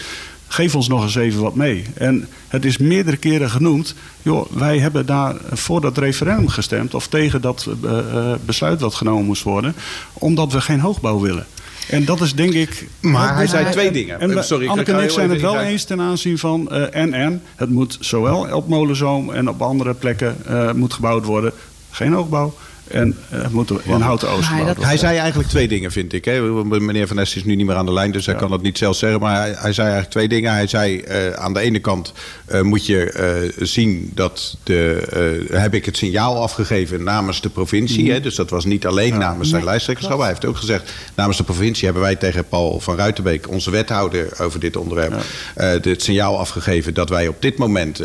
geef 0.52 0.74
ons 0.74 0.88
nog 0.88 1.02
eens 1.02 1.14
even 1.14 1.42
wat 1.42 1.54
mee. 1.54 1.84
En 1.94 2.28
het 2.48 2.64
is 2.64 2.76
meerdere 2.78 3.16
keren 3.16 3.50
genoemd. 3.50 3.94
Joh, 4.22 4.50
wij 4.52 4.78
hebben 4.78 5.06
daar 5.06 5.34
voor 5.52 5.80
dat 5.80 5.98
referendum 5.98 6.48
gestemd. 6.48 6.94
of 6.94 7.06
tegen 7.06 7.40
dat 7.40 7.68
eh, 7.84 7.98
eh, 7.98 8.38
besluit 8.44 8.80
wat 8.80 8.94
genomen 8.94 9.24
moest 9.24 9.42
worden. 9.42 9.74
omdat 10.12 10.52
we 10.52 10.60
geen 10.60 10.80
hoogbouw 10.80 11.20
willen. 11.20 11.46
En 11.88 12.04
dat 12.04 12.20
is 12.20 12.34
denk 12.34 12.52
ik. 12.52 12.88
Maar 13.00 13.34
hij 13.34 13.46
zei 13.46 13.70
twee 13.70 13.90
dingen. 13.90 14.20
En 14.20 14.36
Eh, 14.36 14.42
Sorry, 14.42 14.68
Anneke 14.68 14.92
en 14.92 15.02
ik 15.04 15.10
zijn 15.10 15.30
het 15.30 15.40
wel 15.40 15.60
eens 15.60 15.84
ten 15.84 16.00
aanzien 16.00 16.38
van 16.38 16.70
en 16.70 17.12
en. 17.12 17.42
Het 17.56 17.70
moet 17.70 17.96
zowel 18.00 18.56
op 18.56 18.68
Molenzoom 18.68 19.32
en 19.32 19.48
op 19.48 19.62
andere 19.62 19.94
plekken 19.94 20.36
moet 20.74 20.92
gebouwd 20.92 21.24
worden. 21.24 21.52
Geen 21.90 22.12
hoogbouw. 22.12 22.54
En 22.88 23.16
eh, 23.30 23.42
het 23.42 23.52
moet 23.52 23.70
in 23.84 24.00
Houten 24.00 24.28
Oost. 24.30 24.48
Hij 24.80 24.96
zei 24.96 25.16
eigenlijk 25.18 25.48
twee 25.48 25.68
dingen, 25.68 25.92
vind 25.92 26.12
ik. 26.12 26.24
Hè. 26.24 26.40
Meneer 26.64 27.06
Van 27.06 27.18
Est 27.18 27.36
is 27.36 27.44
nu 27.44 27.54
niet 27.54 27.66
meer 27.66 27.76
aan 27.76 27.86
de 27.86 27.92
lijn, 27.92 28.12
dus 28.12 28.24
hij 28.26 28.34
Ja. 28.34 28.40
kan 28.40 28.50
dat 28.50 28.62
niet 28.62 28.78
zelf 28.78 28.96
zeggen. 28.96 29.20
Maar 29.20 29.36
hij, 29.36 29.54
hij 29.56 29.72
zei 29.72 29.86
eigenlijk 29.86 30.10
twee 30.10 30.28
dingen. 30.28 30.52
Hij 30.52 30.66
zei 30.66 30.98
eh, 31.00 31.30
aan 31.32 31.54
de 31.54 31.60
ene 31.60 31.78
kant 31.78 32.12
eh, 32.46 32.60
moet 32.60 32.86
je 32.86 33.10
eh, 33.10 33.64
zien 33.66 34.10
dat 34.14 34.56
de, 34.62 35.06
eh, 35.50 35.60
heb 35.60 35.74
ik 35.74 35.84
het 35.84 35.96
signaal 35.96 36.42
afgegeven 36.42 37.02
namens 37.02 37.40
de 37.40 37.48
provincie. 37.48 38.12
Hè. 38.12 38.20
Dus 38.20 38.34
dat 38.34 38.50
was 38.50 38.64
niet 38.64 38.86
alleen 38.86 39.18
namens 39.18 39.48
zijn 39.48 39.60
Nee, 39.60 39.70
lijsttrekkerschap. 39.70 40.18
Hij 40.18 40.28
heeft 40.28 40.44
ook 40.44 40.56
gezegd, 40.56 40.92
namens 41.14 41.36
de 41.36 41.44
provincie 41.44 41.84
hebben 41.84 42.02
wij 42.02 42.16
tegen 42.16 42.44
Paul 42.48 42.80
van 42.80 42.96
Ruitenbeek, 42.96 43.48
onze 43.48 43.70
wethouder 43.70 44.28
over 44.40 44.60
dit 44.60 44.76
onderwerp, 44.76 45.14
eh, 45.54 45.70
het 45.70 46.02
signaal 46.02 46.38
afgegeven 46.38 46.94
dat 46.94 47.08
wij 47.08 47.28
op 47.28 47.42
dit 47.42 47.56
moment 47.58 47.98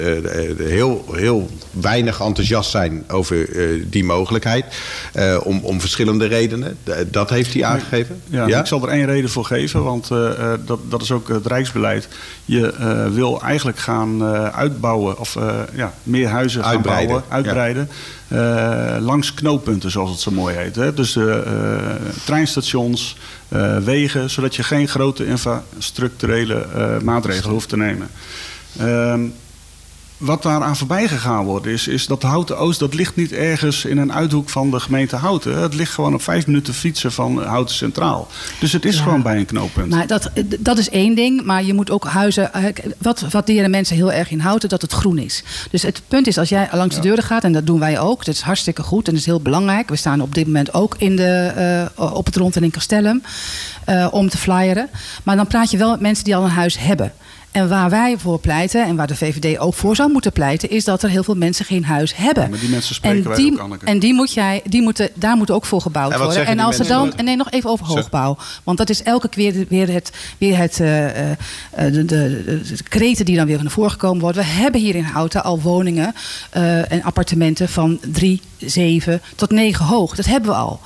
heel, 0.58 1.06
heel 1.12 1.50
weinig 1.72 2.22
enthousiast 2.22 2.70
zijn 2.72 3.04
over 3.08 3.50
eh, 3.56 3.84
die 3.90 4.04
mogelijkheid. 4.04 4.66
Eh, 5.14 5.38
om, 5.44 5.60
om 5.64 5.80
verschillende 5.80 6.26
redenen. 6.26 6.78
Dat 7.12 7.30
heeft 7.30 7.54
hij 7.54 7.64
aangegeven. 7.64 8.22
Ja, 8.30 8.60
ik 8.60 8.66
zal 8.66 8.82
er 8.82 8.90
één 8.90 9.06
reden 9.06 9.30
voor 9.30 9.46
geven, 9.46 9.84
want 9.84 10.12
eh, 10.12 10.30
eh, 10.30 10.60
dat, 10.66 10.80
dat 10.90 11.02
is 11.02 11.12
ook 11.12 11.28
het 11.28 11.46
Rijksbeleid. 11.46 12.08
Je 12.46 12.74
wil 13.14 13.42
eigenlijk 13.42 13.78
gaan 13.78 14.24
uitbouwen, 14.54 15.20
of 15.20 15.38
ja, 15.74 15.94
meer 16.04 16.28
huizen 16.28 16.64
gaan 16.64 16.72
Uitbreiden, 16.72 17.24
bouwen, 17.30 17.46
uitbreiden. 17.48 17.90
langs 19.06 19.34
knooppunten, 19.34 19.92
zoals 19.92 20.10
het 20.10 20.20
zo 20.20 20.32
mooi 20.32 20.56
heet. 20.56 20.76
Hè? 20.76 20.94
Dus 20.94 21.18
treinstations, 22.26 23.18
wegen, 23.84 24.30
zodat 24.30 24.56
je 24.56 24.64
geen 24.64 24.88
grote 24.88 25.26
infrastructurele 25.26 26.66
maatregelen 27.04 27.52
hoeft 27.52 27.70
te 27.70 27.78
nemen. 27.78 28.10
Ehm, 28.80 29.22
wat 30.18 30.44
daar 30.44 30.62
aan 30.64 30.76
voorbij 30.78 31.08
gegaan 31.08 31.46
wordt, 31.46 31.66
is, 31.66 31.88
is 31.88 32.08
dat 32.08 32.22
Houten 32.22 32.58
Oost, 32.58 32.80
dat 32.80 32.94
ligt 32.94 33.16
niet 33.16 33.32
ergens 33.32 33.86
in 33.86 33.98
een 33.98 34.14
uithoek 34.14 34.50
van 34.50 34.72
de 34.72 34.80
gemeente 34.80 35.16
Houten. 35.16 35.58
Het 35.62 35.74
ligt 35.74 35.92
gewoon 35.94 36.14
op 36.14 36.22
vijf 36.22 36.48
minuten 36.48 36.74
fietsen 36.74 37.12
van 37.12 37.44
Houten 37.44 37.76
Centraal. 37.76 38.28
Dus 38.60 38.72
het 38.72 38.86
is 38.86 38.96
Ja. 38.98 39.04
gewoon 39.04 39.22
bij 39.22 39.38
een 39.38 39.46
knooppunt. 39.46 39.90
Maar 39.90 40.08
dat, 40.08 40.30
dat 40.60 40.78
is 40.78 40.90
één 40.90 41.16
ding, 41.16 41.44
maar 41.44 41.64
je 41.64 41.74
moet 41.74 41.92
ook 41.92 42.06
huizen. 42.06 42.54
eh, 42.54 42.64
Wat 42.98 43.26
waarderen 43.32 43.70
mensen 43.70 43.96
heel 43.96 44.12
erg 44.12 44.32
in 44.32 44.40
houten? 44.40 44.70
Dat 44.70 44.82
het 44.82 44.92
groen 44.94 45.18
is. 45.18 45.44
Dus 45.72 45.82
het 45.82 46.02
punt 46.08 46.28
is, 46.28 46.38
als 46.38 46.50
jij 46.50 46.70
langs 46.72 46.96
de 46.96 47.02
deuren 47.02 47.24
gaat, 47.24 47.44
en 47.44 47.52
dat 47.54 47.66
doen 47.66 47.80
wij 47.80 48.00
ook, 48.00 48.26
dat 48.26 48.36
is 48.36 48.42
hartstikke 48.42 48.84
goed 48.84 49.06
en 49.08 49.12
dat 49.12 49.20
is 49.22 49.26
heel 49.28 49.42
belangrijk. 49.42 49.90
We 49.90 49.96
staan 49.96 50.22
op 50.22 50.34
dit 50.36 50.46
moment 50.46 50.74
ook 50.74 50.96
in 50.98 51.16
de, 51.16 51.52
eh, 51.96 52.14
op 52.14 52.26
het 52.26 52.36
rond 52.36 52.56
en 52.56 52.64
in 52.64 52.72
Castellum 52.72 53.24
eh, 53.86 54.08
om 54.12 54.30
te 54.30 54.38
flyeren. 54.38 54.90
Maar 55.24 55.36
dan 55.36 55.48
praat 55.48 55.72
je 55.72 55.78
wel 55.78 55.90
met 55.92 56.00
mensen 56.00 56.24
die 56.24 56.36
al 56.36 56.44
een 56.44 56.50
huis 56.50 56.78
hebben. 56.80 57.12
En 57.58 57.70
waar 57.70 57.90
wij 57.90 58.18
voor 58.18 58.40
pleiten, 58.40 58.86
en 58.86 58.96
waar 58.96 59.08
de 59.08 59.16
VVD 59.16 59.60
ook 59.60 59.74
voor 59.74 59.96
zou 59.96 60.12
moeten 60.12 60.32
pleiten, 60.32 60.70
is 60.70 60.84
dat 60.84 61.04
er 61.04 61.10
heel 61.10 61.24
veel 61.24 61.36
mensen 61.36 61.66
geen 61.66 61.86
huis 61.86 62.16
hebben. 62.16 62.44
Ja, 62.44 62.50
maar 62.50 62.60
die 62.60 62.70
mensen 62.70 62.96
spreken 62.96 63.24
en 63.24 63.28
wij 63.28 63.38
die, 63.38 63.54
ook, 63.54 63.60
Anneke. 63.60 63.86
En 63.86 64.00
die 64.00 64.14
moet 64.14 64.34
jij, 64.34 64.62
die 64.66 64.82
moeten, 64.82 65.10
daar 65.14 65.38
moet 65.38 65.52
ook 65.52 65.66
voor 65.66 65.82
gebouwd 65.82 66.12
En 66.12 66.20
wat 66.20 66.28
worden. 66.28 66.46
En 66.46 66.60
als 66.60 66.80
er 66.80 66.88
dan, 66.88 67.14
nee, 67.24 67.36
nog 67.36 67.52
even 67.52 67.70
over 67.70 67.86
hoogbouw. 67.86 68.38
Want 68.64 68.78
dat 68.78 68.90
is 68.90 69.04
elke 69.04 69.30
keer 69.30 69.66
weer 69.70 69.92
het, 69.92 70.12
weer 70.38 70.58
het 70.58 70.80
eh, 70.80 71.32
eh, 71.32 71.38
de, 71.72 71.92
de, 71.92 72.06
de, 72.06 72.62
de 72.76 72.84
kreten 72.84 73.26
die 73.26 73.36
dan 73.36 73.46
weer 73.46 73.62
naar 73.62 73.72
voren 73.72 73.92
gekomen 73.92 74.22
worden. 74.22 74.42
We 74.42 74.50
hebben 74.50 74.82
hier 74.82 74.96
in 74.96 75.04
Houten 75.04 75.44
al 75.44 75.62
woningen 75.62 76.14
eh, 76.50 76.92
en 76.92 77.04
appartementen 77.04 77.70
van 77.70 78.00
drie, 78.12 78.42
zeven 78.58 79.22
tot 79.36 79.52
negen 79.52 79.86
hoog. 79.86 80.16
Dat 80.16 80.26
hebben 80.26 80.50
we 80.50 80.56
al. 80.56 80.80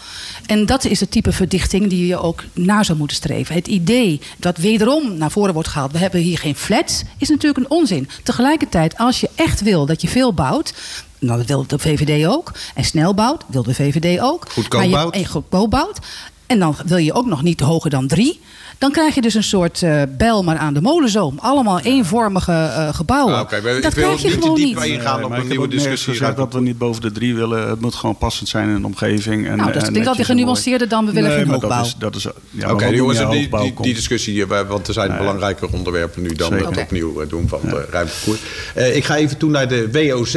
En 0.46 0.66
dat 0.66 0.86
is 0.86 1.00
het 1.00 1.12
type 1.12 1.32
verdichting 1.32 1.90
die 1.90 2.08
je 2.08 2.18
ook 2.18 2.44
na 2.54 2.84
zou 2.84 2.98
moeten 2.98 3.18
streven. 3.18 3.56
Het 3.56 3.68
idee 3.68 4.22
dat 4.38 4.58
wederom 4.58 5.18
naar 5.18 5.32
voren 5.32 5.54
wordt 5.54 5.70
gehaald... 5.70 5.92
we 5.92 5.98
hebben 5.98 6.20
hier 6.20 6.38
geen 6.38 6.56
flats, 6.62 7.04
is 7.18 7.30
natuurlijk 7.30 7.58
een 7.66 7.70
onzin. 7.78 8.10
Tegelijkertijd, 8.24 8.98
als 8.98 9.20
je 9.22 9.30
echt 9.36 9.62
wil 9.62 9.86
dat 9.86 10.02
je 10.02 10.08
veel 10.08 10.34
bouwt... 10.34 10.74
Nou, 11.20 11.38
dat 11.38 11.48
wil 11.48 11.66
de 11.68 11.80
VVD 11.80 12.28
ook. 12.28 12.52
En 12.76 12.84
snel 12.84 13.14
bouwt, 13.14 13.44
wil 13.48 13.64
de 13.64 13.74
VVD 13.74 14.20
ook. 14.22 14.46
Goedkoop 14.52 14.80
Maar 14.80 14.90
je- 14.90 14.96
bouwt. 14.96 15.14
En 15.16 15.26
goedkoop 15.26 15.70
bouwt. 15.70 16.00
En 16.46 16.60
dan 16.60 16.76
wil 16.86 16.98
je 16.98 17.14
ook 17.14 17.26
nog 17.26 17.44
niet 17.44 17.60
hoger 17.60 17.90
dan 17.90 18.08
drie. 18.08 18.40
Dan 18.82 18.92
krijg 18.92 19.16
je 19.16 19.22
dus 19.22 19.34
een 19.34 19.44
soort 19.44 19.84
eh 19.84 20.02
bel 20.18 20.44
maar 20.44 20.58
aan 20.58 20.74
de 20.74 20.82
molenzoom. 20.82 21.38
Allemaal 21.40 21.80
eenvormige 21.80 22.52
eh, 22.52 22.94
gebouwen. 22.94 23.34
Ah, 23.36 23.50
dat 23.50 23.62
wil 23.62 23.80
krijg 23.92 24.22
je 24.22 24.30
gewoon 24.30 24.60
niet. 24.60 24.76
bij 24.76 24.90
ingaan 24.90 25.16
Nee, 25.20 25.26
op 25.26 25.38
een 25.38 25.48
nieuwe 25.48 25.68
discussie. 25.68 26.12
gezegd 26.14 26.36
dat 26.38 26.54
we 26.54 26.62
niet 26.62 26.78
boven 26.78 27.02
de 27.02 27.12
drie 27.12 27.36
willen. 27.36 27.70
Het 27.70 27.82
moet 27.82 27.96
gewoon 27.96 28.18
passend 28.18 28.50
zijn 28.50 28.70
in 28.70 28.80
de 28.82 28.86
omgeving. 28.88 29.48
En, 29.48 29.58
Nou, 29.58 29.72
dat 29.72 29.76
en 29.76 29.84
vind 29.86 29.98
ik 29.98 30.04
dat 30.04 30.16
je 30.16 30.22
en 30.22 30.28
mooi. 30.28 30.40
genuanceerder 30.40 30.88
dan 30.88 31.06
we 31.06 31.12
willen 31.12 31.30
Nee, 31.30 31.40
geen 31.40 31.48
hoogbouw. 31.48 31.70
Dat 31.78 31.86
is, 31.86 31.96
dat 32.00 32.16
is, 32.16 32.24
ja, 32.24 32.66
maar 32.66 32.74
Oké, 32.74 32.86
jongens, 32.86 33.20
die, 33.30 33.50
die, 33.58 33.74
die 33.82 33.94
discussie, 33.94 34.46
eh, 34.46 34.68
want 34.68 34.88
er 34.88 34.94
zijn 34.94 35.10
Nee. 35.10 35.18
belangrijke 35.18 35.72
onderwerpen 35.72 36.22
nu 36.22 36.30
dan 36.34 36.52
Zeker. 36.52 36.68
het 36.68 36.78
opnieuw 36.78 37.28
doen 37.28 37.48
van 37.48 37.60
de 37.64 37.88
ruimtevervoer. 37.92 38.38
Eh, 38.76 38.96
ik 38.96 39.04
ga 39.06 39.16
even 39.16 39.38
toe 39.38 39.50
naar 39.50 39.68
de 39.68 39.90
WOZ. 39.92 40.36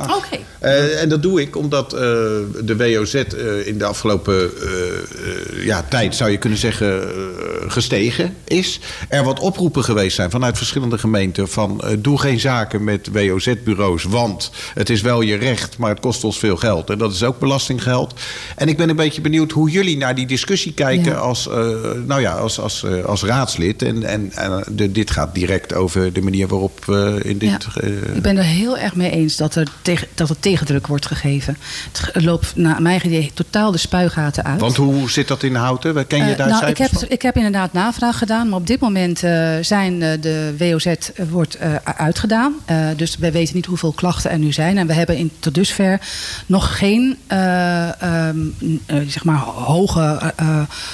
Oké. 0.00 0.38
Eh, 0.58 1.02
en 1.02 1.08
dat 1.08 1.22
doe 1.22 1.40
ik 1.40 1.56
omdat 1.56 1.92
eh, 1.92 2.00
de 2.64 2.76
WOZ 2.76 3.14
eh, 3.14 3.66
in 3.66 3.78
de 3.78 3.84
afgelopen 3.84 4.50
ja, 5.64 5.84
tijd, 5.88 6.14
zou 6.14 6.30
je 6.30 6.36
kunnen 6.36 6.58
zeggen, 6.58 7.02
gestegen 7.68 8.34
is. 8.44 8.80
Er 9.08 9.24
wat 9.24 9.40
oproepen 9.40 9.84
geweest 9.84 10.16
zijn 10.16 10.30
vanuit 10.30 10.56
verschillende 10.56 10.98
gemeenten 10.98 11.48
van 11.48 11.82
doe 11.98 12.20
geen 12.20 12.40
zaken 12.40 12.84
met 12.84 13.08
WOZ-bureaus, 13.12 14.02
want 14.04 14.50
het 14.74 14.90
is 14.90 15.00
wel 15.00 15.20
je 15.20 15.36
recht, 15.36 15.78
maar 15.78 15.90
het 15.90 16.00
kost 16.00 16.24
ons 16.24 16.38
veel 16.38 16.56
geld. 16.56 16.90
En 16.90 16.98
dat 16.98 17.12
is 17.12 17.22
ook 17.22 17.38
belastinggeld. 17.38 18.14
En 18.56 18.68
ik 18.68 18.76
ben 18.76 18.88
een 18.88 18.96
beetje 18.96 19.20
benieuwd 19.20 19.50
hoe 19.52 19.70
jullie 19.70 19.96
naar 19.96 20.14
die 20.14 20.26
discussie 20.26 20.72
kijken 20.72 21.12
Ja. 21.12 21.18
als, 21.18 21.48
nou 22.06 22.20
ja, 22.20 22.32
als, 22.32 22.60
als, 22.60 22.84
als 23.06 23.22
raadslid. 23.22 23.82
En, 23.82 24.02
en, 24.02 24.32
en 24.32 24.64
de, 24.70 24.92
dit 24.92 25.10
gaat 25.10 25.34
direct 25.34 25.74
over 25.74 26.12
de 26.12 26.22
manier 26.22 26.48
waarop 26.48 26.84
in 27.22 27.38
dit... 27.38 27.66
Ja. 27.74 27.88
Ik 28.14 28.22
ben 28.22 28.36
er 28.36 28.44
heel 28.44 28.78
erg 28.78 28.94
mee 28.94 29.10
eens 29.10 29.36
dat 29.36 29.54
er, 29.54 29.66
tegen, 29.88 30.08
dat 30.14 30.28
er 30.28 30.40
tegendruk 30.40 30.86
wordt 30.86 31.06
gegeven. 31.06 31.56
Het 32.12 32.24
loopt 32.24 32.56
naar 32.56 32.82
mijn 32.82 33.06
idee 33.06 33.30
totaal 33.34 33.70
de 33.70 33.78
spuigaten 33.78 34.44
uit. 34.44 34.60
want 34.60 34.76
hoe 34.76 35.10
zit 35.10 35.28
dat 35.28 35.42
in 35.42 35.54
Houten? 35.54 36.06
Ken 36.06 36.18
je 36.18 36.30
Eh, 36.30 36.36
daar 36.36 36.48
nou, 36.48 36.66
ik 36.66 36.78
heb, 36.78 36.90
van? 36.90 37.04
ik 37.08 37.22
heb 37.22 37.36
inderdaad 37.36 37.72
navraag 37.72 38.18
gedaan, 38.18 38.48
maar 38.48 38.58
op 38.58 38.66
dit 38.66 38.80
moment 38.80 39.22
eh, 39.22 39.56
zijn 39.60 40.02
eh, 40.02 40.20
de 40.20 40.54
WOZ 40.58 40.94
wordt 41.30 41.58
uitgedaan. 41.84 42.54
Dus 42.96 43.16
wij 43.16 43.32
weten 43.32 43.54
niet 43.54 43.66
hoeveel 43.66 43.92
klachten 43.92 44.30
er 44.30 44.38
nu 44.38 44.52
zijn. 44.52 44.78
En 44.78 44.86
we 44.86 44.92
hebben 44.92 45.16
in, 45.16 45.30
tot 45.38 45.54
dusver 45.54 46.00
nog 46.46 46.78
geen 46.78 47.18
eh, 47.26 48.02
ehm, 48.02 48.38
eh, 48.86 48.96
zeg 49.08 49.24
maar 49.24 49.38
hoge 49.38 50.32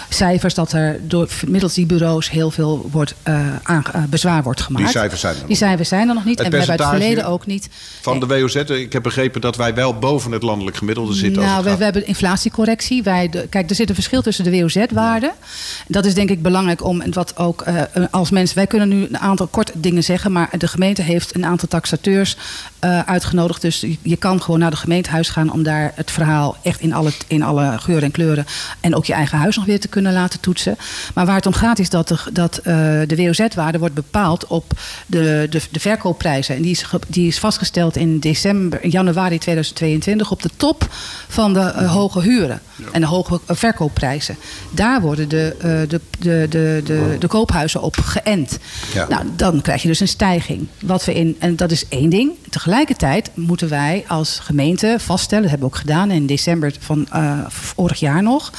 cijfers 0.09 0.55
dat 0.55 0.73
er 0.73 1.01
door 1.03 1.29
middels 1.47 1.75
die 1.75 1.87
bureaus 1.87 2.31
heel 2.31 2.51
veel 2.51 2.89
wordt, 2.91 3.15
aan, 3.63 3.85
bezwaar 4.09 4.43
wordt 4.43 4.61
gemaakt. 4.61 4.85
Die 4.85 4.93
cijfers 4.93 5.21
zijn 5.21 5.35
er 5.35 5.39
nog 5.39 5.49
Die 5.49 5.57
cijfers 5.57 5.89
zijn 5.89 6.09
er 6.09 6.15
nog 6.15 6.25
niet. 6.25 6.39
Het 6.39 6.47
en 6.47 6.53
we 6.53 6.59
hebben 6.59 6.79
uit 6.79 6.91
het 6.91 7.01
verleden 7.01 7.27
ook 7.27 7.47
niet. 7.47 7.69
Van 8.01 8.21
de 8.21 8.27
WOZ, 8.27 8.55
ik 8.85 8.93
heb 8.93 9.03
begrepen 9.03 9.41
dat 9.41 9.57
wij 9.57 9.75
wel 9.75 9.99
boven 9.99 10.33
het 10.33 10.43
landelijk 10.43 10.77
gemiddelde 10.77 11.13
zitten. 11.15 11.43
Nou, 11.43 11.65
we, 11.65 11.77
we 11.77 11.85
hebben 11.85 12.07
inflatiecorrectie. 12.07 13.03
Wij 13.03 13.29
de, 13.29 13.47
kijk, 13.49 13.71
er 13.71 13.77
zit 13.77 13.89
een 13.89 13.95
verschil 13.95 14.23
tussen 14.23 14.45
de 14.45 14.51
WOZ-waarde. 14.51 15.33
Dat 15.89 16.05
is 16.05 16.15
denk 16.15 16.31
ik 16.31 16.43
belangrijk 16.43 16.85
om 16.85 17.03
wat 17.13 17.37
ook 17.37 17.63
eh, 17.63 17.83
als 18.11 18.31
mensen. 18.31 18.57
Wij 18.57 18.67
kunnen 18.67 18.89
nu 18.89 19.05
een 19.05 19.19
aantal 19.19 19.47
korte 19.47 19.73
dingen 19.75 20.05
zeggen, 20.05 20.33
maar 20.33 20.49
de 20.59 20.69
gemeente 20.69 21.03
heeft 21.03 21.35
een 21.35 21.45
aantal 21.45 21.69
taxateurs 21.69 22.37
eh, 22.79 23.01
uitgenodigd. 23.01 23.63
Dus 23.63 23.85
je, 24.03 24.17
kan 24.17 24.43
gewoon 24.43 24.61
naar 24.61 24.71
de 24.71 24.77
gemeentehuis 24.77 25.29
gaan 25.29 25.53
om 25.53 25.63
daar 25.63 25.93
het 25.95 26.11
verhaal 26.11 26.57
echt 26.63 26.81
in 26.81 26.93
alle, 26.93 27.11
in 27.27 27.43
alle 27.43 27.79
geuren 27.79 28.05
en 28.05 28.11
kleuren. 28.11 28.47
En 28.81 28.95
ook 28.95 29.05
je 29.05 29.13
eigen 29.13 29.39
huis 29.39 29.57
nog 29.57 29.65
weer 29.65 29.81
te 29.81 29.89
kunnen 29.89 30.13
laten 30.13 30.41
toetsen. 30.41 30.77
Maar 31.15 31.27
waar 31.27 31.37
het 31.37 31.47
om 31.47 31.53
gaat 31.53 31.79
is 31.79 31.91
dat 31.91 32.09
de, 32.09 32.19
dat, 32.33 32.57
eh, 32.59 32.65
de 33.07 33.17
WOZ-waarde 33.17 33.79
wordt 33.79 33.95
bepaald 33.95 34.47
op 34.47 34.73
de, 35.07 35.47
de, 35.51 35.61
de 35.71 35.81
verkoopprijzen. 35.81 36.57
En 36.57 36.63
die 36.63 36.71
is, 36.71 36.85
die 37.09 37.27
is 37.27 37.39
vastgesteld 37.39 37.97
in 37.97 38.19
december, 38.19 38.74
in 38.81 38.91
januari 38.91 39.39
2022 39.39 40.31
op 40.31 40.43
de 40.43 40.51
top 40.57 40.89
van 41.29 41.53
de 41.53 41.61
eh, 41.61 41.93
hoge 41.93 42.21
huren 42.21 42.61
en 42.93 43.01
de 43.01 43.07
hoge 43.07 43.41
eh, 43.47 43.57
verkoopprijzen. 43.57 44.37
Daar 44.71 45.01
worden 45.01 45.29
de, 45.29 45.57
eh, 45.59 45.63
de, 45.89 46.01
de, 46.19 46.47
de, 46.51 46.81
de, 46.85 47.17
de 47.19 47.27
koophuizen 47.27 47.83
op 47.83 47.97
geënt. 47.97 48.59
Ja. 48.95 49.09
Nou, 49.09 49.25
dan 49.37 49.61
krijg 49.61 49.83
je 49.83 49.89
dus 49.89 50.01
een 50.01 50.09
stijging. 50.09 50.67
Wat 50.81 51.05
we 51.05 51.15
in, 51.15 51.37
en 51.39 51.57
dat 51.57 51.71
is 51.71 51.89
één 51.89 52.11
ding. 52.11 52.33
Tegelijkertijd 52.51 53.31
moeten 53.35 53.69
wij 53.69 54.05
als 54.09 54.39
gemeente 54.39 54.97
vaststellen, 54.99 55.43
dat 55.43 55.51
hebben 55.51 55.69
we 55.69 55.75
ook 55.75 55.81
gedaan 55.81 56.11
in 56.11 56.27
december 56.27 56.75
van 56.79 57.09
vorig 57.49 58.01
jaar 58.01 58.23
nog. 58.23 58.53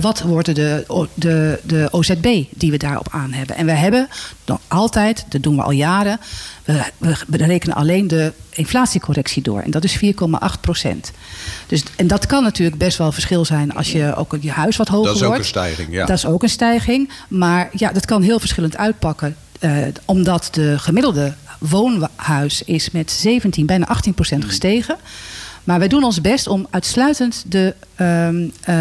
wat 0.00 0.20
worden 0.20 0.54
de, 0.54 0.84
de, 1.14 1.60
de 1.62 1.88
OZB 1.90 2.44
die 2.50 2.70
we 2.70 2.76
daarop 2.76 3.08
aan 3.10 3.32
hebben? 3.32 3.56
En 3.56 3.66
we 3.66 3.72
hebben 3.72 4.08
nog 4.44 4.58
altijd, 4.68 5.24
dat 5.28 5.42
doen 5.42 5.56
we 5.56 5.62
al 5.62 5.70
jaren, 5.70 6.20
we, 6.98 7.16
we, 7.26 7.36
rekenen 7.36 7.76
alleen 7.76 8.08
de 8.08 8.32
inflatiecorrectie 8.50 9.42
door. 9.42 9.60
En 9.60 9.70
dat 9.70 9.84
is 9.84 9.96
4,8 10.04 10.60
procent. 10.60 11.10
Dus, 11.66 11.82
en 11.96 12.06
dat 12.06 12.26
kan 12.26 12.42
natuurlijk 12.42 12.78
best 12.78 12.98
wel 12.98 13.12
verschil 13.12 13.44
zijn 13.44 13.74
als 13.74 13.92
je 13.92 14.14
ook 14.14 14.36
je 14.40 14.50
huis 14.50 14.76
wat 14.76 14.88
hoger 14.88 15.06
Dat 15.06 15.16
is 15.16 15.22
ook 15.22 15.26
wordt. 15.28 15.42
een 15.42 15.48
stijging, 15.48 15.92
ja. 15.92 16.06
Dat 16.06 16.16
is 16.16 16.26
ook 16.26 16.42
een 16.42 16.48
stijging. 16.48 17.10
Maar 17.28 17.68
ja, 17.72 17.92
dat 17.92 18.04
kan 18.06 18.22
heel 18.22 18.38
verschillend 18.40 18.76
uitpakken. 18.76 19.36
eh, 19.58 19.72
omdat 20.04 20.48
de 20.52 20.78
gemiddelde 20.78 21.34
woonhuis 21.58 22.62
is 22.62 22.90
met 22.90 23.10
17, 23.10 23.66
bijna 23.66 23.86
18 23.86 24.14
procent 24.14 24.44
gestegen. 24.44 24.96
Maar 25.64 25.78
wij 25.78 25.88
doen 25.88 26.04
ons 26.04 26.20
best 26.20 26.46
om 26.46 26.66
uitsluitend 26.70 27.44
de, 27.46 27.74
ehm, 27.94 28.48
eh, 28.60 28.74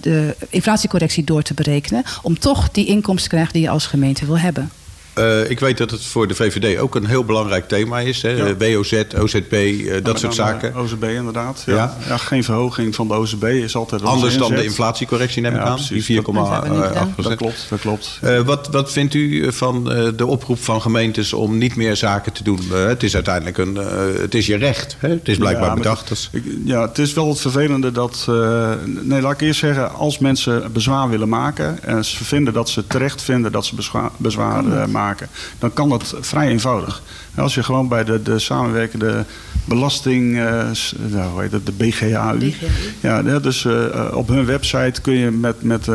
de 0.00 0.36
inflatiecorrectie 0.48 1.24
door 1.24 1.42
te 1.42 1.54
berekenen. 1.54 2.02
Om 2.22 2.38
toch 2.38 2.70
die 2.70 2.86
inkomsten 2.86 3.22
te 3.28 3.34
krijgen 3.34 3.52
die 3.52 3.62
je 3.62 3.68
als 3.68 3.86
gemeente 3.86 4.26
wil 4.26 4.38
hebben. 4.38 4.70
Eh, 5.14 5.50
ik 5.50 5.60
weet 5.60 5.78
dat 5.78 5.90
het 5.90 6.04
voor 6.04 6.28
de 6.28 6.34
VVD 6.34 6.78
ook 6.78 6.94
een 6.94 7.06
heel 7.06 7.24
belangrijk 7.24 7.68
thema 7.68 7.98
is. 8.00 8.22
Hè? 8.22 8.28
Ja. 8.30 8.56
WOZ, 8.56 9.02
OZB, 9.18 9.52
eh, 9.52 10.04
dat 10.04 10.18
soort 10.18 10.34
zaken. 10.34 10.74
OZB 10.76 11.02
inderdaad. 11.04 11.62
Ja. 11.66 11.74
Ja. 11.74 11.96
Ja. 12.08 12.16
geen 12.16 12.44
verhoging 12.44 12.94
van 12.94 13.08
de 13.08 13.14
OZB 13.14 13.42
is 13.44 13.76
altijd 13.76 14.02
Anders 14.02 14.38
dan 14.38 14.50
de 14.54 14.64
inflatiecorrectie 14.64 15.42
neem 15.42 15.52
ik 15.52 15.58
Ja, 15.58 15.64
aan. 15.64 15.74
precies. 15.74 16.06
Die 16.06 16.22
4,8 16.22 16.66
Dat 16.68 16.92
procent. 17.14 17.16
Dat 17.16 17.36
klopt, 17.36 17.66
dat 17.70 17.80
klopt. 17.80 18.18
Eh, 18.22 18.40
wat, 18.40 18.68
wat 18.70 18.92
vindt 18.92 19.14
u 19.14 19.52
van 19.52 19.92
eh, 19.92 20.08
de 20.16 20.26
oproep 20.26 20.62
van 20.62 20.82
gemeentes 20.82 21.32
om 21.32 21.58
niet 21.58 21.76
meer 21.76 21.96
zaken 21.96 22.32
te 22.32 22.42
doen? 22.42 22.60
Eh, 22.72 22.84
het 22.86 23.02
is 23.02 23.14
uiteindelijk 23.14 23.58
een, 23.58 23.76
eh, 23.76 24.20
het 24.20 24.34
is 24.34 24.46
je 24.46 24.56
recht. 24.56 24.96
Hè? 24.98 25.08
Het 25.08 25.28
is 25.28 25.36
blijkbaar 25.38 25.74
bedacht. 25.74 26.28
Ik- 26.32 26.44
Ja, 26.64 26.82
het 26.82 26.98
is 26.98 27.12
wel 27.12 27.28
het 27.28 27.40
vervelende 27.40 27.92
dat. 27.92 28.26
eh, 28.28 28.70
nee, 28.84 29.20
laat 29.20 29.32
ik 29.32 29.40
eerst 29.40 29.60
zeggen, 29.60 29.92
als 29.94 30.18
mensen 30.18 30.72
bezwaar 30.72 31.08
willen 31.10 31.28
maken. 31.28 31.82
en 31.82 32.04
ze 32.04 32.24
vinden 32.24 32.52
dat 32.54 32.68
ze 32.68 32.86
terecht 32.86 33.22
vinden 33.22 33.52
dat 33.52 33.66
ze 33.66 33.74
bezwaar, 33.74 34.10
bezwaar 34.16 34.64
eh, 34.66 34.86
maken. 35.04 35.28
dan 35.58 35.72
kan 35.72 35.88
dat 35.88 36.14
vrij 36.20 36.48
eenvoudig. 36.48 37.02
Als 37.36 37.54
je 37.54 37.62
gewoon 37.62 37.88
bij 37.88 38.04
de, 38.04 38.22
de 38.22 38.38
samenwerkende 38.38 39.24
belasting. 39.64 40.38
eh, 40.38 40.70
nou, 40.96 41.30
hoe 41.30 41.40
heet 41.40 41.52
het, 41.52 41.66
de 41.66 41.72
BGAU. 41.72 42.52
Ja, 43.00 43.38
dus 43.38 43.64
eh, 43.64 43.84
eh, 43.84 44.16
op 44.16 44.28
hun 44.28 44.44
website 44.44 45.00
kun 45.00 45.14
je 45.14 45.30
met, 45.30 45.62
met 45.62 45.88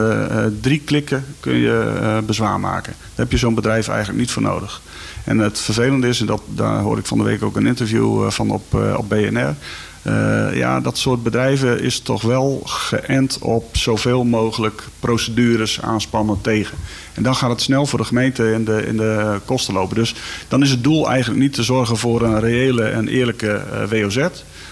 drie 0.62 0.80
klikken 0.80 1.26
kun 1.39 1.55
je, 1.55 2.22
bezwaar 2.26 2.60
maken. 2.60 2.93
Daar 2.99 3.26
heb 3.26 3.32
je 3.32 3.38
zo'n 3.38 3.55
bedrijf 3.55 3.88
eigenlijk 3.88 4.20
niet 4.20 4.32
voor 4.32 4.41
nodig. 4.41 4.82
En 5.24 5.38
het 5.38 5.60
vervelende 5.60 6.07
is, 6.07 6.20
en 6.20 6.26
dat, 6.26 6.41
daar 6.47 6.80
hoor 6.80 6.97
ik 6.97 7.05
van 7.05 7.18
de 7.18 7.24
week 7.24 7.43
ook 7.43 7.55
een 7.55 7.68
interview 7.68 8.30
van 8.30 8.49
op, 8.49 8.74
op 8.95 9.10
BNR. 9.10 9.55
Eh, 10.01 10.47
ja, 10.53 10.79
dat 10.79 10.97
soort 10.97 11.23
bedrijven 11.23 11.81
is 11.81 11.99
toch 11.99 12.21
wel 12.21 12.61
geënt 12.65 13.37
op 13.41 13.77
zoveel 13.77 14.23
mogelijk 14.23 14.83
procedures 14.99 15.81
aanspannen 15.81 16.41
tegen. 16.41 16.77
En 17.13 17.23
dan 17.23 17.35
gaat 17.35 17.49
het 17.49 17.61
snel 17.61 17.85
voor 17.85 17.99
de 17.99 18.05
gemeente 18.05 18.51
in 18.51 18.65
de, 18.65 18.83
in 18.87 18.97
de 18.97 19.39
kosten 19.45 19.73
lopen. 19.73 19.95
Dus 19.95 20.15
dan 20.47 20.61
is 20.61 20.69
het 20.71 20.83
doel 20.83 21.09
eigenlijk 21.09 21.41
niet 21.41 21.53
te 21.53 21.63
zorgen 21.63 21.97
voor 21.97 22.21
een 22.21 22.39
reële 22.39 22.83
en 22.83 23.07
eerlijke 23.07 23.51
eh, 23.51 24.01
WOZ. 24.01 24.27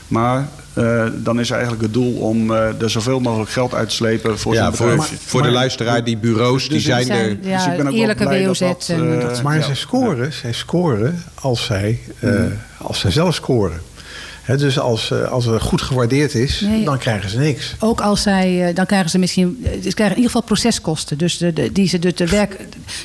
Maar 0.07 0.47
eh, 0.73 1.03
dan 1.15 1.39
is 1.39 1.49
eigenlijk 1.49 1.81
het 1.81 1.93
doel 1.93 2.13
om 2.13 2.51
eh, 2.51 2.81
er 2.81 2.89
zoveel 2.89 3.19
mogelijk 3.19 3.49
geld 3.51 3.73
uit 3.73 3.89
te 3.89 3.95
slepen 3.95 4.39
voor 4.39 4.53
ja, 4.53 4.65
zo'n 4.65 4.75
voor, 4.75 5.05
voor 5.25 5.41
de 5.41 5.49
luisteraar, 5.51 6.03
die 6.03 6.17
bureaus, 6.17 6.61
die 6.63 6.71
Dus 6.71 6.83
zijn 6.85 7.05
zijn, 7.05 7.29
er. 7.29 7.41
Dus 7.41 7.49
ja, 7.51 7.71
ik 7.71 7.77
ben 7.77 7.87
ook 7.87 7.93
eerlijke 7.93 8.23
blij 8.23 8.43
dat 8.43 8.59
WOZ. 8.59 8.59
dat, 8.59 8.87
en 8.89 9.19
dat- 9.19 9.41
Maar 9.43 9.55
Ja. 9.57 9.61
zij 9.63 9.75
scoren, 9.75 10.33
zij 10.33 10.53
scoren 10.53 11.23
als 11.35 11.65
zij, 11.65 11.99
eh, 12.19 12.31
als 12.77 12.99
zij 12.99 13.11
zelf 13.11 13.35
scoren. 13.35 13.81
Dus 14.55 14.79
als, 14.79 15.11
eh, 15.11 15.31
als 15.31 15.45
het 15.45 15.61
goed 15.61 15.81
gewaardeerd 15.81 16.33
is, 16.35 16.59
Nee. 16.61 16.83
dan 16.83 16.97
krijgen 16.97 17.29
ze 17.29 17.37
niks. 17.39 17.75
Ook 17.79 18.01
als 18.01 18.21
zij, 18.21 18.67
eh, 18.67 18.75
dan 18.75 18.85
krijgen 18.85 19.09
ze 19.09 19.17
misschien, 19.17 19.59
eh, 19.63 19.69
ze 19.71 19.79
krijgen 19.79 19.99
in 20.17 20.21
ieder 20.21 20.23
geval 20.25 20.41
proceskosten. 20.41 21.17
Dus 21.17 21.37
de, 21.37 21.53
de, 21.53 21.71
die 21.71 21.87
ze 21.87 21.99
de, 21.99 22.13
de 22.13 22.27
werk, 22.27 22.57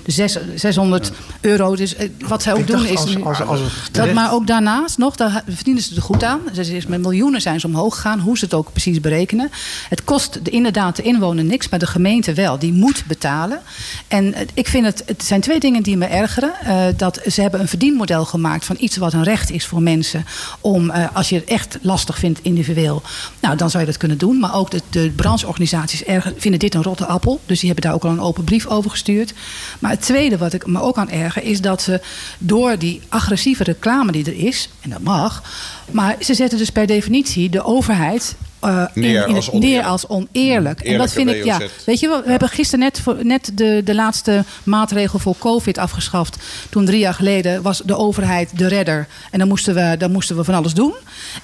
de 0.04 0.12
zes- 0.12 0.38
600 0.54 1.12
euro. 1.40 1.76
Dus 1.76 1.94
wat 2.26 2.42
zij 2.42 2.52
ook 2.52 2.58
Ik 2.58 2.66
doen 2.66 2.86
is. 2.86 2.96
als- 2.96 3.14
nu- 3.16 3.22
als- 3.24 3.40
als 3.42 3.60
het 3.60 3.70
dat, 3.94 4.12
maar 4.12 4.32
ook 4.32 4.46
daarnaast 4.46 4.98
nog, 4.98 5.16
daar 5.16 5.42
verdienen 5.48 5.82
ze 5.82 5.96
er 5.96 6.02
goed 6.02 6.24
aan. 6.24 6.40
Dus 6.52 6.68
is 6.68 6.86
met 6.86 7.00
miljoenen 7.00 7.40
zijn 7.40 7.60
ze 7.60 7.66
omhoog 7.66 7.94
gegaan, 7.94 8.20
hoe 8.20 8.38
ze 8.38 8.44
het 8.44 8.54
ook 8.54 8.72
precies 8.72 9.00
berekenen. 9.00 9.50
Het 9.88 10.04
kost 10.04 10.44
de, 10.44 10.50
inderdaad 10.50 10.96
de 10.96 11.02
inwoner 11.02 11.44
niks, 11.44 11.68
maar 11.68 11.78
de 11.78 11.86
gemeente 11.86 12.32
wel. 12.34 12.58
Die 12.58 12.72
moet 12.72 13.04
betalen. 13.06 13.60
En 14.08 14.34
ik 14.54 14.68
vind 14.68 14.86
het, 14.86 15.02
het 15.06 15.24
zijn 15.24 15.40
twee 15.40 15.60
dingen 15.60 15.82
die 15.82 15.96
me 15.96 16.06
ergeren. 16.06 16.52
Dat 16.96 17.20
ze 17.30 17.40
hebben 17.40 17.60
een 17.60 17.68
verdienmodel 17.68 18.24
gemaakt 18.24 18.64
van 18.64 18.76
iets 18.78 18.96
wat 18.96 19.12
een 19.12 19.24
recht 19.24 19.50
is 19.50 19.66
voor 19.66 19.82
mensen. 19.82 20.24
Om, 20.60 20.90
als 20.90 21.28
je 21.28 21.31
het 21.38 21.48
echt 21.48 21.78
lastig 21.82 22.18
vindt 22.18 22.40
individueel, 22.42 23.02
nou 23.40 23.56
dan 23.56 23.70
zou 23.70 23.82
je 23.82 23.88
dat 23.88 23.98
kunnen 23.98 24.18
doen. 24.18 24.38
Maar 24.38 24.54
ook 24.54 24.70
de, 24.70 24.80
de 24.90 25.12
brancheorganisaties 25.16 26.02
vinden 26.36 26.60
dit 26.60 26.74
een 26.74 26.82
rotte 26.82 27.06
appel. 27.06 27.40
Dus 27.46 27.58
die 27.60 27.70
hebben 27.70 27.84
daar 27.86 27.94
ook 27.94 28.04
al 28.04 28.10
een 28.10 28.20
open 28.20 28.44
brief 28.44 28.66
over 28.66 28.90
gestuurd. 28.90 29.32
Maar 29.78 29.90
het 29.90 30.00
tweede 30.00 30.38
wat 30.38 30.52
ik 30.52 30.66
me 30.66 30.80
ook 30.80 30.96
aan 30.96 31.10
erger 31.10 31.42
is 31.42 31.60
dat 31.60 31.82
ze 31.82 32.00
door 32.38 32.78
die 32.78 33.00
agressieve 33.08 33.64
reclame 33.64 34.12
die 34.12 34.24
er 34.24 34.46
is, 34.46 34.68
en 34.80 34.90
dat 34.90 35.02
mag, 35.02 35.42
maar 35.90 36.16
ze 36.20 36.34
zetten 36.34 36.58
dus 36.58 36.70
per 36.70 36.86
definitie 36.86 37.50
de 37.50 37.64
overheid 37.64 38.36
eh, 38.62 38.84
Neer 38.94 39.24
als 39.24 39.46
neer 39.46 39.54
oneerlijk. 39.54 39.86
als 39.86 40.06
oneerlijk. 40.06 40.80
en 40.80 40.98
dat 40.98 41.12
vind 41.12 41.30
ik, 41.30 41.44
ja. 41.44 41.60
Weet 41.86 42.00
je, 42.00 42.08
wel, 42.08 42.22
we 42.22 42.30
hebben 42.30 42.48
gisteren 42.48 42.80
net, 42.84 43.00
voor, 43.00 43.16
net 43.22 43.50
de, 43.54 43.80
de 43.84 43.94
laatste 43.94 44.44
maatregel 44.64 45.18
voor 45.18 45.34
COVID 45.38 45.78
afgeschaft. 45.78 46.36
Toen 46.70 46.84
drie 46.84 46.98
jaar 46.98 47.14
geleden 47.14 47.62
was 47.62 47.82
de 47.84 47.96
overheid 47.96 48.58
de 48.58 48.66
redder. 48.66 49.06
En 49.30 49.38
dan 49.38 49.48
moesten 49.48 49.74
we, 49.74 49.96
dan 49.98 50.10
moesten 50.10 50.36
we 50.36 50.44
van 50.44 50.54
alles 50.54 50.74
doen. 50.74 50.94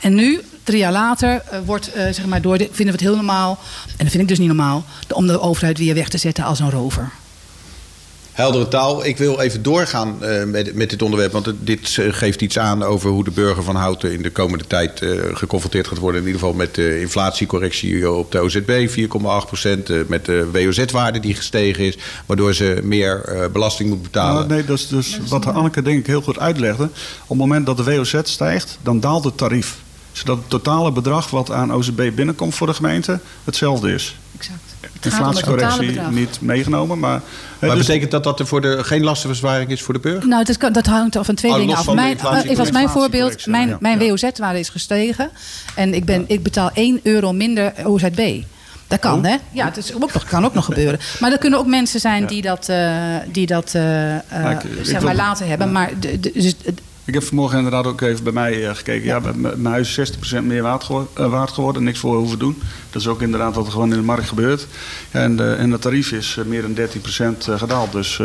En 0.01 0.15
nu, 0.15 0.41
drie 0.63 0.79
jaar 0.79 0.93
later, 0.93 1.43
eh, 1.51 1.59
wordt, 1.65 1.93
eh, 1.93 2.03
zeg 2.13 2.27
maar, 2.27 2.41
door 2.43 2.59
de, 2.59 2.65
vinden 2.65 2.87
we 2.87 2.91
het 2.91 3.01
heel 3.01 3.17
normaal. 3.17 3.59
En 3.87 4.05
dat 4.05 4.09
vind 4.09 4.23
ik 4.23 4.29
dus 4.29 4.39
niet 4.39 4.47
normaal. 4.47 4.85
Om 5.13 5.27
de 5.27 5.41
overheid 5.41 5.79
weer 5.79 5.95
weg 5.95 6.09
te 6.09 6.19
zetten 6.19 6.45
als 6.45 6.61
een 6.61 6.71
rover. 6.71 7.11
Heldere 8.39 8.69
taal. 8.69 9.05
Ik 9.05 9.17
wil 9.17 9.41
even 9.41 9.63
doorgaan 9.63 10.23
eh, 10.23 10.45
met, 10.45 10.75
met 10.75 10.91
dit 10.91 11.03
onderwerp. 11.03 11.33
Want 11.33 11.47
het- 11.47 11.67
dit 11.67 11.99
eh, 11.99 12.07
geeft 12.13 12.41
iets 12.43 12.59
aan 12.59 12.83
over 12.83 13.11
hoe 13.11 13.25
de 13.25 13.31
burger 13.31 13.63
van 13.63 13.77
Houten 13.77 14.13
in 14.13 14.23
de 14.23 14.31
komende 14.31 14.67
tijd 14.67 15.03
eh, 15.03 15.11
geconfronteerd 15.33 15.89
gaat 15.89 15.99
worden. 15.99 16.21
In 16.21 16.27
ieder 16.27 16.41
geval 16.41 16.57
met 16.57 16.75
de 16.75 17.01
inflatiecorrectie 17.01 18.11
op 18.11 18.33
de 18.33 18.41
OZB, 18.41 18.89
4,8 18.89 19.47
procent. 19.47 20.09
met 20.09 20.25
de 20.25 20.49
WOZ-waarde 20.53 21.21
die 21.21 21.35
gestegen 21.35 21.85
is. 21.85 21.99
Waardoor 22.27 22.55
ze 22.55 22.81
meer 22.83 23.25
eh, 23.25 23.49
belasting 23.53 23.89
moet 23.89 24.03
betalen. 24.03 24.35
Nou, 24.35 24.49
nee, 24.49 24.65
dat 24.65 24.79
is 24.79 24.89
dus 24.89 25.19
wat 25.29 25.47
Anneke 25.47 25.83
denk 25.83 25.99
ik 25.99 26.07
heel 26.07 26.23
goed 26.23 26.39
uitlegde. 26.39 26.85
Op 27.23 27.29
het 27.29 27.39
moment 27.39 27.67
dat 27.67 27.77
de 27.77 27.85
WOZ 27.85 28.15
stijgt, 28.23 28.79
dan 28.83 29.01
daalt 29.01 29.25
het 29.25 29.37
tarief. 29.37 29.77
Zodat 30.13 30.37
het 30.37 30.49
totale 30.49 30.93
bedrag 30.93 31.31
wat 31.31 31.51
aan 31.51 31.73
OZB 31.73 32.11
binnenkomt 32.15 32.55
voor 32.55 32.67
de 32.67 32.75
gemeente 32.75 33.21
hetzelfde 33.45 33.93
is. 33.93 34.17
Exact. 34.39 34.61
Inflatiecorrectie 35.03 36.01
niet 36.01 36.39
meegenomen, 36.41 36.99
maar... 36.99 37.23
eh, 37.61 37.69
maar 37.69 37.77
dus- 37.77 37.87
betekent 37.87 38.11
dat 38.11 38.25
dat 38.25 38.41
er 38.41 38.47
voor 38.47 38.61
de, 38.61 38.85
geen 38.85 39.05
lastenverzwaring 39.05 39.71
is 39.71 39.83
voor 39.83 39.95
de 39.95 40.01
burger? 40.01 40.29
Nou, 40.29 40.45
dat, 40.45 40.57
kan, 40.57 40.73
dat 40.73 40.87
hangt 40.87 41.17
af 41.17 41.27
van 41.27 41.35
twee 41.35 41.53
Oh, 41.53 41.59
dingen 41.59 41.77
af. 41.77 41.95
Mijn, 41.95 42.11
inflatie- 42.11 42.49
even 42.51 42.61
als 42.61 42.71
mijn 42.71 42.89
voorbeeld, 42.89 43.47
mijn, 43.47 43.77
mijn. 43.81 43.99
WOZ-waarde 43.99 44.59
is 44.59 44.69
gestegen. 44.69 45.31
En 45.75 45.95
ik, 45.95 46.05
ben, 46.05 46.25
ik 46.27 46.43
betaal 46.43 46.71
1 46.75 47.01
euro 47.03 47.33
minder 47.33 47.73
OZB. 47.85 48.43
Dat 48.89 48.99
kan, 48.99 49.25
hè? 49.25 49.37
Ja, 49.53 49.65
het 49.65 49.77
is 49.77 49.95
ook 49.95 50.01
nog, 50.01 50.25
kan 50.25 50.45
ook 50.45 50.55
nog 50.55 50.65
gebeuren. 50.65 50.99
Maar 51.21 51.33
er 51.33 51.39
kunnen 51.39 51.59
ook 51.59 51.67
mensen 51.67 52.01
zijn 52.01 52.27
die 52.27 52.43
dat, 52.43 52.69
eh, 52.69 52.93
die 53.33 53.47
dat 53.47 53.75
eh, 53.75 54.15
eh, 54.15 54.21
ik- 54.51 54.63
ik 54.65 54.85
zeg 54.87 55.03
maar 55.03 55.15
later 55.15 55.47
hebben. 55.47 55.73
Maar 55.73 55.91
de, 56.01 56.21
de- 56.21 56.31
dus, 56.35 56.55
Ik 57.09 57.15
heb 57.15 57.23
vanmorgen 57.23 57.57
inderdaad 57.57 57.87
ook 57.87 58.01
even 58.01 58.25
bij 58.25 58.33
mij 58.33 58.69
eh, 58.69 58.75
gekeken. 58.75 59.07
Ja, 59.07 59.19
mijn- 59.19 59.41
mijn 59.41 59.65
huis 59.67 59.89
is 59.89 59.95
60% 59.95 60.45
meer 60.47 60.63
waard, 60.63 60.85
gewo- 60.85 61.09
eh, 61.15 61.31
waard 61.31 61.51
geworden. 61.51 61.83
Niks 61.83 61.99
voor 61.99 62.17
hoeven 62.17 62.39
doen. 62.39 62.63
Dat 62.91 63.01
is 63.03 63.09
ook 63.09 63.23
inderdaad 63.23 63.55
wat 63.55 63.67
er 63.67 63.73
gewoon 63.73 63.91
in 63.93 63.99
de 63.99 64.05
markt 64.05 64.29
gebeurt. 64.29 64.67
Ja, 65.13 65.21
en, 65.21 65.37
de, 65.37 65.53
en 65.55 65.71
het 65.71 65.81
tarief 65.81 66.13
is 66.13 66.37
eh, 66.39 66.45
meer 66.45 66.63
dan 66.63 66.75
13% 66.75 67.49
eh, 67.49 67.59
gedaald. 67.59 67.93
Dus 67.93 68.21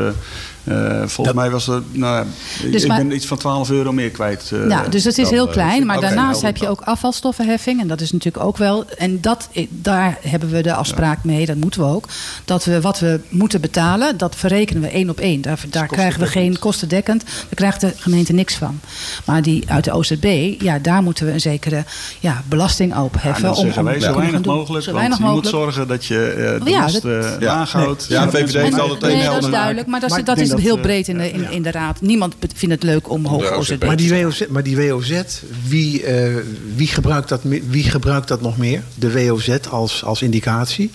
eh, 0.63 1.01
volgens 1.05 1.35
mij 1.35 1.49
was 1.49 1.65
het... 1.65 1.83
Nou, 1.95 2.25
ja, 2.61 2.67
Dus 2.71 2.81
ik 2.81 2.87
maar- 2.87 2.97
ben 2.97 3.11
iets 3.15 3.25
van 3.25 3.37
12 3.37 3.69
euro 3.69 3.91
meer 3.91 4.09
kwijt. 4.09 4.49
eh, 4.53 4.59
nou, 4.59 4.89
dus 4.89 5.03
het 5.03 5.17
is 5.17 5.23
dan, 5.23 5.33
heel 5.33 5.47
eh, 5.47 5.51
klein. 5.53 5.85
Maar 5.85 5.97
oké, 5.97 6.05
daarnaast 6.05 6.29
helder 6.41 6.45
heb 6.45 6.57
je 6.57 6.67
ook 6.69 6.81
afvalstoffenheffing. 6.81 7.81
En 7.81 7.87
dat 7.87 8.01
is 8.01 8.11
natuurlijk 8.11 8.43
ook 8.45 8.57
wel. 8.57 8.85
En 8.97 9.21
dat, 9.21 9.49
daar 9.69 10.17
hebben 10.21 10.49
we 10.49 10.61
de 10.61 10.73
afspraak 10.73 11.23
mee. 11.23 11.45
Dat 11.45 11.55
moeten 11.55 11.81
we 11.81 11.87
ook. 11.87 12.05
Dat 12.45 12.65
we 12.65 12.81
wat 12.81 12.99
we 12.99 13.19
moeten 13.29 13.61
betalen, 13.61 14.17
dat 14.17 14.35
verrekenen 14.35 14.81
we 14.81 14.87
één 14.87 15.09
op 15.09 15.19
één. 15.19 15.41
Daar, 15.41 15.59
daar 15.69 15.87
krijgen 15.87 16.19
we 16.19 16.27
geen 16.27 16.59
kostendekkend. 16.59 17.23
Daar 17.25 17.45
krijgt 17.55 17.81
de 17.81 17.93
gemeente 17.97 18.33
niks 18.33 18.55
van. 18.55 18.79
Maar 19.25 19.41
die 19.41 19.63
uit 19.67 19.83
de 19.83 19.91
OZB, 19.93 20.55
ja, 20.59 20.79
daar 20.79 21.03
moeten 21.03 21.25
we 21.25 21.31
een 21.31 21.41
zekere 21.41 21.83
ja, 22.19 22.41
belasting 22.49 22.95
op 22.97 23.13
Ja, 23.15 23.21
en 23.21 23.27
heffen. 23.27 23.43
wij 23.43 23.53
te 23.53 23.59
zo 23.59 23.63
kunnen 23.73 23.83
weinig 24.21 24.45
mogelijk. 24.45 24.83
Zo 24.83 24.91
want 24.91 24.97
weinig 24.97 25.17
je 25.17 25.23
mogelijk. 25.23 25.53
moet 25.53 25.61
zorgen 25.61 25.87
dat 25.87 26.05
je 26.05 26.59
de 26.63 26.69
Ja, 26.69 26.79
last 26.81 27.01
dat- 27.01 27.23
eh, 27.23 27.39
Ja. 27.39 27.45
laag 27.55 27.71
houdt. 27.71 28.05
Ja, 28.09 28.29
VVD 28.29 28.53
heeft 28.53 28.79
altijd 28.79 29.01
een 29.03 29.07
Nee, 29.07 29.17
dat 29.17 29.25
helder 29.31 29.49
is 29.49 29.55
duidelijk. 29.55 29.87
Maar 29.87 29.99
dat 29.99 30.37
is, 30.37 30.52
Heel 30.59 30.75
eh, 30.75 30.81
breed 30.81 31.07
in 31.07 31.17
de, 31.17 31.31
in, 31.31 31.51
in 31.51 31.61
de 31.61 31.71
raad. 31.71 32.01
Niemand 32.01 32.35
vindt 32.55 32.75
het 32.75 32.83
leuk 32.83 33.09
om 33.09 33.25
hoog 33.25 33.51
OZB. 33.51 33.83
Maar 33.83 33.95
te 33.97 34.03
die 34.03 34.23
WOZ, 34.23 34.45
maar 34.49 34.63
die 34.63 34.77
WOZ 34.77 35.21
wie, 35.67 36.03
eh, 36.03 36.35
wie, 36.75 36.87
gebruikt 36.87 37.29
dat, 37.29 37.41
wie 37.69 37.83
gebruikt 37.83 38.27
dat 38.27 38.41
nog 38.41 38.57
meer? 38.57 38.83
De 38.95 39.11
WOZ 39.11 39.57
als, 39.69 40.03
als 40.03 40.21
indicatie? 40.21 40.91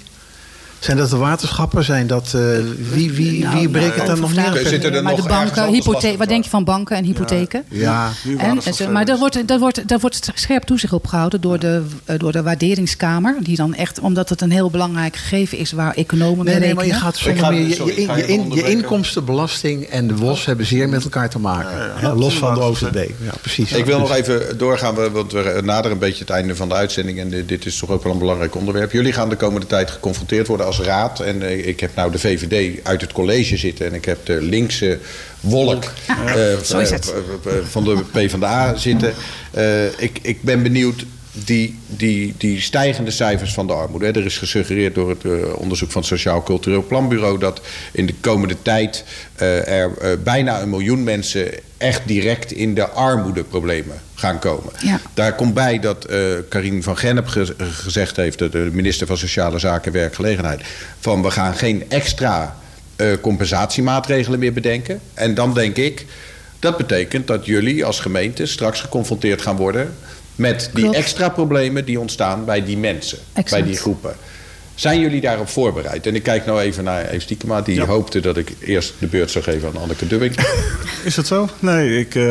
Zijn 0.79 0.97
dat 0.97 1.11
de 1.11 1.17
waterschappen? 1.17 1.85
Zijn 1.85 2.07
dat, 2.07 2.33
eh, 2.35 2.41
wie, 2.93 3.13
wie, 3.13 3.43
Nou, 3.45 3.59
wie 3.59 3.69
breekt 3.69 3.87
nou, 3.97 3.99
het 3.99 4.07
dan 4.09 4.21
nog 4.21 4.35
meer? 4.55 4.67
Zitten 4.67 4.95
er 4.95 5.03
maar 5.03 5.13
nog 5.13 5.23
de 5.23 5.29
banken, 5.29 6.17
wat 6.19 6.29
denk 6.29 6.45
je 6.45 6.51
van 6.51 6.65
banken 6.65 6.97
en 6.97 7.05
hypotheken? 7.05 7.65
Ja, 7.69 8.11
En, 8.39 8.61
en 8.65 8.75
zo- 8.75 8.91
maar 8.91 9.05
daar 9.05 9.19
wordt, 9.19 9.49
daar, 9.49 9.59
wordt, 9.59 9.89
daar 9.89 9.99
wordt 9.99 10.31
scherp 10.35 10.63
toezicht 10.63 10.93
op 10.93 11.07
gehouden 11.07 11.41
door 11.41 11.59
de, 11.59 11.83
eh, 12.05 12.19
door 12.19 12.33
de 12.33 12.43
waarderingskamer. 12.43 13.37
Die 13.41 13.57
dan 13.57 13.75
echt, 13.75 14.01
omdat 14.01 14.29
het 14.29 14.41
een 14.41 14.51
heel 14.51 14.71
belangrijk 14.71 15.17
gegeven 15.17 15.59
is 15.59 15.73
waar 15.73 15.95
economen 15.95 16.45
Nee, 16.45 16.55
mee 16.55 16.65
nee, 16.65 16.75
maar 16.75 16.87
je 16.87 16.93
gaat 16.93 17.17
zonder 17.17 17.45
ga- 17.45 17.51
meer. 17.51 17.67
Je, 17.69 17.75
sorry, 17.75 17.95
je, 17.95 18.01
je, 18.01 18.17
je 18.17 18.27
in- 18.27 18.51
je 18.51 18.71
inkomstenbelasting 18.71 19.85
en 19.85 20.07
de 20.09 20.17
WOS 20.17 20.45
hebben 20.45 20.67
zeer 20.67 20.89
met 20.89 21.03
elkaar 21.05 21.31
te 21.31 21.39
maken. 21.39 22.17
los 22.17 22.35
van 22.35 22.55
de 22.55 22.61
OZB. 22.61 22.95
Ja, 23.25 23.33
precies. 23.41 23.73
Ik 23.73 23.85
wil 23.85 23.99
Dus- 23.99 24.09
nog 24.09 24.17
even 24.17 24.59
doorgaan, 24.59 24.95
we- 24.95 25.11
want 25.11 25.33
we 25.33 25.61
naderen 25.65 25.93
een 25.93 25.99
beetje 25.99 26.21
het 26.25 26.31
einde 26.31 26.57
van 26.57 26.69
de 26.69 26.75
uitzending. 26.75 27.19
En 27.21 27.31
dit- 27.31 27.49
dit 27.49 27.67
is 27.67 27.79
toch 27.79 27.91
ook 27.91 28.03
wel 28.03 28.13
een 28.13 28.19
belangrijk 28.19 28.55
onderwerp. 28.55 28.93
Jullie 28.93 29.13
gaan 29.13 29.29
de 29.29 29.37
komende 29.37 29.67
tijd 29.67 29.91
geconfronteerd 29.91 30.47
worden 30.47 30.67
als 30.69 30.81
raad. 30.81 31.21
En 31.21 31.43
eh, 31.43 31.67
ik 31.67 31.81
heb 31.81 31.95
nou 31.95 32.11
de 32.13 32.19
VVD 32.19 32.81
uit 32.83 33.01
het 33.01 33.13
college 33.13 33.57
zitten. 33.57 33.87
En 33.87 33.95
ik 33.95 34.05
heb 34.05 34.27
de 34.27 34.43
linkse 34.43 34.99
wolk 35.41 35.85
eh, 36.27 36.35
zo 36.65 36.79
is 36.79 36.91
het. 36.91 37.13
eh, 37.45 37.53
eh, 37.59 37.65
van 37.71 37.85
de 37.85 37.99
PvdA 38.13 38.77
zitten. 38.77 39.15
Eh, 39.51 39.85
ik, 39.85 40.19
ik 40.23 40.43
ben 40.43 40.63
benieuwd. 40.63 41.05
Die, 41.33 41.79
die, 41.87 42.35
die 42.39 42.61
stijgende 42.61 43.11
cijfers 43.11 43.53
van 43.53 43.67
de 43.67 43.73
armoede. 43.73 44.07
Er 44.07 44.25
is 44.25 44.39
gesuggereerd 44.39 44.95
door 44.95 45.09
het 45.09 45.25
eh, 45.25 45.33
onderzoek 45.55 45.91
van 45.91 46.01
het 46.01 46.11
Sociaal 46.11 46.43
Cultureel 46.43 46.85
Planbureau 46.87 47.39
dat 47.39 47.61
in 47.93 48.07
de 48.07 48.15
komende 48.21 48.57
tijd 48.63 49.05
eh, 49.35 49.69
er 49.69 49.99
eh, 49.99 50.11
bijna 50.25 50.61
een 50.61 50.71
miljoen 50.71 51.05
mensen 51.05 51.51
echt 51.77 52.03
direct 52.07 52.53
in 52.53 52.75
de 52.75 52.89
armoedeproblemen 52.89 54.01
gaan 54.15 54.39
komen. 54.39 54.73
Ja. 54.83 55.01
Daar 55.15 55.35
komt 55.35 55.55
bij 55.55 55.79
dat 55.79 56.05
eh 56.05 56.19
Karin 56.49 56.83
van 56.83 56.97
Gennep 56.99 57.27
ge- 57.27 57.55
gezegd 57.59 58.17
heeft, 58.17 58.39
de 58.39 58.69
minister 58.73 59.07
van 59.07 59.17
Sociale 59.19 59.59
Zaken 59.59 59.93
en 59.93 59.99
Werkgelegenheid, 59.99 60.61
van 61.01 61.23
we 61.23 61.31
gaan 61.31 61.55
geen 61.55 61.85
extra 61.89 62.57
compensatiemaatregelen 63.21 64.39
meer 64.39 64.53
bedenken. 64.53 65.01
En 65.15 65.35
dan 65.35 65.55
denk 65.55 65.77
ik, 65.77 66.07
dat 66.59 66.77
betekent 66.77 67.27
dat 67.27 67.47
jullie 67.47 67.85
als 67.85 68.01
gemeente 68.01 68.47
straks 68.47 68.81
geconfronteerd 68.81 69.43
gaan 69.43 69.57
worden 69.57 69.95
met 70.39 70.71
die 70.75 70.83
Klopt. 70.83 70.97
extra 70.99 71.29
problemen 71.29 71.85
die 71.85 72.01
ontstaan 72.01 72.45
bij 72.45 72.65
die 72.65 72.77
mensen, 72.79 73.19
Exact. 73.33 73.51
bij 73.63 73.71
die 73.73 73.81
groepen. 73.81 74.17
Zijn 74.75 75.01
jullie 75.01 75.21
daarop 75.21 75.49
voorbereid? 75.49 76.07
En 76.07 76.15
ik 76.15 76.23
kijk 76.23 76.47
nou 76.47 76.61
even 76.61 76.85
naar 76.85 77.09
Eve 77.09 77.21
Stiekema, 77.21 77.61
die 77.63 77.75
Ja. 77.75 77.85
hoopte 77.85 78.21
dat 78.21 78.37
ik 78.37 78.53
eerst 78.61 78.93
de 78.99 79.07
beurt 79.07 79.31
zou 79.31 79.45
geven 79.45 79.69
aan 79.69 79.83
Anneke 79.83 80.07
Dubbing. 80.07 80.35
Is 81.05 81.15
dat 81.15 81.27
zo? 81.27 81.49
Nee, 81.59 81.99
ik, 81.99 82.15
eh, 82.15 82.23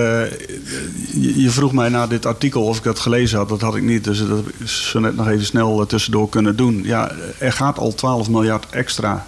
je, 1.36 1.47
vroeg 1.49 1.72
mij 1.74 1.89
na 1.89 2.08
dit 2.08 2.26
artikel 2.26 2.64
of 2.64 2.78
ik 2.78 2.84
dat 2.84 2.99
gelezen 2.99 3.38
had. 3.38 3.49
Dat 3.49 3.62
had 3.62 3.76
ik 3.76 3.84
niet, 3.84 4.03
dus 4.03 4.20
dat 4.20 4.38
heb 4.38 4.47
ik 4.47 4.68
zo 4.68 4.99
net 4.99 5.16
nog 5.16 5.28
even 5.30 5.45
snel 5.45 5.82
eh, 5.82 5.88
tussendoor 5.88 6.30
kunnen 6.30 6.55
doen. 6.55 6.82
Ja, 6.84 7.12
er 7.38 7.51
gaat 7.53 7.78
al 7.78 7.93
12 7.95 8.30
miljard 8.30 8.66
extra 8.70 9.26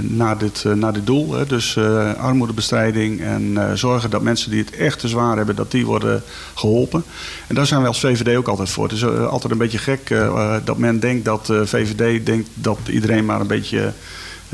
naar, 0.00 0.38
dit, 0.38 0.64
eh, 0.66 0.72
naar 0.72 0.92
dit 0.92 1.06
doel. 1.06 1.32
Hè. 1.32 1.46
Dus 1.46 1.76
eh, 1.76 2.14
armoedebestrijding 2.14 3.20
en 3.20 3.56
eh, 3.56 3.72
zorgen 3.74 4.10
dat 4.10 4.22
mensen 4.22 4.50
die 4.50 4.60
het 4.60 4.76
echt 4.76 4.98
te 4.98 5.08
zwaar 5.08 5.36
hebben... 5.36 5.56
dat 5.56 5.70
die 5.70 5.86
worden 5.86 6.22
geholpen. 6.54 7.04
En 7.46 7.54
daar 7.54 7.66
zijn 7.66 7.80
wij 7.80 7.88
als 7.88 8.00
VVD 8.00 8.36
ook 8.36 8.48
altijd 8.48 8.68
voor. 8.68 8.84
Het 8.84 8.92
is 8.92 9.02
eh, 9.02 9.26
altijd 9.26 9.52
een 9.52 9.58
beetje 9.58 9.78
gek 9.78 10.10
eh, 10.10 10.26
eh, 10.26 10.54
dat 10.64 10.78
men 10.78 11.00
denkt 11.00 11.24
dat 11.24 11.50
eh, 11.50 11.60
VVD 11.64 12.26
denkt... 12.26 12.48
dat 12.54 12.78
iedereen 12.90 13.24
maar 13.24 13.40
een 13.40 13.46
beetje 13.46 13.80
eh, 13.80 13.92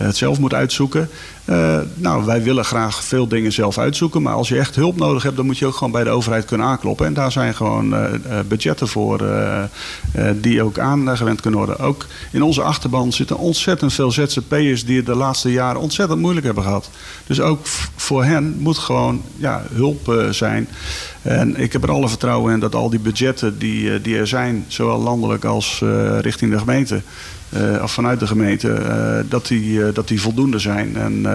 het 0.07 0.17
zelf 0.17 0.39
moet 0.39 0.55
uitzoeken. 0.55 1.11
Eh, 1.45 1.79
nou, 1.95 2.25
wij 2.25 2.43
willen 2.43 2.65
graag 2.65 3.05
veel 3.05 3.29
dingen 3.29 3.53
zelf 3.53 3.79
uitzoeken. 3.79 4.23
Maar 4.23 4.35
als 4.35 4.49
je 4.49 4.59
echt 4.59 4.75
hulp 4.75 4.97
nodig 4.97 5.23
hebt, 5.23 5.37
dan 5.37 5.47
moet 5.47 5.59
je 5.59 5.67
ook 5.67 5.75
gewoon 5.75 5.93
bij 5.93 6.05
de 6.05 6.11
overheid 6.11 6.45
kunnen 6.45 6.67
aankloppen. 6.67 7.07
En 7.07 7.15
daar 7.15 7.33
zijn 7.33 7.55
gewoon 7.55 7.95
eh, 7.95 8.15
eh, 8.15 8.47
budgetten 8.49 8.89
voor 8.89 9.21
eh, 9.21 9.63
eh, 9.63 9.69
die 10.35 10.63
ook 10.63 10.79
aangewend 10.79 11.41
kunnen 11.41 11.61
worden. 11.61 11.79
Ook 11.79 12.07
in 12.33 12.43
onze 12.43 12.63
achterban 12.63 13.13
zitten 13.13 13.39
ontzettend 13.39 13.93
veel 13.93 14.11
ZZP'ers 14.11 14.85
die 14.85 14.97
het 14.97 15.07
de 15.07 15.15
laatste 15.15 15.53
jaren 15.53 15.81
ontzettend 15.81 16.21
moeilijk 16.21 16.47
hebben 16.47 16.65
gehad. 16.65 16.91
Dus 17.27 17.41
ook 17.41 17.67
voor 17.97 18.25
hen 18.25 18.57
moet 18.59 18.79
gewoon 18.79 19.23
ja, 19.37 19.63
hulp 19.73 20.09
eh, 20.09 20.29
zijn. 20.29 20.69
En 21.23 21.57
ik 21.57 21.73
heb 21.73 21.83
er 21.83 21.91
alle 21.91 22.09
vertrouwen 22.09 22.53
in 22.53 22.61
dat 22.61 22.75
al 22.75 22.91
die 22.91 22.99
budgetten 22.99 23.59
die, 23.59 23.93
eh, 23.93 24.03
die 24.03 24.17
er 24.17 24.27
zijn, 24.27 24.65
zowel 24.69 24.99
landelijk 24.99 25.45
als 25.45 25.81
eh, 25.83 26.19
richting 26.19 26.53
de 26.53 26.59
gemeente, 26.59 27.03
eh, 27.51 27.83
of 27.83 27.93
vanuit 27.93 28.21
de 28.21 28.27
gemeente, 28.27 28.73
eh, 28.73 29.19
dat, 29.29 29.47
die, 29.47 29.87
eh, 29.87 29.95
dat 29.95 30.09
die 30.09 30.21
voldoende 30.21 30.59
zijn. 30.59 30.97
En 30.97 31.27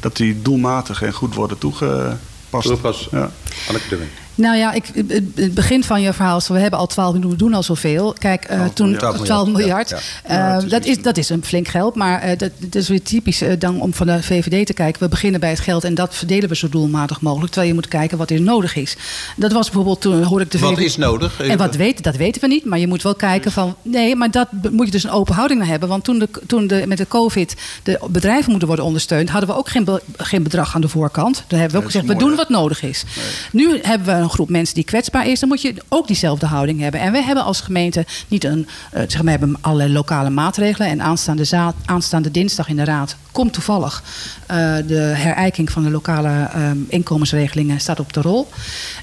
dat 0.00 0.16
die 0.16 0.42
doelmatig 0.42 1.02
en 1.02 1.12
goed 1.12 1.34
worden 1.34 1.58
toegepast. 1.58 2.66
Toegepast. 2.66 3.08
Ja. 3.10 3.30
Anneke. 3.68 3.98
Nou 4.34 4.56
ja, 4.56 4.72
ik, 4.72 4.84
het- 5.08 5.54
begin 5.54 5.84
van 5.84 6.00
je 6.02 6.12
verhaal 6.12 6.36
is, 6.36 6.48
we 6.48 6.58
hebben 6.58 6.78
al 6.78 6.86
12 6.86 7.12
miljoen, 7.12 7.30
we 7.30 7.36
doen 7.36 7.54
al 7.54 7.62
zoveel. 7.62 8.14
Kijk, 8.18 8.44
eh, 8.44 8.56
12 8.56 8.72
toen 8.72 8.90
miljard. 8.90 9.24
12 9.24 9.48
miljard, 9.48 9.88
Ja, 9.90 9.96
eh, 10.22 10.36
Ja, 10.36 10.56
is 10.56 10.64
dat, 10.70 10.84
is, 10.84 11.02
dat 11.02 11.16
is 11.16 11.28
een 11.28 11.44
flink 11.44 11.68
geld. 11.68 11.94
Maar 11.94 12.20
eh, 12.20 12.38
dat, 12.38 12.50
dat 12.58 12.74
is 12.74 12.88
weer 12.88 13.02
typisch 13.02 13.42
dan 13.58 13.80
om 13.80 13.94
van 13.94 14.06
de 14.06 14.22
VVD 14.22 14.66
te 14.66 14.72
kijken. 14.72 15.02
We 15.02 15.08
beginnen 15.08 15.40
bij 15.40 15.50
het 15.50 15.60
geld 15.60 15.84
en 15.84 15.94
dat 15.94 16.14
verdelen 16.14 16.48
we 16.48 16.56
zo 16.56 16.68
doelmatig 16.68 17.20
mogelijk. 17.20 17.46
Terwijl 17.52 17.68
je 17.72 17.78
moet 17.80 17.88
kijken 17.88 18.18
wat 18.18 18.30
er 18.30 18.40
nodig 18.40 18.76
is. 18.76 18.96
Dat 19.36 19.52
was 19.52 19.64
bijvoorbeeld 19.64 20.00
toen 20.00 20.22
hoorde 20.22 20.44
ik 20.44 20.50
de 20.50 20.58
Wat 20.58 20.72
VVD 20.72 20.84
is 20.84 20.96
nodig? 20.96 21.40
En 21.40 21.58
wat 21.58 21.74
weten, 21.76 22.02
dat 22.02 22.16
weten 22.16 22.40
we 22.40 22.46
niet. 22.46 22.64
Maar 22.64 22.78
je 22.78 22.86
moet 22.86 23.02
wel 23.02 23.14
kijken 23.14 23.52
van. 23.52 23.76
Nee, 23.82 24.16
maar 24.16 24.30
dat 24.30 24.48
moet 24.70 24.86
je 24.86 24.92
dus 24.92 25.04
een 25.04 25.10
open 25.10 25.34
houding 25.34 25.60
naar 25.60 25.68
hebben. 25.68 25.88
Want 25.88 26.04
toen, 26.04 26.18
de, 26.18 26.28
toen 26.46 26.66
de, 26.66 26.84
met 26.86 26.98
de 26.98 27.06
COVID 27.08 27.54
de 27.82 28.00
bedrijven 28.10 28.50
moeten 28.50 28.68
worden 28.68 28.84
ondersteund, 28.86 29.28
hadden 29.30 29.48
we 29.48 29.56
ook 29.56 29.68
geen, 29.68 29.84
be- 29.84 30.02
geen 30.16 30.42
bedrag 30.42 30.74
aan 30.74 30.80
de 30.80 30.88
voorkant. 30.88 31.44
Daar 31.46 31.60
hebben 31.60 31.78
we 31.78 31.84
ook 31.86 31.92
gezegd, 31.92 32.06
we 32.12 32.16
doen 32.16 32.34
wat 32.36 32.48
nodig 32.48 32.82
is. 32.82 33.04
Nu 33.52 33.78
hebben 33.82 34.20
we 34.20 34.23
een 34.24 34.30
groep 34.30 34.48
mensen 34.50 34.74
die 34.74 34.84
kwetsbaar 34.84 35.26
is, 35.28 35.40
dan 35.40 35.48
moet 35.48 35.62
je 35.62 35.74
ook 35.88 36.06
diezelfde 36.06 36.46
houding 36.46 36.80
hebben. 36.80 37.00
En 37.00 37.12
wij 37.12 37.22
hebben 37.22 37.44
als 37.44 37.60
gemeente 37.60 38.06
niet 38.28 38.44
een, 38.44 38.66
eh, 38.92 39.00
zeg 39.02 39.14
maar, 39.14 39.24
we 39.24 39.30
hebben 39.30 39.56
allerlei 39.60 39.92
lokale 39.92 40.30
maatregelen. 40.30 40.88
En 40.88 41.02
aanstaande, 41.02 41.44
za- 41.44 41.74
aanstaande 41.84 42.30
dinsdag 42.30 42.68
in 42.68 42.76
de 42.76 42.84
raad 42.84 43.16
komt 43.32 43.52
toevallig 43.52 44.02
eh, 44.46 44.56
de 44.86 44.94
herijking 45.16 45.70
van 45.70 45.82
de 45.82 45.90
lokale 45.90 46.28
ehm, 46.52 46.76
inkomensregelingen 46.88 47.80
staat 47.80 48.00
op 48.00 48.12
de 48.12 48.20
rol. 48.20 48.48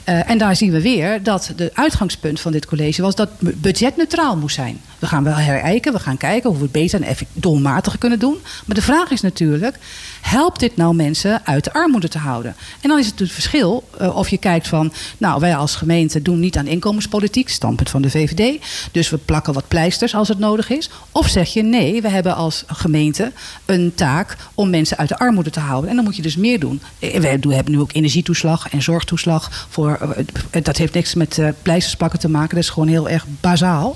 Eh, 0.03 0.30
en 0.30 0.38
daar 0.38 0.55
zien 0.55 0.72
we 0.72 0.82
weer 0.82 1.24
dat 1.24 1.51
de 1.55 1.72
uitgangspunt 1.74 2.39
van 2.39 2.51
dit 2.51 2.65
college 2.65 3.01
was 3.01 3.15
dat 3.15 3.30
het 3.39 3.61
budgetneutraal 3.61 4.38
moest 4.38 4.55
zijn. 4.55 4.82
We 5.01 5.07
gaan 5.07 5.23
wel 5.23 5.35
herijken, 5.35 5.93
we 5.93 5.99
gaan 5.99 6.17
kijken 6.17 6.49
hoe 6.49 6.57
we 6.57 6.63
het 6.63 6.71
beter 6.71 7.01
en 7.01 7.15
doelmatiger 7.33 7.99
kunnen 7.99 8.19
doen. 8.19 8.37
Maar 8.65 8.75
de 8.75 8.81
vraag 8.81 9.11
is 9.11 9.21
natuurlijk, 9.21 9.77
helpt 10.21 10.59
dit 10.59 10.75
nou 10.75 10.95
mensen 10.95 11.41
uit 11.45 11.63
de 11.63 11.73
armoede 11.73 12.07
te 12.07 12.17
houden? 12.17 12.55
En 12.81 12.89
dan 12.89 12.99
is 12.99 13.05
het 13.05 13.19
het 13.19 13.31
verschil 13.31 13.87
eh, 13.97 14.15
of 14.15 14.29
je 14.29 14.37
kijkt 14.37 14.67
van, 14.67 14.93
nou 15.17 15.39
wij 15.39 15.55
als 15.55 15.75
gemeente 15.75 16.21
doen 16.21 16.39
niet 16.39 16.57
aan 16.57 16.67
inkomenspolitiek, 16.67 17.49
standpunt 17.49 17.89
van 17.89 18.01
de 18.01 18.09
VVD. 18.09 18.61
Dus 18.91 19.09
we 19.09 19.17
plakken 19.17 19.53
wat 19.53 19.67
pleisters 19.67 20.15
als 20.15 20.27
het 20.27 20.39
nodig 20.39 20.69
is. 20.69 20.89
Of 21.11 21.27
zeg 21.27 21.53
je 21.53 21.61
nee, 21.61 22.01
we 22.01 22.09
hebben 22.09 22.35
als 22.35 22.63
gemeente 22.67 23.31
een 23.65 23.91
taak 23.95 24.37
om 24.53 24.69
mensen 24.69 24.97
uit 24.97 25.09
de 25.09 25.17
armoede 25.17 25.49
te 25.49 25.59
houden. 25.59 25.89
En 25.89 25.95
dan 25.95 26.05
moet 26.05 26.15
je 26.15 26.21
dus 26.21 26.35
meer 26.35 26.59
doen. 26.59 26.81
Eh, 26.99 27.19
We 27.19 27.53
hebben 27.55 27.73
nu 27.73 27.79
ook 27.79 27.93
energietoeslag 27.93 28.69
en 28.69 28.81
zorgtoeslag. 28.81 29.67
Voor, 29.69 30.15
eh, 30.51 30.63
dat 30.63 30.77
heeft 30.77 30.93
niks 30.93 31.13
met 31.13 31.37
eh, 31.37 31.47
pleisters 31.61 32.19
te 32.19 32.29
maken. 32.29 32.55
Dat 32.55 32.63
is 32.63 32.69
gewoon 32.69 32.87
heel 32.87 33.09
erg 33.09 33.25
bazaal. 33.41 33.95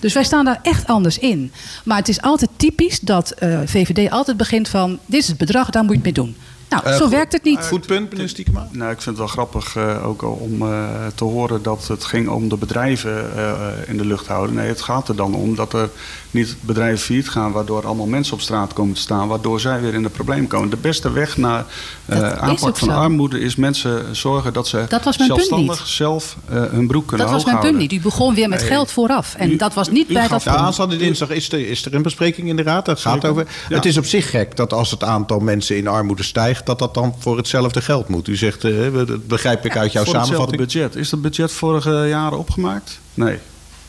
Dus 0.00 0.12
wij 0.12 0.24
staan 0.24 0.43
daar 0.44 0.60
echt 0.62 0.86
anders 0.86 1.18
in. 1.18 1.52
Maar 1.84 1.98
het 1.98 2.08
is 2.08 2.20
altijd 2.22 2.50
typisch 2.56 3.00
dat 3.00 3.30
eh, 3.30 3.58
VVD 3.64 4.10
altijd 4.10 4.36
begint 4.36 4.68
van... 4.68 4.98
dit 5.06 5.20
is 5.20 5.28
het 5.28 5.38
bedrag, 5.38 5.70
daar 5.70 5.82
moet 5.82 5.90
je 5.90 5.96
het 5.96 6.04
mee 6.16 6.24
doen. 6.24 6.36
Nou, 6.68 6.86
Eh, 6.86 6.92
zo 6.96 7.02
goed. 7.02 7.10
werkt 7.10 7.32
het 7.32 7.42
niet. 7.44 7.60
Goed 7.60 7.86
punt, 7.86 8.10
meneer 8.10 8.28
Stiekema. 8.28 8.68
Nou, 8.70 8.90
ik 8.90 9.02
vind 9.02 9.04
het 9.04 9.18
wel 9.18 9.26
grappig 9.26 9.76
eh, 9.76 10.06
ook 10.06 10.22
om 10.22 10.62
eh, 10.62 10.84
te 11.14 11.24
horen 11.24 11.62
dat 11.62 11.88
het 11.88 12.04
ging 12.04 12.28
om 12.28 12.48
de 12.48 12.56
bedrijven 12.56 13.36
eh, 13.36 13.56
in 13.86 13.96
de 13.96 14.04
lucht 14.04 14.26
houden. 14.26 14.54
Nee, 14.56 14.68
het 14.68 14.80
gaat 14.80 15.08
er 15.08 15.16
dan 15.16 15.34
om 15.34 15.54
dat 15.54 15.72
er 15.72 15.88
niet 16.34 16.56
bedrijven 16.60 16.98
failliet 16.98 17.28
gaan, 17.28 17.52
waardoor 17.52 17.86
allemaal 17.86 18.06
mensen 18.06 18.34
op 18.34 18.40
straat 18.40 18.72
komen 18.72 18.94
te 18.94 19.00
staan, 19.00 19.28
waardoor 19.28 19.60
zij 19.60 19.80
weer 19.80 19.94
in 19.94 20.02
de 20.02 20.08
problemen 20.08 20.46
komen. 20.46 20.70
De 20.70 20.76
beste 20.76 21.12
weg 21.12 21.36
naar 21.36 21.64
eh, 22.06 22.32
aanpak 22.32 22.76
van 22.78 22.88
zo. 22.88 22.94
armoede 22.94 23.40
is 23.40 23.56
mensen 23.56 24.16
zorgen 24.16 24.52
dat 24.52 24.66
ze 24.68 24.84
Dat 24.88 25.04
was 25.04 25.18
mijn 25.18 25.28
punt 25.30 25.40
zelfstandig 25.40 25.78
niet. 25.78 25.88
zelf 25.88 26.36
eh, 26.48 26.62
hun 26.70 26.86
broek 26.86 27.06
kunnen 27.06 27.26
Dat 27.26 27.34
was 27.34 27.44
mijn 27.44 27.56
punt 27.58 27.68
houden. 27.70 27.90
niet. 27.90 28.00
U 28.00 28.02
begon 28.02 28.34
weer 28.34 28.48
met 28.48 28.58
Nee. 28.58 28.68
geld 28.68 28.90
vooraf. 28.90 29.34
En 29.34 29.50
U- 29.50 29.56
dat 29.56 29.74
was 29.74 29.90
niet 29.90 30.10
u 30.10 30.12
bij 30.12 30.28
gaf- 30.28 30.44
dat 30.44 30.54
Ja, 30.54 30.60
aanstaande 30.60 30.96
dinsdag 30.96 31.28
is 31.30 31.52
er, 31.52 31.68
is 31.68 31.84
er 31.84 31.94
een 31.94 32.02
bespreking 32.02 32.48
in 32.48 32.56
de 32.56 32.62
raad. 32.62 32.84
Dat 32.86 33.00
gaat 33.00 33.24
over. 33.24 33.46
Ja. 33.68 33.74
Het 33.76 33.84
is 33.84 33.96
op 33.96 34.04
zich 34.06 34.30
gek 34.30 34.56
dat 34.56 34.72
als 34.72 34.90
het 34.90 35.04
aantal 35.04 35.38
mensen 35.38 35.76
in 35.76 35.86
armoede 35.88 36.22
stijgt, 36.22 36.66
dat 36.66 36.78
dat 36.78 36.94
dan 36.94 37.14
voor 37.18 37.36
hetzelfde 37.36 37.80
geld 37.80 38.08
moet. 38.08 38.28
U 38.28 38.36
zegt, 38.36 38.64
eh, 38.64 38.72
dat 39.06 39.26
begrijp 39.26 39.64
ik 39.64 39.76
uit 39.76 39.92
jouw 39.92 40.04
Voor 40.04 40.14
hetzelfde 40.14 40.44
samenvatting. 40.46 40.60
budget. 40.60 40.96
Is 40.96 41.10
dat 41.10 41.22
budget 41.22 41.52
vorige 41.52 42.04
jaren 42.08 42.38
opgemaakt? 42.38 42.98
Nee. 43.14 43.38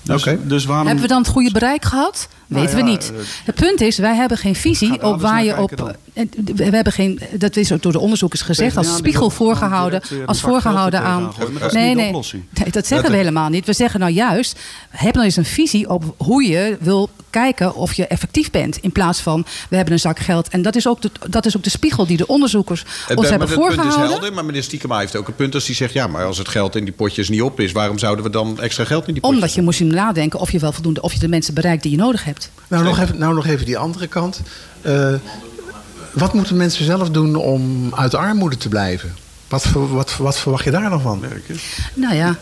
Dus, 0.05 0.21
Oké. 0.27 0.47
dus 0.47 0.65
waarom... 0.65 0.85
Hebben 0.85 1.03
we 1.03 1.09
dan 1.09 1.21
het 1.21 1.31
goede 1.31 1.51
bereik 1.51 1.85
gehad? 1.85 2.27
Nou 2.47 2.61
Weten 2.63 2.77
ja, 2.77 2.83
we 2.83 2.89
niet. 2.89 3.11
eh, 3.15 3.19
Het 3.45 3.55
punt 3.55 3.81
is, 3.81 3.97
wij 3.97 4.15
hebben 4.15 4.37
geen 4.37 4.55
visie 4.55 5.03
op 5.03 5.21
waar 5.21 5.43
je 5.43 5.57
op. 5.57 5.95
eh, 6.13 6.25
We 6.55 6.63
hebben 6.63 6.93
geen, 6.93 7.19
dat 7.33 7.55
is 7.55 7.71
ook 7.71 7.81
door 7.81 7.91
de 7.91 7.99
onderzoekers 7.99 8.41
gezegd, 8.41 8.77
als 8.77 8.87
die 8.87 8.95
spiegel 8.95 9.29
voorgehouden. 9.29 10.01
een 10.11 10.25
Als 10.25 10.41
voorgehouden 10.41 11.01
aan. 11.01 11.33
Nee, 11.71 11.95
nee. 11.95 12.13
dat 12.71 12.87
zeggen 12.87 13.11
we 13.11 13.17
helemaal 13.17 13.49
niet. 13.49 13.65
We 13.65 13.73
zeggen 13.73 13.99
nou 13.99 14.11
juist, 14.11 14.59
heb 14.89 15.13
nou 15.13 15.25
eens 15.25 15.35
een 15.35 15.45
visie 15.45 15.89
op 15.89 16.13
hoe 16.17 16.43
je 16.43 16.77
wil 16.79 17.09
kijken 17.29 17.75
of 17.75 17.93
je 17.93 18.07
effectief 18.07 18.51
bent. 18.51 18.77
In 18.77 18.91
plaats 18.91 19.19
van, 19.19 19.45
we 19.69 19.75
hebben 19.75 19.93
een 19.93 19.99
zak 19.99 20.19
geld. 20.19 20.47
En 20.49 20.61
dat 20.61 20.75
is 20.75 20.87
ook 20.87 21.01
de, 21.01 21.11
dat 21.29 21.45
is 21.45 21.57
ook 21.57 21.63
de 21.63 21.69
spiegel 21.69 22.05
die 22.05 22.17
de 22.17 22.27
onderzoekers 22.27 22.79
Het, 22.79 22.89
ons 22.89 23.09
Eh, 23.09 23.15
maar 23.17 23.29
hebben 23.29 23.47
het 23.47 23.57
punt 23.57 23.69
is 23.69 23.75
voorgehouden. 23.75 24.09
helder, 24.11 24.33
maar 24.33 24.45
meneer 24.45 24.63
Stiekema 24.63 24.99
heeft 24.99 25.15
ook 25.15 25.27
een 25.27 25.35
punt 25.35 25.53
als 25.53 25.65
hij 25.65 25.75
zegt... 25.75 25.93
ja, 25.93 26.07
maar 26.07 26.25
als 26.25 26.37
het 26.37 26.47
geld 26.47 26.75
in 26.75 26.83
die 26.83 26.93
potjes 26.93 27.29
niet 27.29 27.41
op 27.41 27.59
is... 27.59 27.71
waarom 27.71 27.97
zouden 27.99 28.25
we 28.25 28.31
dan 28.31 28.59
extra 28.61 28.83
geld 28.83 29.07
in 29.07 29.13
die 29.13 29.21
potjes 29.21 29.37
Omdat 29.39 29.53
je 29.55 29.61
moest 29.61 29.79
nadenken 29.79 30.39
of 30.39 30.51
je 30.51 30.59
wel 30.59 30.71
voldoende, 30.71 31.01
of 31.01 31.13
je 31.13 31.19
de 31.19 31.27
mensen 31.27 31.53
bereikt 31.53 31.83
die 31.83 31.91
je 31.91 31.97
nodig 31.97 32.23
hebt. 32.23 32.34
Nou 32.67 32.83
nog, 32.83 32.99
even, 32.99 33.17
nou, 33.17 33.33
nog 33.33 33.45
even 33.45 33.65
die 33.65 33.77
andere 33.77 34.07
kant. 34.07 34.41
Eh, 34.81 35.13
wat 36.13 36.33
moeten 36.33 36.57
mensen 36.57 36.85
zelf 36.85 37.09
doen 37.09 37.35
om 37.35 37.93
uit 37.95 38.11
de 38.11 38.17
armoede 38.17 38.57
te 38.57 38.69
blijven? 38.69 39.15
Wat, 39.47 39.65
wat, 39.73 40.17
wat 40.17 40.39
verwacht 40.39 40.63
je 40.63 40.71
daar 40.71 40.89
dan 40.89 41.01
van? 41.01 41.23
Nou 41.93 42.15
ja, 42.15 42.37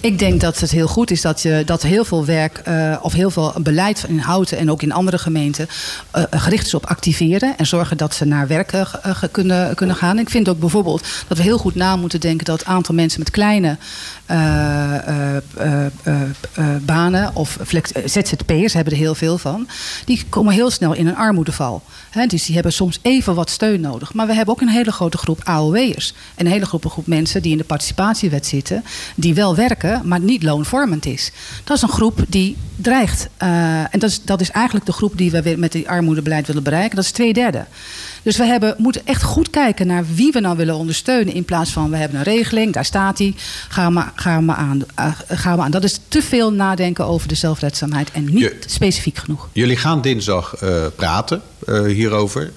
ik 0.00 0.18
denk 0.18 0.40
dat 0.40 0.60
het 0.60 0.70
heel 0.70 0.86
goed 0.86 1.10
is 1.10 1.20
dat, 1.20 1.42
je, 1.42 1.62
dat 1.64 1.82
heel 1.82 2.04
veel 2.04 2.24
werk 2.24 2.58
eh, 2.58 2.96
of 3.00 3.12
heel 3.12 3.30
veel 3.30 3.54
beleid 3.60 4.04
in 4.08 4.18
Houten 4.18 4.58
en 4.58 4.70
ook 4.70 4.82
in 4.82 4.92
andere 4.92 5.18
gemeenten 5.18 5.68
eh, 6.10 6.22
gericht 6.30 6.66
is 6.66 6.74
op 6.74 6.86
activeren 6.86 7.56
en 7.56 7.66
zorgen 7.66 7.96
dat 7.96 8.14
ze 8.14 8.24
naar 8.24 8.46
werk 8.46 8.72
kunnen, 9.30 9.74
kunnen 9.74 9.96
gaan. 9.96 10.18
Ik 10.18 10.30
vind 10.30 10.48
ook 10.48 10.60
bijvoorbeeld 10.60 11.06
dat 11.28 11.36
we 11.36 11.42
heel 11.42 11.58
goed 11.58 11.74
na 11.74 11.96
moeten 11.96 12.20
denken 12.20 12.44
dat 12.44 12.58
het 12.58 12.68
aantal 12.68 12.94
mensen 12.94 13.18
met 13.18 13.30
kleine 13.30 13.76
eh, 14.26 15.36
eh, 15.36 15.86
eh, 16.52 16.64
banen 16.82 17.30
of 17.34 17.58
flex- 17.64 17.92
ZZP'ers 18.04 18.72
hebben 18.72 18.92
er 18.92 18.98
heel 18.98 19.14
veel 19.14 19.38
van. 19.38 19.68
Die 20.04 20.24
komen 20.28 20.54
heel 20.54 20.70
snel 20.70 20.92
in 20.92 21.06
een 21.06 21.16
armoedeval. 21.16 21.82
Dus 22.26 22.44
die 22.44 22.54
hebben 22.54 22.72
soms 22.72 22.98
even 23.02 23.34
wat 23.34 23.50
steun 23.50 23.80
nodig. 23.80 24.14
Maar 24.14 24.26
we 24.26 24.34
hebben 24.34 24.54
ook 24.54 24.60
een 24.60 24.68
hele 24.68 24.92
grote 24.92 25.18
groep 25.18 25.40
AOW'ers. 25.44 26.14
En 26.34 26.46
een 26.46 26.52
hele 26.52 26.66
grote 26.66 26.88
groep 26.88 27.06
mensen 27.06 27.42
die 27.42 27.52
in 27.52 27.58
de 27.58 27.64
participatiewet 27.64 28.46
zitten. 28.46 28.84
Die 29.14 29.34
wel 29.34 29.56
werken, 29.56 30.00
maar 30.04 30.20
niet 30.20 30.42
loonvormend 30.42 31.06
is. 31.06 31.30
Dat 31.64 31.76
is 31.76 31.82
een 31.82 31.88
groep 31.88 32.24
die 32.28 32.56
dreigt. 32.76 33.28
en 33.36 33.98
dat 33.98 34.10
is, 34.10 34.22
dat 34.22 34.40
is 34.40 34.50
eigenlijk 34.50 34.86
de 34.86 34.92
groep 34.92 35.12
die 35.16 35.30
we 35.30 35.54
met 35.56 35.72
die 35.72 35.88
armoedebeleid 35.88 36.46
willen 36.46 36.62
bereiken. 36.62 36.96
Dat 36.96 37.04
is 37.04 37.10
twee 37.10 37.32
derde. 37.32 37.64
Dus 38.26 38.36
we 38.36 38.44
hebben, 38.44 38.74
moeten 38.78 39.02
echt 39.04 39.22
goed 39.22 39.50
kijken 39.50 39.86
naar 39.86 40.04
wie 40.14 40.32
we 40.32 40.40
nou 40.40 40.56
willen 40.56 40.74
ondersteunen. 40.74 41.34
In 41.34 41.44
plaats 41.44 41.70
van 41.70 41.90
we 41.90 41.96
hebben 41.96 42.18
een 42.18 42.24
regeling, 42.24 42.72
daar 42.72 42.84
staat 42.84 43.16
die. 43.16 43.34
Ga 43.68 43.90
maar, 43.90 44.12
ga 44.14 44.40
maar, 44.40 44.56
aan, 44.56 44.84
eh, 44.94 45.12
ga 45.28 45.56
maar 45.56 45.64
aan. 45.64 45.70
Dat 45.70 45.84
is 45.84 46.00
te 46.08 46.22
veel 46.22 46.52
nadenken 46.52 47.06
over 47.06 47.28
de 47.28 47.34
zelfredzaamheid. 47.34 48.10
En 48.10 48.24
niet 48.24 48.38
Je- 48.38 48.56
specifiek 48.66 49.18
genoeg. 49.18 49.48
Jullie 49.52 49.76
gaan 49.76 50.00
dinsdag 50.00 50.54
eh, 50.54 50.84
praten 50.96 51.42
eh, 51.66 51.82
hierover. 51.82 52.52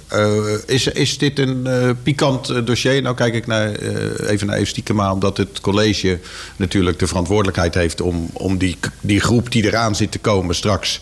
Is, 0.65 0.87
is 0.87 1.17
dit 1.17 1.39
een 1.39 1.67
pikant 2.03 2.65
dossier? 2.67 3.01
Nou 3.01 3.15
kijk 3.15 3.33
ik 3.33 3.47
naar, 3.47 3.71
even 4.19 4.47
naar 4.47 4.55
Eve 4.55 4.65
Stiekema... 4.65 5.13
omdat 5.13 5.37
het 5.37 5.61
college 5.61 6.19
natuurlijk 6.55 6.99
de 6.99 7.07
verantwoordelijkheid 7.07 7.73
heeft... 7.73 8.01
om, 8.01 8.29
om 8.33 8.57
die, 8.57 8.77
die 9.01 9.19
groep 9.19 9.51
die 9.51 9.63
eraan 9.63 9.95
zit 9.95 10.11
te 10.11 10.19
komen 10.19 10.55
straks 10.55 11.01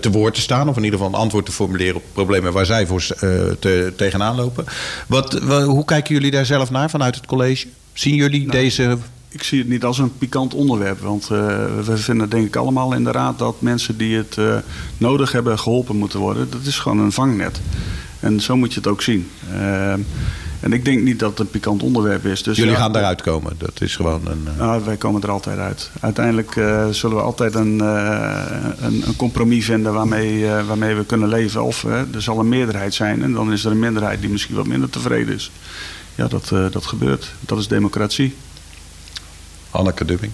te 0.00 0.10
woord 0.10 0.34
te 0.34 0.40
staan... 0.40 0.68
of 0.68 0.76
in 0.76 0.84
ieder 0.84 0.98
geval 0.98 1.14
een 1.14 1.20
antwoord 1.20 1.46
te 1.46 1.52
formuleren 1.52 1.96
op 1.96 2.02
problemen... 2.12 2.52
waar 2.52 2.66
zij 2.66 2.86
voor, 2.86 3.06
eh, 3.10 3.28
te, 3.58 3.92
tegenaan 4.10 4.36
lopen. 4.36 4.64
Wat, 5.06 5.38
wa- 5.42 5.62
hoe 5.64 5.84
kijken 5.84 6.14
jullie 6.14 6.30
daar 6.30 6.46
zelf 6.46 6.70
naar 6.70 6.90
vanuit 6.90 7.14
het 7.14 7.26
college? 7.26 7.66
Zien 7.92 8.14
jullie 8.14 8.50
deze... 8.50 8.98
Ik 9.28 9.42
zie 9.42 9.58
het 9.58 9.68
niet 9.68 9.84
als 9.84 9.98
een 9.98 10.18
pikant 10.18 10.54
onderwerp. 10.54 11.00
Want 11.00 11.22
eh, 11.22 11.38
we 11.84 11.96
vinden 11.96 12.28
denk 12.28 12.46
ik 12.46 12.56
allemaal 12.56 12.92
in 12.92 13.04
de 13.04 13.10
raad 13.10 13.38
dat 13.38 13.60
mensen 13.60 13.96
die 13.96 14.16
het 14.16 14.38
eh, 14.38 14.56
nodig 14.98 15.32
hebben 15.32 15.58
geholpen 15.58 15.96
moeten 15.96 16.18
worden. 16.20 16.50
Dat 16.50 16.64
is 16.64 16.78
gewoon 16.78 16.98
een 16.98 17.12
vangnet. 17.12 17.60
En 18.20 18.40
zo 18.40 18.56
moet 18.56 18.72
je 18.72 18.78
het 18.78 18.88
ook 18.88 19.02
zien. 19.02 19.28
Eh, 19.52 19.94
en 20.60 20.72
ik 20.72 20.84
denk 20.84 21.02
niet 21.02 21.18
dat 21.18 21.30
het 21.30 21.38
een 21.38 21.50
pikant 21.50 21.82
onderwerp 21.82 22.24
is. 22.24 22.42
Dus 22.42 22.56
jullie 22.56 22.72
ja, 22.72 22.78
gaan 22.78 22.92
daaruit 22.92 23.22
komen. 23.22 23.52
Dat 23.58 23.80
is 23.80 23.96
gewoon 23.96 24.20
een... 24.26 24.42
eh, 24.46 24.58
Nou, 24.58 24.84
wij 24.84 24.96
komen 24.96 25.22
er 25.22 25.30
altijd 25.30 25.58
uit. 25.58 25.90
Uiteindelijk 26.00 26.56
eh, 26.56 26.88
zullen 26.88 27.16
we 27.16 27.22
altijd 27.22 27.54
een, 27.54 27.80
eh, 27.80 28.44
een, 28.80 29.02
een 29.06 29.16
compromis 29.16 29.64
vinden 29.64 29.92
waarmee, 29.92 30.46
waarmee 30.66 30.94
we 30.94 31.04
kunnen 31.04 31.28
leven. 31.28 31.62
Of 31.62 31.84
er 31.84 32.06
zal 32.22 32.38
een 32.38 32.48
meerderheid 32.48 32.94
zijn 32.94 33.22
en 33.22 33.32
dan 33.32 33.52
is 33.52 33.64
er 33.64 33.70
een 33.70 33.78
minderheid 33.78 34.20
die 34.20 34.30
misschien 34.30 34.54
wat 34.56 34.66
minder 34.66 34.90
tevreden 34.90 35.34
is. 35.34 35.50
Ja, 36.14 36.26
dat, 36.28 36.48
dat 36.70 36.86
gebeurt. 36.86 37.32
Dat 37.40 37.58
is 37.58 37.68
democratie. 37.68 38.34
Anneke 39.70 40.04
Dubbing. 40.04 40.32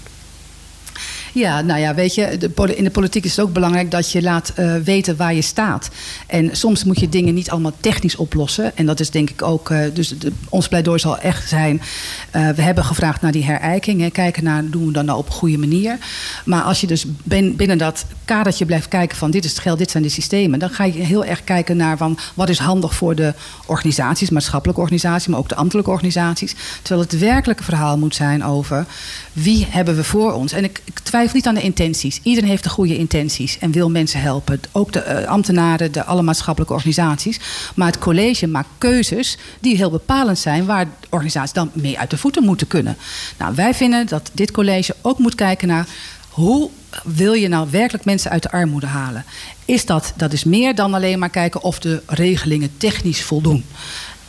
Ja, 1.34 1.60
nou 1.60 1.80
ja, 1.80 1.94
weet 1.94 2.14
je, 2.14 2.38
in 2.74 2.84
de 2.84 2.90
politiek 2.90 3.24
is 3.24 3.36
het 3.36 3.44
ook 3.44 3.52
belangrijk 3.52 3.90
dat 3.90 4.10
je 4.10 4.22
laat 4.22 4.52
eh, 4.54 4.74
weten 4.76 5.16
waar 5.16 5.34
je 5.34 5.42
staat. 5.42 5.90
En 6.26 6.56
soms 6.56 6.84
moet 6.84 7.00
je 7.00 7.08
dingen 7.08 7.34
niet 7.34 7.50
allemaal 7.50 7.72
technisch 7.80 8.16
oplossen. 8.16 8.76
En 8.76 8.86
dat 8.86 9.00
is 9.00 9.10
denk 9.10 9.30
ik 9.30 9.42
ook, 9.42 9.70
eh, 9.70 9.78
dus 9.94 10.08
de, 10.08 10.32
ons 10.48 10.68
pleidooi 10.68 10.98
zal 10.98 11.18
echt 11.18 11.48
zijn. 11.48 11.82
eh, 12.30 12.48
we 12.48 12.62
hebben 12.62 12.84
gevraagd 12.84 13.20
naar 13.20 13.32
die 13.32 13.44
herijking. 13.44 14.00
Hè, 14.00 14.10
kijken 14.10 14.44
naar, 14.44 14.64
doen 14.70 14.86
we 14.86 14.92
dat 14.92 15.04
nou 15.04 15.18
op 15.18 15.26
een 15.26 15.32
goede 15.32 15.58
manier. 15.58 15.98
Maar 16.44 16.62
als 16.62 16.80
je 16.80 16.86
dus 16.86 17.04
binnen 17.24 17.78
dat 17.78 18.04
kadertje 18.24 18.66
blijft 18.66 18.88
kijken 18.88 19.16
van 19.16 19.30
dit 19.30 19.44
is 19.44 19.50
het 19.50 19.60
geld, 19.60 19.78
dit 19.78 19.90
zijn 19.90 20.02
de 20.02 20.08
systemen. 20.08 20.58
Dan 20.58 20.70
ga 20.70 20.84
je 20.84 20.92
heel 20.92 21.24
erg 21.24 21.44
kijken 21.44 21.76
naar 21.76 21.96
van 21.96 22.18
wat 22.34 22.48
is 22.48 22.58
handig 22.58 22.94
voor 22.94 23.14
de 23.14 23.34
organisaties, 23.66 24.30
maatschappelijke 24.30 24.80
organisaties, 24.80 25.26
maar 25.26 25.38
ook 25.38 25.48
de 25.48 25.54
ambtelijke 25.54 25.90
organisaties. 25.90 26.54
Terwijl 26.82 27.06
het 27.08 27.18
werkelijke 27.18 27.64
verhaal 27.64 27.98
moet 27.98 28.14
zijn 28.14 28.44
over 28.44 28.86
wie 29.32 29.66
hebben 29.70 29.96
we 29.96 30.04
voor 30.04 30.32
ons. 30.32 30.52
En 30.52 30.64
ik, 30.64 30.80
ik 30.84 30.98
twijfel 30.98 31.20
niet 31.32 31.46
aan 31.46 31.54
de 31.54 31.62
intenties. 31.62 32.20
Iedereen 32.22 32.50
heeft 32.50 32.62
de 32.62 32.68
goede 32.68 32.96
intenties 32.96 33.58
en 33.58 33.70
wil 33.70 33.90
mensen 33.90 34.20
helpen. 34.20 34.60
Ook 34.72 34.92
de 34.92 35.00
eh, 35.00 35.28
ambtenaren, 35.28 35.92
de 35.92 36.04
alle 36.04 36.22
maatschappelijke 36.22 36.74
organisaties. 36.74 37.40
Maar 37.74 37.86
het 37.86 37.98
college 37.98 38.46
maakt 38.46 38.68
keuzes 38.78 39.38
die 39.60 39.76
heel 39.76 39.90
bepalend 39.90 40.38
zijn... 40.38 40.66
waar 40.66 40.86
organisaties 41.10 41.52
dan 41.52 41.70
mee 41.72 41.98
uit 41.98 42.10
de 42.10 42.18
voeten 42.18 42.44
moeten 42.44 42.66
kunnen. 42.66 42.96
Nou, 43.38 43.54
wij 43.54 43.74
vinden 43.74 44.06
dat 44.06 44.30
dit 44.32 44.50
college 44.50 44.94
ook 45.02 45.18
moet 45.18 45.34
kijken 45.34 45.68
naar... 45.68 45.86
hoe 46.28 46.70
wil 47.04 47.32
je 47.32 47.48
nou 47.48 47.68
werkelijk 47.70 48.04
mensen 48.04 48.30
uit 48.30 48.42
de 48.42 48.50
armoede 48.50 48.86
halen? 48.86 49.24
Is 49.64 49.86
dat, 49.86 50.12
dat 50.16 50.32
is 50.32 50.44
meer 50.44 50.74
dan 50.74 50.94
alleen 50.94 51.18
maar 51.18 51.30
kijken 51.30 51.62
of 51.62 51.78
de 51.78 52.02
regelingen 52.06 52.70
technisch 52.76 53.22
voldoen. 53.22 53.64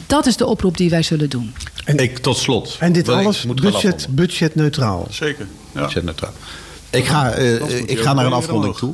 Dat 0.08 0.26
is 0.26 0.38
de 0.38 0.46
oproep 0.46 0.78
die 0.78 0.90
wij 0.90 1.04
zullen 1.04 1.30
doen. 1.30 1.54
En- 1.86 1.98
ik, 1.98 2.18
tot 2.18 2.38
slot. 2.38 2.78
En 2.80 2.92
dit 2.92 3.10
alles 3.10 3.46
budget, 3.46 3.66
afronden. 3.76 4.00
Zeker. 4.00 4.14
budgetneutraal. 4.16 5.08
Ja. 5.74 5.82
Budgetneutraal. 5.82 6.34
Ik 6.94 7.06
ga, 7.06 7.32
eh, 7.32 7.80
ik 7.86 8.00
ga 8.00 8.14
naar 8.14 8.26
een 8.26 8.34
afronding 8.34 8.76
toe. 8.76 8.94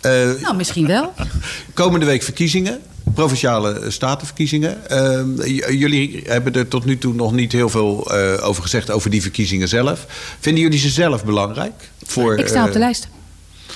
Eh, 0.00 0.40
Nou, 0.40 0.56
misschien 0.56 0.86
wel. 0.86 1.12
Komende 1.74 2.06
week 2.06 2.22
verkiezingen. 2.22 2.80
Provinciale 3.14 3.90
statenverkiezingen. 3.90 4.90
Ehm, 4.90 5.42
jullie 5.72 6.22
hebben 6.26 6.54
er 6.54 6.68
tot 6.68 6.84
nu 6.84 6.98
toe 6.98 7.14
nog 7.14 7.32
niet 7.32 7.52
heel 7.52 7.68
veel 7.68 8.10
eh, 8.10 8.48
over 8.48 8.62
gezegd, 8.62 8.90
over 8.90 9.10
die 9.10 9.22
verkiezingen 9.22 9.68
zelf. 9.68 10.06
Vinden 10.40 10.62
jullie 10.62 10.78
ze 10.78 10.88
zelf 10.88 11.24
belangrijk? 11.24 11.90
Voor, 12.04 12.38
Ik 12.38 12.46
sta 12.48 12.60
op 12.64 12.68
de 12.68 12.72
eh, 12.72 12.78
lijst. 12.78 13.08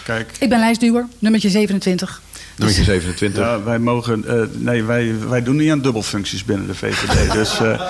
Kijk. 0.04 0.32
Ik 0.38 0.48
ben 0.48 0.58
lijstduwer, 0.58 1.06
nummertje 1.18 1.50
27. 1.50 2.20
Nummer 2.60 2.84
27. 2.84 3.44
Ja, 3.44 3.62
wij 3.62 3.78
mogen. 3.78 4.24
eh, 4.26 4.42
nee, 4.58 4.82
wij, 4.84 5.14
wij 5.28 5.42
doen 5.42 5.56
niet 5.56 5.70
aan 5.70 5.80
dubbelfuncties 5.80 6.44
binnen 6.44 6.66
de 6.66 6.74
VVD. 6.74 7.32
dus 7.40 7.60
eh, 7.60 7.80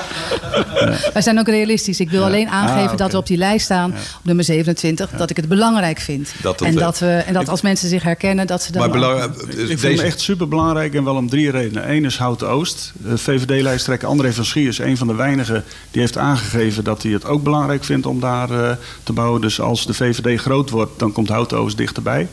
Wij 1.12 1.22
zijn 1.22 1.38
ook 1.38 1.48
realistisch. 1.48 2.00
Ik 2.00 2.10
wil 2.10 2.24
alleen 2.24 2.48
aangeven 2.48 2.78
Ah, 2.80 2.84
oké. 2.84 2.96
dat 2.96 3.12
we 3.12 3.16
op 3.18 3.26
die 3.26 3.36
lijst 3.36 3.64
staan, 3.64 3.90
op 3.90 3.96
nummer 4.22 4.44
27, 4.44 5.10
dat 5.10 5.30
ik 5.30 5.36
het 5.36 5.48
belangrijk 5.48 6.00
vind. 6.00 6.32
Dat 6.42 6.58
het, 6.60 6.68
en, 6.68 6.74
eh, 6.74 6.80
dat 6.80 6.98
we, 6.98 7.06
en 7.06 7.32
dat 7.34 7.48
als 7.48 7.60
mensen 7.60 7.88
zich 7.88 8.02
herkennen, 8.02 8.46
dat 8.46 8.62
ze 8.62 8.72
dan. 8.72 8.90
maar 8.90 9.24
ik 9.24 9.50
dus 9.56 9.80
vind 9.80 9.96
hem 9.96 10.06
echt 10.06 10.20
super 10.20 10.48
belangrijk 10.48 10.94
en 10.94 11.04
wel 11.04 11.14
om 11.16 11.28
drie 11.28 11.50
redenen. 11.50 11.90
Eén 11.90 12.04
is 12.04 12.16
Houten 12.16 12.48
Oost. 12.48 12.92
De 12.96 13.18
VVD-lijsttrekker 13.18 14.08
André 14.08 14.32
van 14.32 14.44
Schie 14.44 14.68
is 14.68 14.78
een 14.78 14.96
van 14.96 15.06
de 15.06 15.14
weinigen 15.14 15.64
die 15.90 16.00
heeft 16.00 16.16
aangegeven 16.18 16.84
dat 16.84 17.02
hij 17.02 17.12
het 17.12 17.24
ook 17.26 17.42
belangrijk 17.42 17.84
vindt 17.84 18.06
om 18.06 18.20
daar 18.20 18.50
eh, 18.50 18.76
te 19.02 19.12
bouwen. 19.12 19.40
Dus 19.40 19.60
als 19.60 19.86
de 19.86 19.94
VVD 19.94 20.40
groot 20.40 20.70
wordt, 20.70 20.98
dan 20.98 21.12
komt 21.12 21.28
Houten 21.28 21.58
Oost 21.58 21.76
dichterbij. 21.76 22.28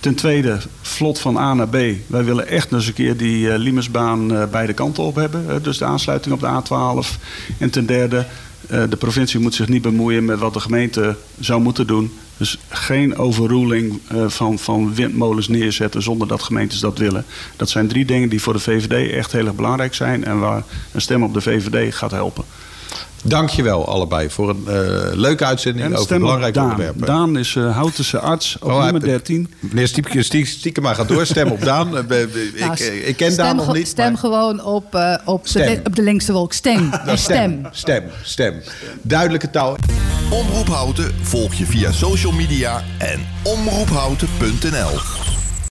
Ten 0.00 0.14
tweede, 0.14 0.58
vlot 0.82 1.18
van 1.18 1.36
A 1.36 1.54
naar 1.54 1.68
B. 1.68 1.76
Wij 2.06 2.24
willen 2.24 2.48
echt 2.48 2.72
eens 2.72 2.86
een 2.86 2.92
keer 2.92 3.16
die 3.16 3.50
eh 3.50 3.58
Limesbaan 3.58 4.34
eh, 4.34 4.46
beide 4.50 4.72
kanten 4.72 5.02
op 5.02 5.14
hebben. 5.14 5.62
dus 5.62 5.78
de 5.78 5.84
aansluiting 5.84 6.34
op 6.34 6.40
de 6.40 6.62
A12. 6.62 7.20
En 7.58 7.70
ten 7.70 7.86
derde, 7.86 8.26
eh, 8.66 8.82
de 8.88 8.96
provincie 8.96 9.40
moet 9.40 9.54
zich 9.54 9.68
niet 9.68 9.82
bemoeien 9.82 10.24
met 10.24 10.38
wat 10.38 10.54
de 10.54 10.60
gemeente 10.60 11.16
zou 11.40 11.60
moeten 11.60 11.86
doen. 11.86 12.12
Dus 12.36 12.58
geen 12.68 13.16
overruling 13.16 14.00
van, 14.26 14.58
van 14.58 14.94
windmolens 14.94 15.48
neerzetten 15.48 16.02
zonder 16.02 16.28
dat 16.28 16.42
gemeentes 16.42 16.80
dat 16.80 16.98
willen. 16.98 17.24
Dat 17.56 17.70
zijn 17.70 17.88
drie 17.88 18.04
dingen 18.04 18.28
die 18.28 18.42
voor 18.42 18.52
de 18.52 18.58
VVD 18.58 19.12
echt 19.12 19.32
heel 19.32 19.46
erg 19.46 19.54
belangrijk 19.54 19.94
zijn. 19.94 20.24
En 20.24 20.38
waar 20.38 20.62
een 20.92 21.00
stem 21.00 21.22
op 21.22 21.34
de 21.34 21.40
VVD 21.40 21.94
gaat 21.94 22.10
helpen. 22.10 22.44
Dankjewel 23.24 23.88
allebei 23.88 24.30
voor 24.30 24.48
een 24.48 24.64
eh, 24.66 24.74
leuke 25.14 25.44
uitzending 25.44 25.84
En 25.84 25.92
over 25.92 26.04
stem 26.04 26.18
belangrijke 26.20 26.58
Daan. 26.58 26.70
onderwerpen. 26.70 27.06
Daan 27.06 27.38
is 27.38 27.56
eh 27.56 27.76
Houtense 27.76 28.18
arts 28.20 28.56
op 28.60 28.68
Oh, 28.70 28.74
hij- 28.76 28.84
nummer 28.90 29.08
13. 29.08 29.52
Meneer 29.60 29.88
Stiepke, 29.88 30.22
Stie- 30.22 30.46
Stiekema 30.46 30.94
gaat 30.94 31.08
door. 31.08 31.26
Stem 31.26 31.50
op 31.50 31.62
Daan. 31.64 31.96
Eh, 31.96 32.04
be- 32.04 32.50
Nou, 32.58 32.72
ik, 32.72 32.78
ik 33.06 33.16
ken 33.16 33.32
stem 33.32 33.44
Daan 33.44 33.56
nog 33.56 33.72
niet. 33.72 33.88
Stem 33.88 34.10
maar- 34.12 34.18
gewoon 34.20 34.64
op, 34.64 34.94
eh, 34.94 35.14
op, 35.24 35.46
Stem. 35.46 35.66
De, 35.74 35.80
op 35.84 35.96
de 35.96 36.02
linkste 36.02 36.32
wolk. 36.32 36.52
Stem. 36.52 36.88
Nou, 36.90 37.08
En 37.08 37.18
stem. 37.18 37.66
Stem, 37.70 38.04
stem. 38.22 38.54
Duidelijke 39.02 39.50
taal. 39.50 39.76
Omroep 40.30 40.68
Houten 40.68 41.12
volg 41.22 41.54
je 41.54 41.66
via 41.66 41.92
social 41.92 42.32
media 42.32 42.82
en 42.98 43.20
omroephouten.nl. 43.42 45.37